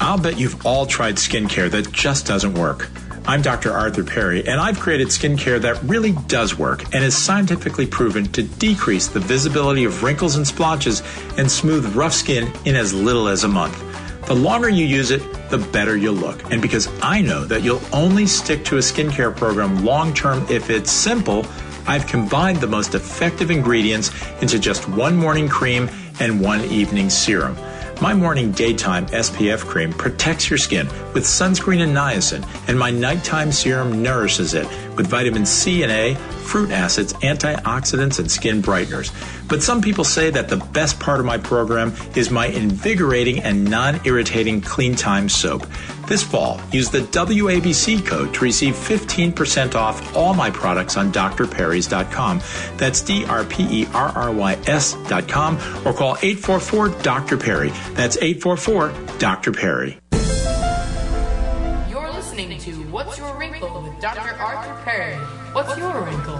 I'll 0.00 0.18
bet 0.18 0.38
you've 0.38 0.66
all 0.66 0.84
tried 0.84 1.16
skincare 1.16 1.70
that 1.70 1.90
just 1.90 2.26
doesn't 2.26 2.54
work. 2.54 2.90
I'm 3.26 3.40
Dr. 3.42 3.72
Arthur 3.72 4.04
Perry, 4.04 4.46
and 4.46 4.60
I've 4.60 4.78
created 4.78 5.08
skincare 5.08 5.60
that 5.62 5.82
really 5.82 6.12
does 6.28 6.56
work 6.56 6.84
and 6.94 7.02
is 7.02 7.16
scientifically 7.16 7.86
proven 7.86 8.26
to 8.32 8.42
decrease 8.42 9.08
the 9.08 9.20
visibility 9.20 9.84
of 9.84 10.02
wrinkles 10.02 10.36
and 10.36 10.46
splotches 10.46 11.02
and 11.38 11.50
smooth 11.50 11.96
rough 11.96 12.12
skin 12.12 12.52
in 12.66 12.76
as 12.76 12.92
little 12.92 13.26
as 13.26 13.44
a 13.44 13.48
month. 13.48 13.82
The 14.26 14.34
longer 14.34 14.68
you 14.68 14.84
use 14.84 15.10
it, 15.10 15.22
the 15.48 15.58
better 15.58 15.96
you'll 15.96 16.14
look. 16.14 16.52
And 16.52 16.60
because 16.60 16.88
I 17.00 17.22
know 17.22 17.44
that 17.44 17.62
you'll 17.62 17.82
only 17.92 18.26
stick 18.26 18.64
to 18.66 18.76
a 18.76 18.80
skincare 18.80 19.34
program 19.34 19.84
long 19.84 20.12
term 20.12 20.44
if 20.50 20.68
it's 20.68 20.90
simple, 20.90 21.46
I've 21.86 22.06
combined 22.06 22.58
the 22.58 22.66
most 22.66 22.94
effective 22.94 23.50
ingredients 23.50 24.10
into 24.42 24.58
just 24.58 24.88
one 24.88 25.16
morning 25.16 25.48
cream 25.48 25.88
and 26.20 26.40
one 26.40 26.64
evening 26.66 27.08
serum. 27.08 27.56
My 28.00 28.12
morning 28.12 28.52
daytime 28.52 29.06
SPF 29.06 29.60
cream 29.64 29.90
protects 29.90 30.50
your 30.50 30.58
skin 30.58 30.86
with 31.14 31.24
sunscreen 31.24 31.80
and 31.80 31.96
niacin, 31.96 32.46
and 32.68 32.78
my 32.78 32.90
nighttime 32.90 33.50
serum 33.50 34.02
nourishes 34.02 34.52
it 34.52 34.66
with 34.96 35.06
vitamin 35.06 35.46
C 35.46 35.82
and 35.82 35.92
A, 35.92 36.14
fruit 36.14 36.70
acids, 36.70 37.12
antioxidants, 37.14 38.18
and 38.18 38.30
skin 38.30 38.62
brighteners. 38.62 39.12
But 39.48 39.62
some 39.62 39.80
people 39.80 40.04
say 40.04 40.30
that 40.30 40.48
the 40.48 40.56
best 40.56 40.98
part 40.98 41.20
of 41.20 41.26
my 41.26 41.38
program 41.38 41.94
is 42.14 42.30
my 42.30 42.46
invigorating 42.46 43.40
and 43.40 43.64
non 43.70 44.00
irritating 44.04 44.60
Clean 44.60 44.94
Time 44.94 45.28
soap. 45.28 45.66
This 46.06 46.22
fall, 46.22 46.60
use 46.70 46.90
the 46.90 47.00
WABC 47.00 48.06
code 48.06 48.32
to 48.34 48.40
receive 48.44 48.74
15% 48.74 49.74
off 49.74 50.16
all 50.16 50.34
my 50.34 50.50
products 50.50 50.96
on 50.96 51.12
drperrys.com. 51.12 52.40
That's 52.76 53.00
D 53.00 53.24
R 53.24 53.44
P 53.44 53.82
E 53.82 53.86
R 53.92 54.08
R 54.10 54.32
Y 54.32 54.54
S.com 54.66 55.56
or 55.84 55.92
call 55.92 56.16
844 56.22 56.88
Dr. 57.02 57.36
Perry. 57.36 57.70
That's 57.94 58.16
844 58.16 59.18
Dr. 59.18 59.52
Perry. 59.52 59.98
Dr. 64.14 64.40
Arthur 64.40 64.80
Perry. 64.84 65.16
What's 65.52 65.76
your 65.76 66.00
wrinkle? 66.00 66.36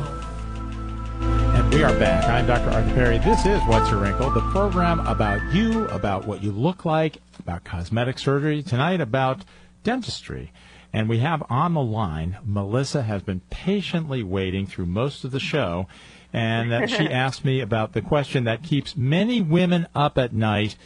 And 1.18 1.74
we 1.74 1.82
are 1.82 1.92
back. 1.98 2.24
I'm 2.28 2.46
Dr. 2.46 2.70
Arthur 2.70 2.94
Perry. 2.94 3.18
This 3.18 3.44
is 3.44 3.60
What's 3.62 3.90
Your 3.90 3.98
Wrinkle, 3.98 4.30
the 4.30 4.40
program 4.52 5.00
about 5.00 5.52
you, 5.52 5.84
about 5.88 6.28
what 6.28 6.44
you 6.44 6.52
look 6.52 6.84
like, 6.84 7.16
about 7.40 7.64
cosmetic 7.64 8.20
surgery, 8.20 8.62
tonight 8.62 9.00
about 9.00 9.44
dentistry. 9.82 10.52
And 10.92 11.08
we 11.08 11.18
have 11.18 11.42
on 11.50 11.74
the 11.74 11.82
line, 11.82 12.38
Melissa 12.44 13.02
has 13.02 13.22
been 13.22 13.40
patiently 13.50 14.22
waiting 14.22 14.68
through 14.68 14.86
most 14.86 15.24
of 15.24 15.32
the 15.32 15.40
show, 15.40 15.88
and 16.32 16.72
uh, 16.72 16.86
she 16.86 17.08
asked 17.10 17.44
me 17.44 17.60
about 17.60 17.94
the 17.94 18.00
question 18.00 18.44
that 18.44 18.62
keeps 18.62 18.96
many 18.96 19.42
women 19.42 19.88
up 19.92 20.18
at 20.18 20.32
night 20.32 20.76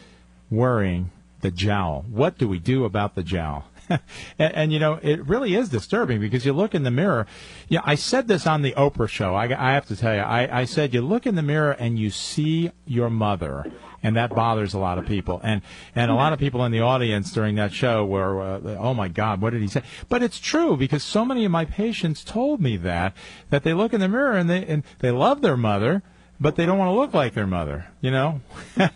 worrying 0.51 1.11
the 1.43 1.51
jowl. 1.51 2.07
What 2.09 2.39
do 2.39 2.49
we 2.49 2.59
do 2.59 2.87
about 2.87 3.16
the 3.16 3.22
jowl? 3.22 3.66
and, 4.38 4.55
and, 4.55 4.72
you 4.72 4.78
know, 4.78 4.99
it 5.03 5.26
really 5.26 5.55
is 5.55 5.68
disturbing 5.68 6.20
because 6.20 6.47
you 6.47 6.53
look 6.53 6.74
in 6.74 6.84
the 6.84 6.91
mirror. 6.91 7.26
Yeah, 7.68 7.80
I 7.84 7.97
said 7.97 8.28
this 8.28 8.47
on 8.47 8.62
the 8.62 8.72
Oprah 8.72 9.09
show. 9.09 9.34
I, 9.34 9.45
I 9.45 9.72
have 9.72 9.86
to 9.86 9.97
tell 9.97 10.14
you, 10.14 10.20
I, 10.20 10.61
I 10.61 10.64
said 10.64 10.95
you 10.95 11.03
look 11.03 11.26
in 11.26 11.34
the 11.34 11.43
mirror 11.43 11.72
and 11.72 11.99
you 11.99 12.11
see 12.11 12.70
your 12.86 13.11
mother, 13.11 13.70
and 14.03 14.16
that 14.16 14.30
bothers 14.34 14.74
a 14.74 14.78
lot 14.78 14.99
of 14.99 15.07
people. 15.07 15.41
And 15.43 15.62
and 15.95 16.11
a 16.11 16.14
lot 16.14 16.32
of 16.32 16.38
people 16.38 16.64
in 16.64 16.72
the 16.72 16.80
audience 16.80 17.32
during 17.32 17.57
that 17.57 17.72
show 17.72 18.05
were, 18.05 18.41
uh, 18.41 18.61
oh 18.78 18.95
my 18.95 19.09
God, 19.09 19.41
what 19.41 19.51
did 19.51 19.62
he 19.62 19.68
say? 19.68 19.82
But 20.09 20.22
it's 20.22 20.38
true 20.38 20.76
because 20.76 21.03
so 21.03 21.24
many 21.24 21.45
of 21.45 21.51
my 21.51 21.64
patients 21.64 22.24
told 22.24 22.61
me 22.61 22.76
that 22.78 23.14
that 23.51 23.64
they 23.64 23.74
look 23.74 23.93
in 23.93 24.01
the 24.01 24.09
mirror 24.09 24.36
and 24.36 24.49
they 24.49 24.64
and 24.66 24.84
they 25.01 25.11
love 25.11 25.43
their 25.43 25.57
mother, 25.57 26.03
but 26.38 26.57
they 26.57 26.66
don't 26.66 26.78
want 26.78 26.88
to 26.88 26.99
look 26.99 27.12
like 27.12 27.34
their 27.34 27.47
mother. 27.47 27.86
You 28.01 28.11
know. 28.11 28.41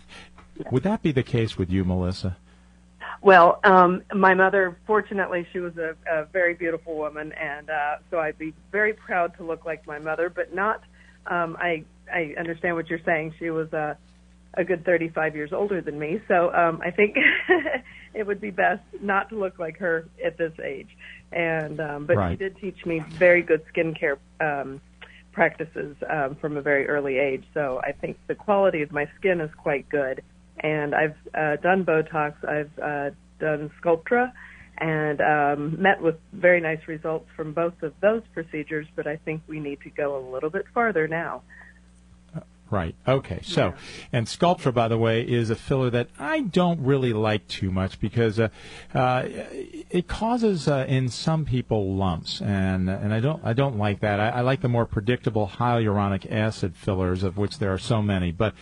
Would 0.71 0.83
that 0.83 1.01
be 1.01 1.11
the 1.11 1.23
case 1.23 1.57
with 1.57 1.69
you, 1.69 1.83
Melissa? 1.83 2.37
Well, 3.25 3.59
um, 3.63 4.03
my 4.13 4.35
mother, 4.35 4.77
fortunately, 4.85 5.47
she 5.51 5.57
was 5.57 5.75
a, 5.77 5.95
a 6.07 6.25
very 6.25 6.53
beautiful 6.53 6.95
woman, 6.95 7.31
and 7.31 7.71
uh, 7.71 7.95
so 8.11 8.19
I'd 8.19 8.37
be 8.37 8.53
very 8.71 8.93
proud 8.93 9.35
to 9.37 9.43
look 9.43 9.65
like 9.65 9.87
my 9.87 9.97
mother, 9.97 10.29
but 10.29 10.53
not. 10.53 10.83
Um, 11.25 11.57
I 11.59 11.83
I 12.13 12.35
understand 12.37 12.75
what 12.75 12.87
you're 12.87 13.03
saying. 13.03 13.33
She 13.39 13.49
was 13.49 13.73
a 13.73 13.97
a 14.53 14.63
good 14.63 14.85
35 14.85 15.35
years 15.35 15.53
older 15.53 15.81
than 15.81 15.97
me, 15.97 16.21
so 16.27 16.53
um, 16.53 16.79
I 16.85 16.91
think 16.91 17.17
it 18.13 18.27
would 18.27 18.39
be 18.39 18.51
best 18.51 18.83
not 19.01 19.29
to 19.29 19.39
look 19.39 19.57
like 19.57 19.79
her 19.79 20.05
at 20.23 20.37
this 20.37 20.53
age. 20.63 20.95
And 21.31 21.79
um, 21.79 22.05
but 22.05 22.17
Right. 22.17 22.37
she 22.37 22.43
did 22.43 22.57
teach 22.57 22.85
me 22.85 22.99
very 22.99 23.41
good 23.41 23.63
skincare 23.73 24.19
um, 24.39 24.79
practices 25.31 25.97
um, 26.07 26.35
from 26.35 26.57
a 26.57 26.61
very 26.61 26.87
early 26.87 27.17
age. 27.17 27.43
So 27.55 27.81
I 27.83 27.91
think 27.91 28.19
the 28.27 28.35
quality 28.35 28.83
of 28.83 28.91
my 28.91 29.09
skin 29.17 29.41
is 29.41 29.49
quite 29.55 29.89
good. 29.89 30.21
And 30.59 30.95
I've 30.95 31.15
uh, 31.33 31.55
done 31.61 31.85
Botox, 31.85 32.33
I've 32.47 32.71
uh, 32.79 33.13
done 33.39 33.71
Sculptra, 33.81 34.31
and 34.77 35.21
um, 35.21 35.81
met 35.81 36.01
with 36.01 36.15
very 36.33 36.61
nice 36.61 36.79
results 36.87 37.27
from 37.35 37.53
both 37.53 37.81
of 37.81 37.93
those 38.01 38.21
procedures. 38.33 38.87
But 38.95 39.07
I 39.07 39.17
think 39.17 39.41
we 39.47 39.59
need 39.59 39.79
to 39.81 39.89
go 39.89 40.17
a 40.17 40.23
little 40.33 40.49
bit 40.49 40.65
farther 40.73 41.07
now. 41.07 41.43
Right. 42.71 42.95
Okay. 43.07 43.41
So, 43.43 43.75
and 44.11 44.25
Sculptra, 44.25 44.73
by 44.73 44.87
the 44.87 44.97
way, 44.97 45.21
is 45.21 45.51
a 45.51 45.55
filler 45.55 45.91
that 45.91 46.09
I 46.17 46.41
don't 46.41 46.79
really 46.81 47.13
like 47.13 47.47
too 47.47 47.69
much 47.69 47.99
because 47.99 48.39
uh, 48.39 48.49
uh, 48.91 49.25
it 49.27 50.07
causes 50.07 50.67
uh, 50.67 50.85
in 50.87 51.09
some 51.09 51.45
people 51.45 51.95
lumps, 51.95 52.41
and 52.41 52.89
and 52.89 53.13
I 53.13 53.19
don't 53.19 53.39
I 53.45 53.53
don't 53.53 53.77
like 53.77 53.99
that. 53.99 54.19
I, 54.19 54.29
I 54.29 54.41
like 54.41 54.61
the 54.61 54.67
more 54.67 54.87
predictable 54.87 55.47
hyaluronic 55.47 56.31
acid 56.31 56.75
fillers, 56.75 57.21
of 57.21 57.37
which 57.37 57.59
there 57.59 57.71
are 57.71 57.77
so 57.77 58.01
many. 58.01 58.31
But, 58.31 58.55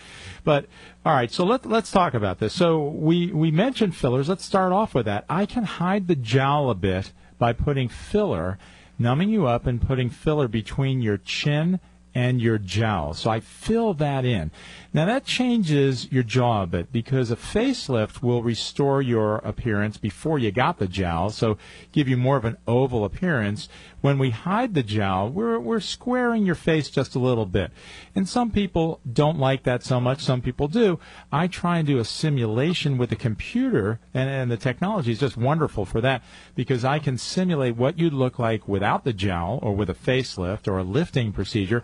but 0.43 0.65
all 1.05 1.13
right. 1.13 1.31
So 1.31 1.45
let 1.45 1.65
let's 1.65 1.89
talk 1.89 2.13
about 2.13 2.39
this. 2.39 2.53
So 2.53 2.83
we 2.89 3.31
we 3.31 3.51
mentioned 3.51 3.95
fillers. 3.95 4.27
Let's 4.27 4.43
start 4.43 4.73
off 4.73 4.93
with 4.93 5.05
that. 5.05 5.23
I 5.29 5.45
can 5.45 5.63
hide 5.63 6.09
the 6.09 6.17
jowl 6.17 6.69
a 6.69 6.75
bit 6.75 7.13
by 7.39 7.53
putting 7.53 7.87
filler, 7.87 8.57
numbing 8.99 9.29
you 9.29 9.47
up, 9.47 9.65
and 9.65 9.81
putting 9.81 10.09
filler 10.09 10.49
between 10.49 11.01
your 11.01 11.17
chin 11.17 11.79
and 12.15 12.41
your 12.41 12.57
jowl. 12.57 13.13
So 13.13 13.29
I 13.29 13.39
fill 13.39 13.93
that 13.95 14.25
in. 14.25 14.51
Now 14.93 15.05
that 15.05 15.25
changes 15.25 16.11
your 16.11 16.23
jaw 16.23 16.63
a 16.63 16.67
bit 16.67 16.91
because 16.91 17.31
a 17.31 17.35
facelift 17.35 18.21
will 18.21 18.43
restore 18.43 19.01
your 19.01 19.37
appearance 19.37 19.97
before 19.97 20.37
you 20.37 20.51
got 20.51 20.77
the 20.77 20.87
jowl, 20.87 21.31
so 21.31 21.57
give 21.91 22.07
you 22.07 22.17
more 22.17 22.37
of 22.37 22.45
an 22.45 22.57
oval 22.67 23.03
appearance. 23.03 23.69
When 24.03 24.19
we 24.19 24.31
hide 24.31 24.73
the 24.73 24.83
jowl, 24.83 25.29
we're, 25.29 25.57
we're 25.57 25.79
squaring 25.79 26.45
your 26.45 26.55
face 26.55 26.89
just 26.89 27.15
a 27.15 27.19
little 27.19 27.45
bit. 27.45 27.71
And 28.13 28.27
some 28.27 28.51
people 28.51 28.99
don't 29.09 29.39
like 29.39 29.63
that 29.63 29.81
so 29.81 30.01
much, 30.01 30.19
some 30.19 30.41
people 30.41 30.67
do. 30.67 30.99
I 31.31 31.47
try 31.47 31.77
and 31.77 31.87
do 31.87 31.99
a 31.99 32.03
simulation 32.03 32.97
with 32.97 33.13
a 33.13 33.15
computer, 33.15 34.01
and, 34.13 34.29
and 34.29 34.51
the 34.51 34.57
technology 34.57 35.13
is 35.13 35.21
just 35.21 35.37
wonderful 35.37 35.85
for 35.85 36.01
that 36.01 36.21
because 36.53 36.83
I 36.83 36.99
can 36.99 37.17
simulate 37.17 37.77
what 37.77 37.97
you'd 37.97 38.11
look 38.11 38.37
like 38.37 38.67
without 38.67 39.05
the 39.05 39.13
jowl 39.13 39.59
or 39.61 39.73
with 39.73 39.89
a 39.89 39.93
facelift 39.93 40.67
or 40.67 40.79
a 40.79 40.83
lifting 40.83 41.31
procedure 41.31 41.81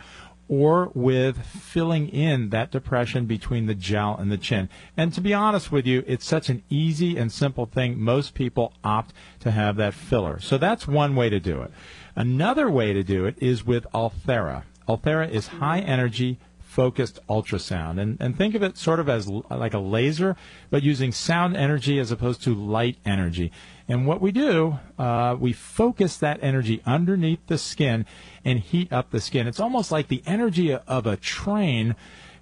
or 0.49 0.91
with 0.95 1.38
filling 1.45 2.09
in 2.09 2.49
that 2.49 2.72
depression 2.72 3.28
between 3.28 3.67
the 3.67 3.76
jowl 3.76 4.17
and 4.17 4.32
the 4.32 4.38
chin. 4.38 4.67
And 4.97 5.13
to 5.13 5.22
be 5.22 5.34
honest 5.34 5.72
with 5.72 5.86
you, 5.86 6.03
it's 6.07 6.26
such 6.26 6.49
an 6.49 6.63
easy 6.70 7.17
and 7.17 7.32
simple 7.32 7.67
thing. 7.67 7.99
Most 7.99 8.34
people 8.34 8.74
opt 8.84 9.13
to 9.41 9.51
have 9.51 9.78
that 9.78 9.93
filler. 9.93 10.39
So 10.39 10.57
that's 10.57 10.88
one 10.88 11.15
way 11.15 11.30
to 11.30 11.39
do 11.39 11.61
it. 11.61 11.72
Another 12.20 12.70
way 12.70 12.91
to 12.91 13.01
do 13.01 13.26
it 13.26 13.36
is 13.38 13.65
with 13.65 13.88
Ulthera. 13.93 14.63
Ulthera 14.89 15.30
is 15.30 15.47
high 15.47 15.80
energy 15.80 16.38
focused 16.59 17.17
ultrasound. 17.30 17.97
And, 17.97 18.17
and 18.20 18.38
think 18.38 18.55
of 18.55 18.61
it 18.61 18.78
sort 18.78 18.99
of 18.99 19.07
as 19.07 19.30
l- 19.30 19.45
like 19.49 19.74
a 19.74 19.80
laser, 19.80 20.36
but 20.70 20.84
using 20.84 21.13
sound 21.13 21.55
energy 21.55 21.97
as 21.97 22.11
opposed 22.11 22.43
to 22.43 22.53
light 22.53 22.97
energy. 23.05 23.53
And 23.88 24.05
what 24.05 24.20
we 24.20 24.34
do, 24.34 24.80
uh, 24.97 25.38
we 25.39 25.53
focus 25.53 26.17
that 26.17 26.39
energy 26.43 26.82
underneath 26.86 27.39
the 27.47 27.57
skin 27.57 28.05
and 28.43 28.59
heat 28.59 28.91
up 28.91 29.11
the 29.11 29.22
skin. 29.22 29.47
It's 29.47 29.61
almost 29.61 29.89
like 29.89 30.09
the 30.09 30.22
energy 30.26 30.74
of 30.74 31.07
a 31.07 31.15
train 31.15 31.95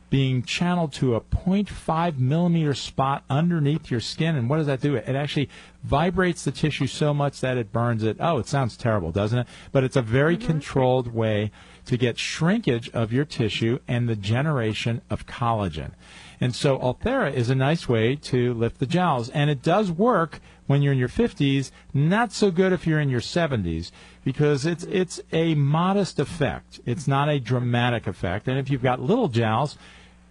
being 0.09 0.43
channeled 0.43 0.93
to 0.93 1.15
a 1.15 1.21
0.5 1.21 2.17
millimeter 2.17 2.73
spot 2.73 3.23
underneath 3.29 3.91
your 3.91 3.99
skin. 3.99 4.35
And 4.35 4.49
what 4.49 4.57
does 4.57 4.67
that 4.67 4.81
do? 4.81 4.95
It 4.95 5.15
actually 5.15 5.49
vibrates 5.83 6.43
the 6.43 6.51
tissue 6.51 6.87
so 6.87 7.13
much 7.13 7.41
that 7.41 7.57
it 7.57 7.73
burns 7.73 8.03
it. 8.03 8.17
Oh, 8.19 8.37
it 8.37 8.47
sounds 8.47 8.77
terrible, 8.77 9.11
doesn't 9.11 9.39
it? 9.39 9.47
But 9.71 9.83
it's 9.83 9.95
a 9.95 10.01
very 10.01 10.37
mm-hmm. 10.37 10.47
controlled 10.47 11.13
way 11.13 11.51
to 11.85 11.97
get 11.97 12.17
shrinkage 12.17 12.89
of 12.91 13.13
your 13.13 13.25
tissue 13.25 13.79
and 13.87 14.07
the 14.07 14.15
generation 14.15 15.01
of 15.09 15.25
collagen. 15.25 15.91
And 16.39 16.53
so 16.55 16.77
Ulthera 16.77 17.33
is 17.33 17.49
a 17.49 17.55
nice 17.55 17.89
way 17.89 18.15
to 18.15 18.53
lift 18.53 18.79
the 18.79 18.85
jowls. 18.85 19.29
And 19.29 19.49
it 19.49 19.63
does 19.63 19.91
work 19.91 20.39
when 20.67 20.81
you're 20.81 20.93
in 20.93 20.99
your 20.99 21.07
50s, 21.09 21.71
not 21.93 22.31
so 22.31 22.51
good 22.51 22.73
if 22.73 22.85
you're 22.85 22.99
in 22.99 23.09
your 23.09 23.21
70s 23.21 23.91
because 24.23 24.65
it's 24.65 24.83
it's 24.83 25.21
a 25.31 25.55
modest 25.55 26.19
effect. 26.19 26.81
It's 26.85 27.07
not 27.07 27.29
a 27.29 27.39
dramatic 27.39 28.05
effect. 28.07 28.47
And 28.47 28.59
if 28.59 28.69
you've 28.69 28.83
got 28.83 29.01
little 29.01 29.29
jowls, 29.29 29.77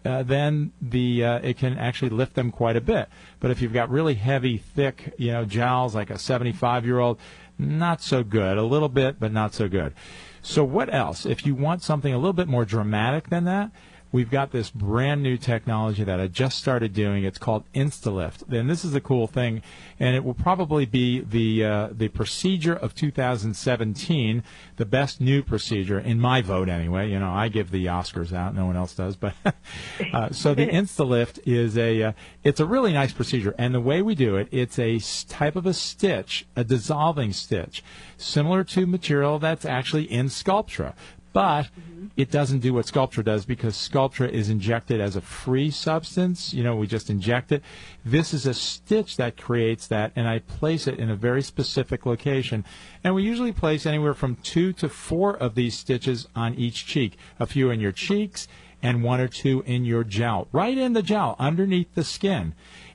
uh, 0.05 0.23
then 0.23 0.73
the 0.81 1.25
uh, 1.25 1.39
it 1.39 1.59
can 1.59 1.79
actually 1.79 2.11
lift 2.11 2.35
them 2.35 2.51
quite 2.51 2.77
a 2.77 2.81
bit. 2.81 3.09
But 3.41 3.51
if 3.51 3.61
you've 3.61 3.73
got 3.73 3.91
really 3.91 4.15
heavy, 4.15 4.59
thick, 4.59 5.15
you 5.19 5.33
know, 5.33 5.45
jowls 5.45 5.95
like 5.95 6.11
a 6.11 6.19
75 6.19 6.85
year 6.85 6.99
old, 6.99 7.19
not 7.59 8.03
so 8.03 8.23
good. 8.23 8.59
A 8.59 8.63
little 8.63 8.89
bit, 8.89 9.19
but 9.19 9.33
not 9.33 9.55
so 9.55 9.69
good. 9.69 9.95
So 10.43 10.63
what 10.63 10.93
else? 10.95 11.27
If 11.27 11.45
you 11.45 11.55
want 11.55 11.83
something 11.83 12.13
a 12.13 12.19
little 12.19 12.33
bit 12.33 12.49
more 12.49 12.65
dramatic 12.65 13.31
than 13.31 13.45
that, 13.45 13.71
we've 14.17 14.31
got 14.31 14.51
this 14.51 14.71
brand 14.71 15.23
new 15.23 15.37
technology 15.37 16.03
that 16.03 16.19
I 16.19 16.27
just 16.27 16.59
started 16.59 16.95
doing. 16.95 17.25
It's 17.25 17.37
called 17.37 17.65
InstaLift, 17.75 18.51
and 18.51 18.71
this 18.71 18.83
is 18.83 18.95
a 18.95 19.01
cool 19.01 19.27
thing, 19.27 19.61
and 20.01 20.17
it 20.17 20.25
will 20.25 20.33
probably 20.33 20.87
be 20.87 21.21
the 21.21 21.63
uh, 21.63 21.89
the 21.93 22.09
procedure 22.09 22.75
of 22.75 22.95
2017, 22.95 24.43
the 24.77 24.87
best 24.87 25.21
new 25.21 25.43
procedure 25.43 25.99
in 25.99 26.19
my 26.19 26.41
vote 26.41 26.71
anyway. 26.71 27.11
You 27.11 27.19
know, 27.19 27.31
I 27.31 27.49
give 27.49 27.71
the 27.71 27.85
Oscars 27.85 28.33
out, 28.33 28.55
no 28.55 28.65
one 28.65 28.75
else 28.75 28.95
does, 28.95 29.17
but 29.17 29.35
uh, 30.15 30.31
so 30.31 30.55
the 30.55 30.67
InstaLift 30.81 31.41
is 31.45 31.77
a 31.77 32.03
uh, 32.03 32.13
it's 32.43 32.59
a 32.59 32.65
really 32.65 32.95
nice 32.95 33.13
procedure, 33.13 33.55
and 33.59 33.75
the 33.75 33.83
way 33.83 34.01
we 34.01 34.15
do 34.15 34.37
it, 34.37 34.49
it's 34.51 34.79
a 34.79 34.99
type 35.29 35.57
of 35.57 35.67
a 35.67 35.75
stitch, 35.75 36.47
a 36.57 36.65
dissolving 36.65 37.35
stitch, 37.35 37.85
similar 38.17 38.65
to 38.65 38.87
material 38.87 39.39
that's 39.39 39.67
actually 39.67 40.05
in 40.05 40.29
Sculptra. 40.29 40.95
But 41.37 41.69
it 42.17 42.31
doesn't 42.31 42.61
do 42.61 42.73
what 42.73 42.87
Sculptra 42.87 43.23
does 43.23 43.45
because 43.45 43.75
Sculptra 43.75 44.27
is 44.27 44.49
injected 44.49 45.03
as 45.03 45.17
a 45.17 45.21
free 45.21 45.71
substance. 45.71 46.55
You 46.55 46.65
know, 46.65 46.77
we 46.77 46.87
just 46.87 47.11
inject 47.11 47.53
it. 47.53 47.63
This 48.07 48.33
is 48.33 48.47
a 48.47 48.55
stitch 48.55 49.19
that 49.19 49.37
creates 49.37 49.87
that, 49.89 50.13
and 50.17 50.27
I 50.27 50.39
place 50.39 50.87
it 50.87 50.99
in 50.99 51.11
a 51.11 51.15
very 51.15 51.43
specific 51.43 52.07
location. 52.07 52.65
And 53.05 53.15
we 53.15 53.23
usually 53.23 53.53
place 53.53 53.85
anywhere 53.85 54.15
from 54.15 54.37
two 54.37 54.73
to 54.81 54.89
four 54.89 55.37
of 55.37 55.55
these 55.55 55.77
stitches 55.77 56.27
on 56.35 56.55
each 56.55 56.87
cheek. 56.87 57.19
A 57.39 57.45
few 57.45 57.69
in 57.69 57.81
your 57.81 57.93
cheeks 57.93 58.49
and 58.83 59.03
one 59.03 59.21
or 59.21 59.29
two 59.29 59.63
in 59.67 59.85
your 59.85 60.05
jowl, 60.05 60.49
right 60.53 60.79
in 60.79 60.95
the 60.95 61.03
jowl, 61.03 61.37
underneath 61.39 61.95
the 61.95 62.05
skin. 62.05 62.55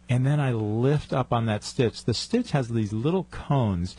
And 0.10 0.26
then 0.26 0.40
I 0.40 0.52
lift 0.52 1.14
up 1.14 1.32
on 1.32 1.46
that 1.46 1.64
stitch. 1.64 2.06
The 2.06 2.16
stitch 2.16 2.52
has 2.52 2.70
these 2.70 2.92
little 2.92 3.26
cones. 3.26 3.96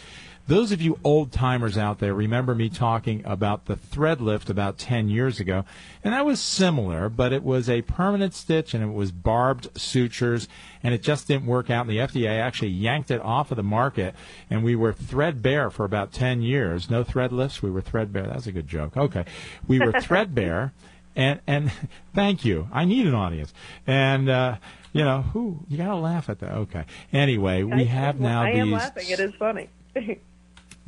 Those 0.48 0.72
of 0.72 0.82
you 0.82 0.98
old 1.04 1.30
timers 1.30 1.78
out 1.78 2.00
there 2.00 2.12
remember 2.14 2.54
me 2.54 2.68
talking 2.68 3.22
about 3.24 3.66
the 3.66 3.76
thread 3.76 4.20
lift 4.20 4.50
about 4.50 4.76
10 4.76 5.08
years 5.08 5.38
ago, 5.38 5.64
and 6.02 6.12
that 6.12 6.26
was 6.26 6.40
similar, 6.40 7.08
but 7.08 7.32
it 7.32 7.44
was 7.44 7.70
a 7.70 7.82
permanent 7.82 8.34
stitch 8.34 8.74
and 8.74 8.82
it 8.82 8.92
was 8.92 9.12
barbed 9.12 9.68
sutures, 9.80 10.48
and 10.82 10.92
it 10.92 11.02
just 11.02 11.28
didn't 11.28 11.46
work 11.46 11.70
out. 11.70 11.86
And 11.86 11.90
the 11.90 11.98
FDA 11.98 12.40
actually 12.40 12.70
yanked 12.70 13.10
it 13.12 13.20
off 13.20 13.52
of 13.52 13.56
the 13.56 13.62
market, 13.62 14.14
and 14.50 14.64
we 14.64 14.74
were 14.74 14.92
threadbare 14.92 15.70
for 15.70 15.84
about 15.84 16.12
10 16.12 16.42
years. 16.42 16.90
No 16.90 17.04
thread 17.04 17.30
lifts, 17.32 17.62
we 17.62 17.70
were 17.70 17.80
threadbare. 17.80 18.26
That's 18.26 18.48
a 18.48 18.52
good 18.52 18.66
joke. 18.66 18.96
Okay. 18.96 19.24
We 19.68 19.78
were 19.78 19.92
threadbare, 20.00 20.72
and, 21.14 21.38
and 21.46 21.70
thank 22.14 22.44
you. 22.44 22.68
I 22.72 22.84
need 22.84 23.06
an 23.06 23.14
audience. 23.14 23.54
And, 23.86 24.28
uh, 24.28 24.56
you 24.92 25.04
know, 25.04 25.22
who, 25.22 25.60
you 25.68 25.78
gotta 25.78 25.94
laugh 25.94 26.28
at 26.28 26.40
that. 26.40 26.50
Okay. 26.52 26.84
Anyway, 27.12 27.62
we 27.62 27.82
I- 27.82 27.84
have 27.84 28.18
now 28.18 28.42
I 28.42 28.52
these. 28.52 28.60
am 28.62 28.72
laughing. 28.72 29.08
It 29.08 29.20
is 29.20 29.34
funny. 29.36 29.68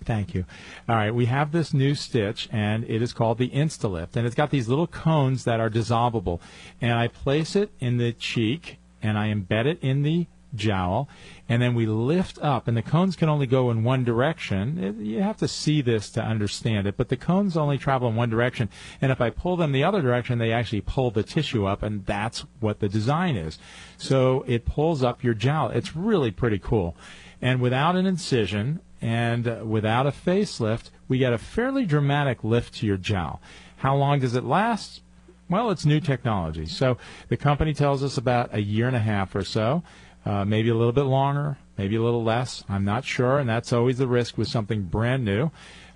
Thank 0.05 0.35
you. 0.35 0.45
All 0.89 0.97
right, 0.97 1.15
we 1.15 1.27
have 1.27 1.53
this 1.53 1.73
new 1.73 1.95
stitch, 1.95 2.49
and 2.53 2.85
it 2.85 3.01
is 3.01 3.13
called 3.13 3.39
the 3.39 3.51
InstaLift, 3.51 4.17
and 4.17 4.27
it's 4.27 4.35
got 4.35 4.51
these 4.51 4.69
little 4.69 4.87
cones 4.87 5.45
that 5.45 5.61
are 5.61 5.71
dissolvable. 5.71 6.41
And 6.81 6.93
I 6.93 7.09
place 7.09 7.57
it 7.57 7.71
in 7.81 7.97
the 7.97 8.13
cheek, 8.13 8.79
and 9.03 9.19
I 9.19 9.33
embed 9.33 9.67
it 9.67 9.79
in 9.83 10.03
the 10.03 10.27
jowl, 10.55 11.09
and 11.49 11.61
then 11.61 11.75
we 11.75 11.87
lift 11.87 12.39
up, 12.41 12.69
and 12.69 12.77
the 12.77 12.83
cones 12.83 13.17
can 13.17 13.29
only 13.29 13.47
go 13.47 13.71
in 13.71 13.85
one 13.85 14.05
direction. 14.05 14.79
It- 14.79 15.05
you 15.05 15.21
have 15.21 15.37
to 15.39 15.49
see 15.49 15.83
this 15.83 16.11
to 16.11 16.23
understand 16.23 16.87
it, 16.87 16.97
but 16.97 17.09
the 17.09 17.17
cones 17.17 17.57
only 17.57 17.79
travel 17.79 18.09
in 18.09 18.17
one 18.17 18.31
direction, 18.31 18.69
and 19.01 19.11
if 19.11 19.21
I 19.21 19.31
pull 19.31 19.57
them 19.57 19.73
the 19.73 19.85
other 19.85 20.01
direction, 20.01 20.39
they 20.39 20.53
actually 20.53 20.81
pull 20.81 21.11
the 21.11 21.23
tissue 21.23 21.67
up, 21.67 21.83
and 21.83 22.07
that's 22.07 22.45
what 22.61 22.81
the 22.81 22.89
design 22.89 23.37
is. 23.37 23.59
So 23.99 24.45
it 24.47 24.65
pulls 24.65 25.03
up 25.03 25.25
your 25.25 25.35
jowl. 25.35 25.71
It's 25.71 25.97
really 25.97 26.31
pretty 26.31 26.59
cool. 26.59 26.97
And 27.43 27.61
without 27.61 27.97
an 27.97 28.07
incision, 28.07 28.81
and 29.05 29.69
without 29.69 30.07
a 30.07 30.11
facelift, 30.11 30.89
we 31.09 31.19
get 31.19 31.35
a 31.35 31.39
fairly 31.39 31.85
dramatic 31.85 32.43
lift 32.43 32.73
to 32.77 32.87
your 32.87 32.97
jowl. 32.97 33.39
How 33.77 33.95
long 33.95 34.19
does 34.19 34.35
it 34.35 34.45
last? 34.45 35.03
Well, 35.51 35.71
it's 35.71 35.85
new 35.85 36.01
technology. 36.01 36.65
So 36.65 36.97
the 37.29 37.37
company 37.37 37.75
tells 37.75 38.03
us 38.03 38.17
about 38.17 38.55
a 38.55 38.63
year 38.63 38.87
and 38.87 38.97
a 38.97 39.01
half 39.01 39.35
or 39.35 39.45
so, 39.45 39.83
uh, 40.25 40.47
maybe 40.47 40.71
a 40.71 40.75
little 40.75 40.93
bit 40.93 41.03
longer, 41.03 41.59
maybe 41.77 41.97
a 41.97 42.03
little 42.03 42.25
less. 42.25 42.65
I'm 42.67 42.87
not 42.87 43.05
sure, 43.05 43.39
and 43.39 43.47
that's 43.47 43.75
always 43.75 43.99
the 43.99 44.09
risk 44.09 44.39
with 44.39 44.49
something 44.49 44.85
brand 44.85 45.23
new. 45.23 45.51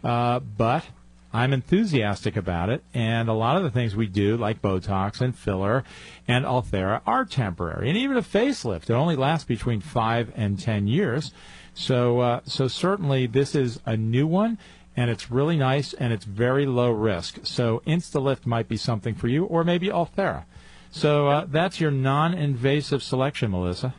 Uh, 0.05 0.41
but 0.41 0.85
I'm 1.33 1.55
enthusiastic 1.55 2.37
about 2.37 2.69
it, 2.69 2.85
and 2.93 3.31
a 3.31 3.33
lot 3.33 3.57
of 3.57 3.63
the 3.63 3.71
things 3.71 3.97
we 3.97 4.07
do, 4.07 4.37
like 4.37 4.61
Botox 4.61 5.23
and 5.23 5.35
filler 5.35 5.83
and 6.27 6.45
Ulthera, 6.45 7.01
are 7.07 7.25
temporary. 7.25 7.89
And 7.89 7.97
even 7.97 8.19
a 8.19 8.23
facelift, 8.23 8.91
it 8.91 8.91
only 8.91 9.17
lasts 9.17 9.47
between 9.47 9.81
five 9.81 10.31
and 10.37 10.61
ten 10.61 10.87
years. 10.87 11.33
So, 11.79 12.19
uh, 12.19 12.41
so 12.45 12.67
certainly 12.67 13.27
this 13.27 13.55
is 13.55 13.79
a 13.87 13.97
new 13.97 14.27
one, 14.27 14.59
and 14.97 15.11
it's 15.11 15.31
really 15.31 15.57
nice, 15.57 15.95
and 15.95 16.13
it's 16.13 16.25
very 16.25 16.67
low 16.67 16.91
risk. 16.91 17.39
So 17.45 17.83
InstaLift 17.87 18.47
might 18.47 18.67
be 18.67 18.77
something 18.77 19.15
for 19.15 19.29
you, 19.29 19.45
or 19.45 19.63
maybe 19.63 19.87
Ulthera. 19.87 20.43
So 20.91 21.29
uh, 21.29 21.47
that's 21.49 21.81
your 21.81 21.93
non-invasive 21.93 23.01
selection, 23.01 23.53
Melissa. 23.53 23.95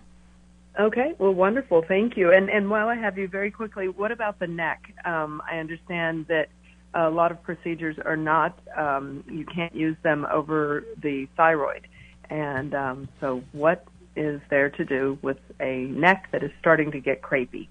Okay, 0.78 1.14
well, 1.20 1.34
wonderful. 1.34 1.82
Thank 1.88 2.18
you. 2.18 2.34
And 2.34 2.50
and 2.50 2.70
while 2.70 2.90
I 2.90 2.96
have 2.96 3.18
you, 3.18 3.30
very 3.30 3.50
quickly, 3.50 3.88
what 3.88 4.12
about 4.12 4.40
the 4.40 4.48
neck? 4.48 4.94
Um, 5.06 5.42
I 5.50 5.60
understand 5.60 6.28
that 6.28 6.50
a 6.94 7.10
lot 7.10 7.32
of 7.32 7.42
procedures 7.44 7.98
are 8.04 8.18
not. 8.18 8.60
Um, 8.76 9.24
you 9.32 9.46
can't 9.46 9.74
use 9.74 9.96
them 10.04 10.28
over 10.30 10.84
the 11.02 11.30
thyroid, 11.38 11.88
and 12.30 12.76
um, 12.76 13.08
so 13.22 13.42
what 13.54 13.86
is 14.20 14.42
there 14.50 14.70
to 14.70 14.84
do 14.84 15.18
with 15.22 15.40
a 15.62 15.86
neck 15.86 16.28
that 16.32 16.44
is 16.44 16.52
starting 16.60 16.92
to 16.92 17.00
get 17.00 17.22
crepey? 17.22 17.70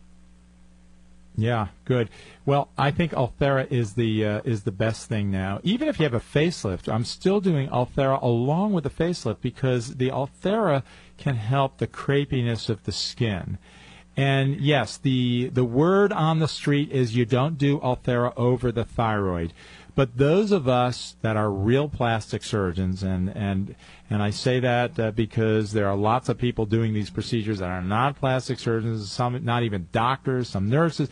Yeah, 1.36 1.68
good. 1.84 2.08
Well, 2.46 2.68
I 2.76 2.90
think 2.90 3.12
Ulthera 3.12 3.70
is 3.70 3.94
the 3.94 4.26
uh, 4.26 4.40
is 4.44 4.64
the 4.64 4.72
best 4.72 5.08
thing 5.08 5.30
now. 5.30 5.60
Even 5.62 5.86
if 5.86 6.00
you 6.00 6.04
have 6.04 6.14
a 6.14 6.18
facelift, 6.18 6.92
I'm 6.92 7.04
still 7.04 7.40
doing 7.40 7.68
Ulthera 7.68 8.20
along 8.20 8.72
with 8.72 8.82
the 8.82 8.90
facelift 8.90 9.40
because 9.40 9.96
the 9.96 10.08
Ulthera 10.08 10.82
can 11.16 11.36
help 11.36 11.78
the 11.78 11.86
crepiness 11.86 12.68
of 12.68 12.82
the 12.82 12.92
skin. 12.92 13.58
And 14.16 14.60
yes, 14.60 14.96
the 14.96 15.48
the 15.50 15.64
word 15.64 16.12
on 16.12 16.40
the 16.40 16.48
street 16.48 16.90
is 16.90 17.14
you 17.14 17.24
don't 17.24 17.56
do 17.56 17.78
Ulthera 17.78 18.32
over 18.36 18.72
the 18.72 18.84
thyroid. 18.84 19.52
But 19.98 20.16
those 20.16 20.52
of 20.52 20.68
us 20.68 21.16
that 21.22 21.36
are 21.36 21.50
real 21.50 21.88
plastic 21.88 22.44
surgeons, 22.44 23.02
and 23.02 23.30
and 23.30 23.74
and 24.08 24.22
I 24.22 24.30
say 24.30 24.60
that 24.60 24.96
uh, 24.96 25.10
because 25.10 25.72
there 25.72 25.88
are 25.88 25.96
lots 25.96 26.28
of 26.28 26.38
people 26.38 26.66
doing 26.66 26.94
these 26.94 27.10
procedures 27.10 27.58
that 27.58 27.68
are 27.68 27.82
not 27.82 28.14
plastic 28.14 28.60
surgeons, 28.60 29.10
some 29.10 29.44
not 29.44 29.64
even 29.64 29.88
doctors, 29.90 30.50
some 30.50 30.70
nurses, 30.70 31.08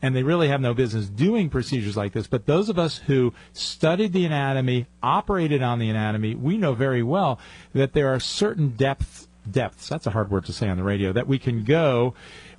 and 0.00 0.14
they 0.14 0.22
really 0.22 0.46
have 0.46 0.60
no 0.60 0.72
business 0.72 1.08
doing 1.08 1.50
procedures 1.50 1.96
like 1.96 2.12
this. 2.12 2.28
But 2.28 2.46
those 2.46 2.68
of 2.68 2.78
us 2.78 2.98
who 2.98 3.34
studied 3.54 4.12
the 4.12 4.24
anatomy, 4.24 4.86
operated 5.02 5.60
on 5.60 5.80
the 5.80 5.90
anatomy, 5.90 6.36
we 6.36 6.58
know 6.58 6.74
very 6.74 7.02
well 7.02 7.40
that 7.72 7.92
there 7.92 8.14
are 8.14 8.20
certain 8.20 8.68
depths 8.68 9.26
depths. 9.50 9.88
That's 9.88 10.06
a 10.06 10.10
hard 10.10 10.30
word 10.30 10.44
to 10.44 10.52
say 10.52 10.68
on 10.68 10.76
the 10.76 10.84
radio. 10.84 11.12
That 11.12 11.26
we 11.26 11.40
can 11.40 11.64
go 11.64 12.14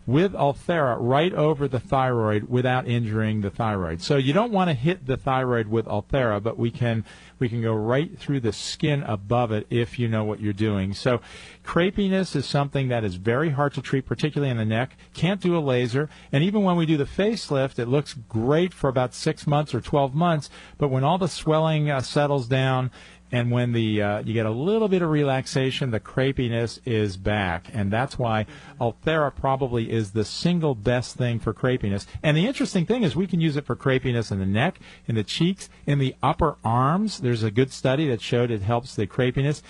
with 0.05 0.33
Ulthera 0.33 0.97
right 0.99 1.31
over 1.33 1.67
the 1.67 1.79
thyroid 1.79 2.45
without 2.45 2.87
injuring 2.87 3.41
the 3.41 3.49
thyroid. 3.49 4.01
So 4.01 4.17
you 4.17 4.33
don't 4.33 4.51
want 4.51 4.69
to 4.69 4.73
hit 4.73 5.05
the 5.05 5.17
thyroid 5.17 5.67
with 5.67 5.85
Ulthera, 5.85 6.41
but 6.41 6.57
we 6.57 6.71
can 6.71 7.05
we 7.37 7.47
can 7.47 7.61
go 7.61 7.73
right 7.73 8.17
through 8.17 8.39
the 8.41 8.51
skin 8.51 9.03
above 9.03 9.51
it 9.51 9.67
if 9.69 9.99
you 9.99 10.07
know 10.07 10.23
what 10.23 10.41
you're 10.41 10.51
doing. 10.51 10.93
So 10.93 11.21
crepiness 11.63 12.35
is 12.35 12.45
something 12.45 12.87
that 12.89 13.03
is 13.03 13.15
very 13.15 13.51
hard 13.51 13.73
to 13.75 13.81
treat, 13.81 14.05
particularly 14.05 14.51
in 14.51 14.57
the 14.57 14.65
neck. 14.65 14.97
Can't 15.13 15.39
do 15.39 15.55
a 15.55 15.59
laser, 15.59 16.09
and 16.31 16.43
even 16.43 16.63
when 16.63 16.75
we 16.75 16.85
do 16.85 16.97
the 16.97 17.05
facelift, 17.05 17.79
it 17.79 17.87
looks 17.87 18.13
great 18.13 18.73
for 18.73 18.89
about 18.89 19.13
six 19.13 19.45
months 19.45 19.73
or 19.73 19.81
12 19.81 20.15
months. 20.15 20.49
But 20.77 20.89
when 20.89 21.03
all 21.03 21.17
the 21.17 21.27
swelling 21.27 21.89
uh, 21.89 22.01
settles 22.01 22.47
down 22.47 22.91
and 23.31 23.51
when 23.51 23.73
the 23.73 24.01
uh, 24.01 24.19
you 24.19 24.33
get 24.33 24.45
a 24.45 24.51
little 24.51 24.87
bit 24.87 25.01
of 25.01 25.09
relaxation, 25.09 25.91
the 25.91 25.99
crepiness 25.99 26.79
is 26.85 27.17
back, 27.17 27.67
and 27.73 27.91
that's 27.91 28.17
why 28.17 28.45
Ulthera 28.79 29.33
probably 29.35 29.91
is 29.91 30.11
the 30.11 30.25
single 30.25 30.75
best 30.75 31.15
thing 31.15 31.39
for 31.39 31.53
crepiness. 31.53 32.05
And 32.23 32.35
the 32.35 32.47
interesting 32.47 32.85
thing 32.85 33.03
is, 33.03 33.15
we 33.15 33.27
can 33.27 33.39
use 33.39 33.55
it 33.55 33.65
for 33.65 33.75
crepiness 33.75 34.31
in 34.31 34.39
the 34.39 34.45
neck, 34.45 34.79
in 35.07 35.15
the 35.15 35.23
cheeks, 35.23 35.69
in 35.85 35.99
the 35.99 36.15
upper 36.23 36.57
arms. 36.63 37.19
There's 37.19 37.43
a 37.43 37.51
good 37.51 37.71
study 37.71 38.07
that 38.09 38.21
showed 38.21 38.51
it 38.51 38.61
helps 38.61 38.95
the 38.95 39.07
crepiness. 39.07 39.61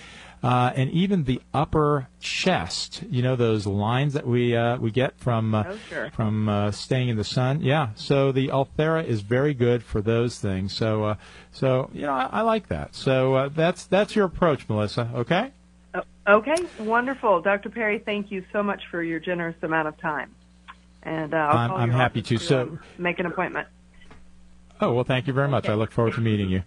Uh, 0.42 0.72
and 0.74 0.90
even 0.90 1.24
the 1.24 1.40
upper 1.52 2.08
chest, 2.18 3.02
you 3.10 3.20
know 3.22 3.36
those 3.36 3.66
lines 3.66 4.14
that 4.14 4.26
we 4.26 4.56
uh, 4.56 4.78
we 4.78 4.90
get 4.90 5.18
from 5.18 5.54
uh, 5.54 5.64
Oh, 5.66 5.78
sure. 5.90 6.10
from 6.12 6.48
uh, 6.48 6.70
staying 6.70 7.10
in 7.10 7.16
the 7.18 7.24
sun. 7.24 7.60
Yeah, 7.60 7.90
so 7.94 8.32
the 8.32 8.48
Ulthera 8.48 9.04
is 9.04 9.20
very 9.20 9.52
good 9.52 9.82
for 9.82 10.00
those 10.00 10.38
things. 10.38 10.72
So 10.72 11.04
uh, 11.04 11.14
so 11.52 11.90
you 11.92 12.02
know 12.02 12.12
I, 12.12 12.28
I 12.32 12.40
like 12.40 12.68
that. 12.68 12.94
So 12.94 13.34
uh, 13.34 13.48
that's 13.50 13.84
that's 13.84 14.16
your 14.16 14.24
approach, 14.24 14.66
Melissa. 14.68 15.10
Okay. 15.14 15.52
Okay, 16.26 16.54
wonderful, 16.78 17.40
Dr. 17.42 17.70
Perry. 17.70 17.98
Thank 17.98 18.30
you 18.30 18.44
so 18.52 18.62
much 18.62 18.82
for 18.90 19.02
your 19.02 19.18
generous 19.18 19.56
amount 19.62 19.88
of 19.88 19.98
time. 19.98 20.30
And 21.02 21.34
uh, 21.34 21.36
I'll 21.36 21.58
I'm- 21.58 21.72
I'm 21.72 21.90
happy 21.90 22.22
to. 22.22 22.38
So- 22.38 22.78
make 22.98 23.18
an 23.18 23.26
appointment. 23.26 23.66
Oh 24.80 24.92
well, 24.94 25.04
thank 25.04 25.26
you 25.26 25.32
very 25.34 25.48
much. 25.48 25.68
I 25.68 25.74
look 25.74 25.90
forward 25.92 26.14
to 26.14 26.20
meeting 26.22 26.48
you. 26.48 26.62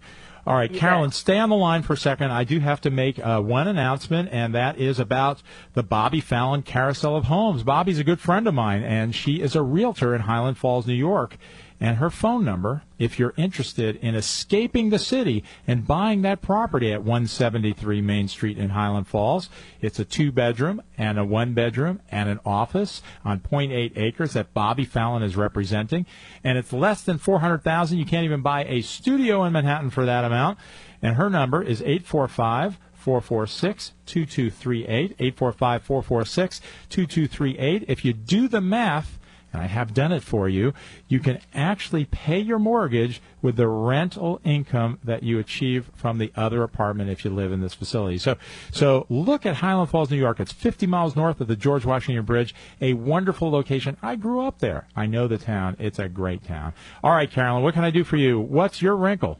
All 0.46 0.54
right, 0.54 0.70
You 0.70 0.78
Carolyn, 0.78 1.10
stay 1.10 1.38
on 1.38 1.48
the 1.48 1.56
line 1.56 1.82
for 1.82 1.94
a 1.94 1.96
second. 1.96 2.30
I 2.30 2.44
do 2.44 2.60
have 2.60 2.80
to 2.82 2.90
make 2.90 3.18
uh, 3.18 3.40
one 3.40 3.66
announcement, 3.66 4.28
and 4.30 4.54
that 4.54 4.76
is 4.76 5.00
about 5.00 5.42
the 5.72 5.82
Bobby 5.82 6.20
Fallon 6.20 6.62
Carousel 6.62 7.16
of 7.16 7.24
Homes. 7.24 7.62
Bobby's 7.62 7.98
a 7.98 8.04
good 8.04 8.20
friend 8.20 8.46
of 8.46 8.52
mine, 8.52 8.82
and 8.82 9.14
she 9.14 9.40
is 9.40 9.56
a 9.56 9.62
realtor 9.62 10.14
in 10.14 10.22
Highland 10.22 10.58
Falls, 10.58 10.86
New 10.86 10.92
York. 10.92 11.38
And 11.84 11.98
her 11.98 12.08
phone 12.08 12.46
number, 12.46 12.82
if 12.98 13.18
you're 13.18 13.34
interested 13.36 13.96
in 13.96 14.14
escaping 14.14 14.88
the 14.88 14.98
city 14.98 15.44
and 15.66 15.86
buying 15.86 16.22
that 16.22 16.40
property 16.40 16.90
at 16.90 17.02
173 17.02 18.00
Main 18.00 18.26
Street 18.26 18.56
in 18.56 18.70
Highland 18.70 19.06
Falls, 19.06 19.50
it's 19.82 19.98
a 19.98 20.04
two 20.06 20.32
bedroom 20.32 20.80
and 20.96 21.18
a 21.18 21.26
one 21.26 21.52
bedroom 21.52 22.00
and 22.10 22.30
an 22.30 22.40
office 22.46 23.02
on 23.22 23.40
0.8 23.40 23.92
acres 23.98 24.32
that 24.32 24.54
Bobby 24.54 24.86
Fallon 24.86 25.22
is 25.22 25.36
representing. 25.36 26.06
And 26.42 26.56
it's 26.56 26.72
less 26.72 27.02
than 27.02 27.18
400,000. 27.18 27.98
You 27.98 28.06
can't 28.06 28.24
even 28.24 28.40
buy 28.40 28.64
a 28.64 28.80
studio 28.80 29.44
in 29.44 29.52
Manhattan 29.52 29.90
for 29.90 30.06
that 30.06 30.24
amount. 30.24 30.58
And 31.02 31.16
her 31.16 31.28
number 31.28 31.62
is 31.62 31.82
845 31.82 32.78
446 32.94 33.92
2238. 34.06 35.16
845 35.18 35.82
446 35.82 36.60
2238. 36.88 37.84
If 37.88 38.06
you 38.06 38.14
do 38.14 38.48
the 38.48 38.62
math, 38.62 39.18
and 39.54 39.62
I 39.62 39.66
have 39.66 39.94
done 39.94 40.12
it 40.12 40.22
for 40.22 40.48
you, 40.48 40.74
you 41.08 41.20
can 41.20 41.38
actually 41.54 42.04
pay 42.04 42.40
your 42.40 42.58
mortgage 42.58 43.22
with 43.40 43.56
the 43.56 43.68
rental 43.68 44.40
income 44.44 44.98
that 45.04 45.22
you 45.22 45.38
achieve 45.38 45.90
from 45.94 46.18
the 46.18 46.32
other 46.36 46.62
apartment 46.62 47.08
if 47.08 47.24
you 47.24 47.30
live 47.30 47.52
in 47.52 47.60
this 47.60 47.72
facility. 47.72 48.18
So, 48.18 48.36
so 48.72 49.06
look 49.08 49.46
at 49.46 49.56
Highland 49.56 49.90
Falls, 49.90 50.10
New 50.10 50.16
York. 50.16 50.40
It's 50.40 50.52
50 50.52 50.86
miles 50.86 51.14
north 51.14 51.40
of 51.40 51.46
the 51.46 51.56
George 51.56 51.84
Washington 51.84 52.24
Bridge, 52.24 52.54
a 52.80 52.94
wonderful 52.94 53.50
location. 53.50 53.96
I 54.02 54.16
grew 54.16 54.44
up 54.44 54.58
there. 54.58 54.88
I 54.96 55.06
know 55.06 55.28
the 55.28 55.38
town. 55.38 55.76
It's 55.78 56.00
a 56.00 56.08
great 56.08 56.44
town. 56.44 56.72
All 57.02 57.12
right, 57.12 57.30
Carolyn, 57.30 57.62
what 57.62 57.74
can 57.74 57.84
I 57.84 57.90
do 57.90 58.02
for 58.02 58.16
you? 58.16 58.40
What's 58.40 58.82
your 58.82 58.96
wrinkle? 58.96 59.38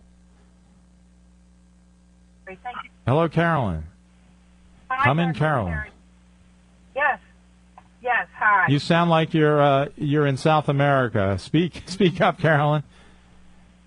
Thank 2.46 2.60
you. 2.64 2.90
Hello, 3.06 3.28
Carolyn. 3.28 3.84
Hi, 4.90 5.04
Come 5.04 5.18
in, 5.18 5.34
Carolyn. 5.34 5.82
Yes. 6.94 7.18
Yes. 8.04 8.28
Hi. 8.38 8.66
You 8.68 8.78
sound 8.78 9.08
like 9.08 9.32
you're 9.32 9.60
uh, 9.62 9.88
you're 9.96 10.26
in 10.26 10.36
South 10.36 10.68
America. 10.68 11.38
Speak 11.38 11.82
speak 11.86 12.20
up, 12.20 12.38
Carolyn. 12.38 12.82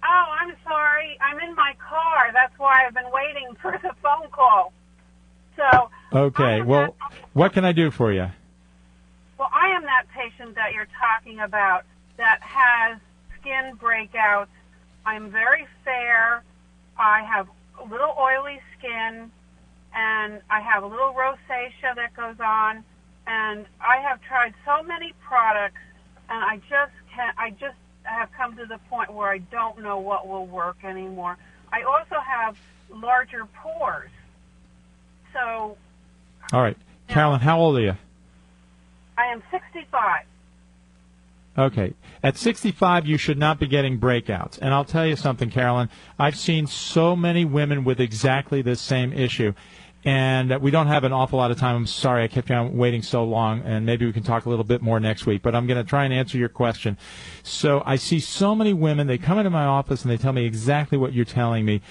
Oh, 0.03 0.25
I'm 0.41 0.55
sorry. 0.63 1.19
I'm 1.21 1.39
in 1.39 1.53
my 1.55 1.73
car. 1.87 2.31
That's 2.33 2.57
why 2.57 2.85
I've 2.87 2.95
been 2.95 3.11
waiting 3.13 3.55
for 3.61 3.79
the 3.83 3.91
phone 4.01 4.29
call. 4.31 4.73
So, 5.55 5.89
Okay. 6.13 6.61
Well, 6.63 6.95
what 7.33 7.53
can 7.53 7.63
I 7.63 7.71
do 7.73 7.91
for 7.91 8.11
you? 8.11 8.27
well, 9.37 9.49
I 9.53 9.67
am 9.75 9.83
that 9.83 10.05
patient 10.15 10.55
that 10.55 10.73
you're 10.73 10.87
talking 10.99 11.39
about 11.39 11.83
that 12.17 12.39
has 12.41 12.97
skin 13.39 13.77
breakouts. 13.77 14.47
I'm 15.05 15.29
very 15.29 15.67
fair. 15.85 16.43
I 16.97 17.21
have 17.21 17.47
a 17.79 17.83
little 17.87 18.15
oily 18.19 18.59
skin, 18.77 19.31
and 19.95 20.41
I 20.49 20.59
have 20.61 20.81
a 20.83 20.87
little 20.87 21.13
rosacea 21.13 21.95
that 21.95 22.15
goes 22.15 22.39
on. 22.43 22.83
And 23.27 23.65
I 23.81 23.97
have 24.01 24.21
tried 24.21 24.53
so 24.65 24.81
many 24.81 25.13
products, 25.27 25.81
and 26.29 26.43
I 26.43 26.57
just 26.69 26.93
can't. 27.13 27.37
I 27.37 27.51
just 27.51 27.75
have 28.03 28.29
come 28.37 28.55
to 28.55 28.65
the 28.65 28.79
point 28.89 29.13
where 29.13 29.29
I 29.29 29.39
don't 29.39 29.79
know 29.83 29.99
what 29.99 30.27
will 30.27 30.47
work 30.47 30.77
anymore. 30.83 31.37
I 31.71 31.81
also 31.83 32.15
have 32.25 32.57
larger 32.89 33.45
pores. 33.61 34.09
So 35.33 35.77
All 36.53 36.61
right, 36.61 36.77
Carolyn. 37.09 37.41
How 37.41 37.59
old 37.59 37.77
are 37.77 37.81
you? 37.81 37.97
I 39.17 39.25
am 39.25 39.43
65. 39.51 40.23
Okay. 41.57 41.93
At 42.21 42.37
65, 42.37 43.07
you 43.07 43.17
should 43.17 43.37
not 43.37 43.59
be 43.59 43.67
getting 43.67 43.99
breakouts. 43.99 44.59
And 44.61 44.73
I'll 44.73 44.85
tell 44.85 45.07
you 45.07 45.15
something, 45.15 45.49
Carolyn. 45.49 45.89
I've 46.19 46.37
seen 46.37 46.67
so 46.67 47.15
many 47.15 47.45
women 47.45 47.83
with 47.83 47.99
exactly 47.99 48.61
this 48.61 48.79
same 48.79 49.11
issue. 49.11 49.53
And 50.05 50.61
we 50.61 50.71
don't 50.71 50.87
have 50.87 51.03
an 51.03 51.11
awful 51.11 51.37
lot 51.39 51.51
of 51.51 51.57
time. 51.57 51.75
I'm 51.75 51.87
sorry 51.87 52.23
I 52.23 52.27
kept 52.27 52.49
you 52.49 52.55
on 52.55 52.77
waiting 52.77 53.01
so 53.01 53.23
long, 53.23 53.61
and 53.63 53.85
maybe 53.85 54.05
we 54.05 54.13
can 54.13 54.23
talk 54.23 54.45
a 54.45 54.49
little 54.49 54.63
bit 54.63 54.81
more 54.81 54.99
next 54.99 55.25
week. 55.25 55.41
But 55.41 55.55
I'm 55.55 55.67
going 55.67 55.83
to 55.83 55.89
try 55.89 56.05
and 56.05 56.13
answer 56.13 56.37
your 56.37 56.49
question. 56.49 56.97
So 57.43 57.83
I 57.85 57.97
see 57.97 58.19
so 58.19 58.55
many 58.55 58.73
women, 58.73 59.07
they 59.07 59.17
come 59.17 59.37
into 59.37 59.49
my 59.49 59.65
office 59.65 60.03
and 60.03 60.11
they 60.11 60.17
tell 60.17 60.33
me 60.33 60.45
exactly 60.45 60.97
what 60.97 61.13
you're 61.13 61.25
telling 61.25 61.65
me. 61.65 61.81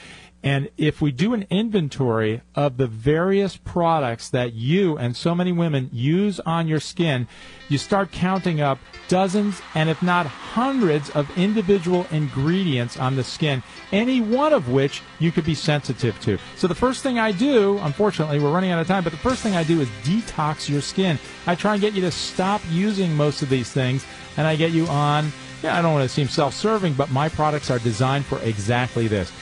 And 0.46 0.70
if 0.76 1.00
we 1.00 1.10
do 1.10 1.34
an 1.34 1.44
inventory 1.50 2.40
of 2.54 2.76
the 2.76 2.86
various 2.86 3.56
products 3.56 4.28
that 4.28 4.52
you 4.52 4.96
and 4.96 5.16
so 5.16 5.34
many 5.34 5.50
women 5.50 5.90
use 5.92 6.38
on 6.38 6.68
your 6.68 6.78
skin, 6.78 7.26
you 7.68 7.78
start 7.78 8.12
counting 8.12 8.60
up 8.60 8.78
dozens 9.08 9.60
and 9.74 9.90
if 9.90 10.00
not 10.04 10.26
hundreds 10.26 11.10
of 11.10 11.36
individual 11.36 12.06
ingredients 12.12 12.96
on 12.96 13.16
the 13.16 13.24
skin, 13.24 13.60
any 13.90 14.20
one 14.20 14.52
of 14.52 14.68
which 14.68 15.02
you 15.18 15.32
could 15.32 15.44
be 15.44 15.56
sensitive 15.56 16.20
to. 16.20 16.38
So 16.54 16.68
the 16.68 16.76
first 16.76 17.02
thing 17.02 17.18
I 17.18 17.32
do, 17.32 17.78
unfortunately, 17.78 18.38
we're 18.38 18.52
running 18.52 18.70
out 18.70 18.80
of 18.80 18.86
time, 18.86 19.02
but 19.02 19.10
the 19.10 19.18
first 19.18 19.42
thing 19.42 19.56
I 19.56 19.64
do 19.64 19.80
is 19.80 19.88
detox 20.04 20.68
your 20.68 20.80
skin. 20.80 21.18
I 21.48 21.56
try 21.56 21.72
and 21.72 21.80
get 21.80 21.92
you 21.92 22.02
to 22.02 22.12
stop 22.12 22.62
using 22.70 23.16
most 23.16 23.42
of 23.42 23.48
these 23.48 23.72
things 23.72 24.06
and 24.36 24.46
I 24.46 24.54
get 24.54 24.70
you 24.70 24.86
on 24.86 25.32
yeah, 25.62 25.76
I 25.76 25.82
don't 25.82 25.94
want 25.94 26.08
to 26.08 26.14
seem 26.14 26.28
self-serving, 26.28 26.94
but 26.94 27.10
my 27.10 27.30
products 27.30 27.70
are 27.70 27.78
designed 27.78 28.26
for 28.26 28.38
exactly 28.40 29.08
this. 29.08 29.32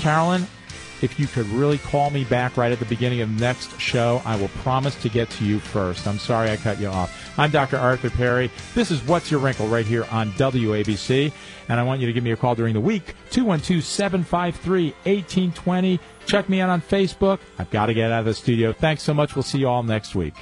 Carolyn, 0.00 0.46
if 1.02 1.18
you 1.20 1.26
could 1.26 1.46
really 1.48 1.78
call 1.78 2.10
me 2.10 2.22
back 2.24 2.56
right 2.56 2.72
at 2.72 2.78
the 2.78 2.86
beginning 2.86 3.20
of 3.20 3.28
next 3.28 3.78
show, 3.80 4.22
I 4.24 4.36
will 4.36 4.48
promise 4.48 4.94
to 5.02 5.08
get 5.08 5.28
to 5.30 5.44
you 5.44 5.58
first. 5.58 6.06
I'm 6.06 6.18
sorry 6.18 6.50
I 6.50 6.56
cut 6.56 6.80
you 6.80 6.86
off. 6.88 7.38
I'm 7.38 7.50
Dr. 7.50 7.76
Arthur 7.76 8.10
Perry. 8.10 8.50
This 8.74 8.90
is 8.90 9.02
What's 9.02 9.30
Your 9.30 9.40
Wrinkle 9.40 9.68
right 9.68 9.84
here 9.84 10.06
on 10.10 10.32
WABC. 10.32 11.32
And 11.68 11.80
I 11.80 11.82
want 11.82 12.00
you 12.00 12.06
to 12.06 12.12
give 12.12 12.24
me 12.24 12.30
a 12.30 12.36
call 12.36 12.54
during 12.54 12.74
the 12.74 12.80
week, 12.80 13.14
212-753-1820. 13.30 15.98
Check 16.26 16.48
me 16.48 16.60
out 16.60 16.70
on 16.70 16.80
Facebook. 16.80 17.40
I've 17.58 17.70
got 17.70 17.86
to 17.86 17.94
get 17.94 18.10
out 18.10 18.20
of 18.20 18.26
the 18.26 18.34
studio. 18.34 18.72
Thanks 18.72 19.02
so 19.02 19.12
much. 19.12 19.34
We'll 19.34 19.42
see 19.42 19.58
you 19.58 19.68
all 19.68 19.82
next 19.82 20.14
week. 20.14 20.34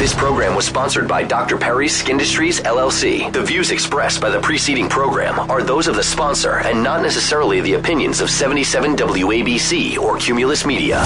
This 0.00 0.14
program 0.14 0.54
was 0.54 0.64
sponsored 0.64 1.06
by 1.06 1.24
Dr. 1.24 1.58
Perry's 1.58 1.94
Skin 1.94 2.12
Industries 2.12 2.60
LLC. 2.60 3.30
The 3.32 3.42
views 3.42 3.70
expressed 3.70 4.20
by 4.20 4.30
the 4.30 4.40
preceding 4.40 4.88
program 4.88 5.38
are 5.50 5.62
those 5.62 5.88
of 5.88 5.94
the 5.94 6.02
sponsor 6.02 6.60
and 6.60 6.82
not 6.82 7.02
necessarily 7.02 7.60
the 7.60 7.74
opinions 7.74 8.20
of 8.20 8.30
77 8.30 8.96
WABC 8.96 9.98
or 9.98 10.16
Cumulus 10.16 10.64
Media. 10.64 11.04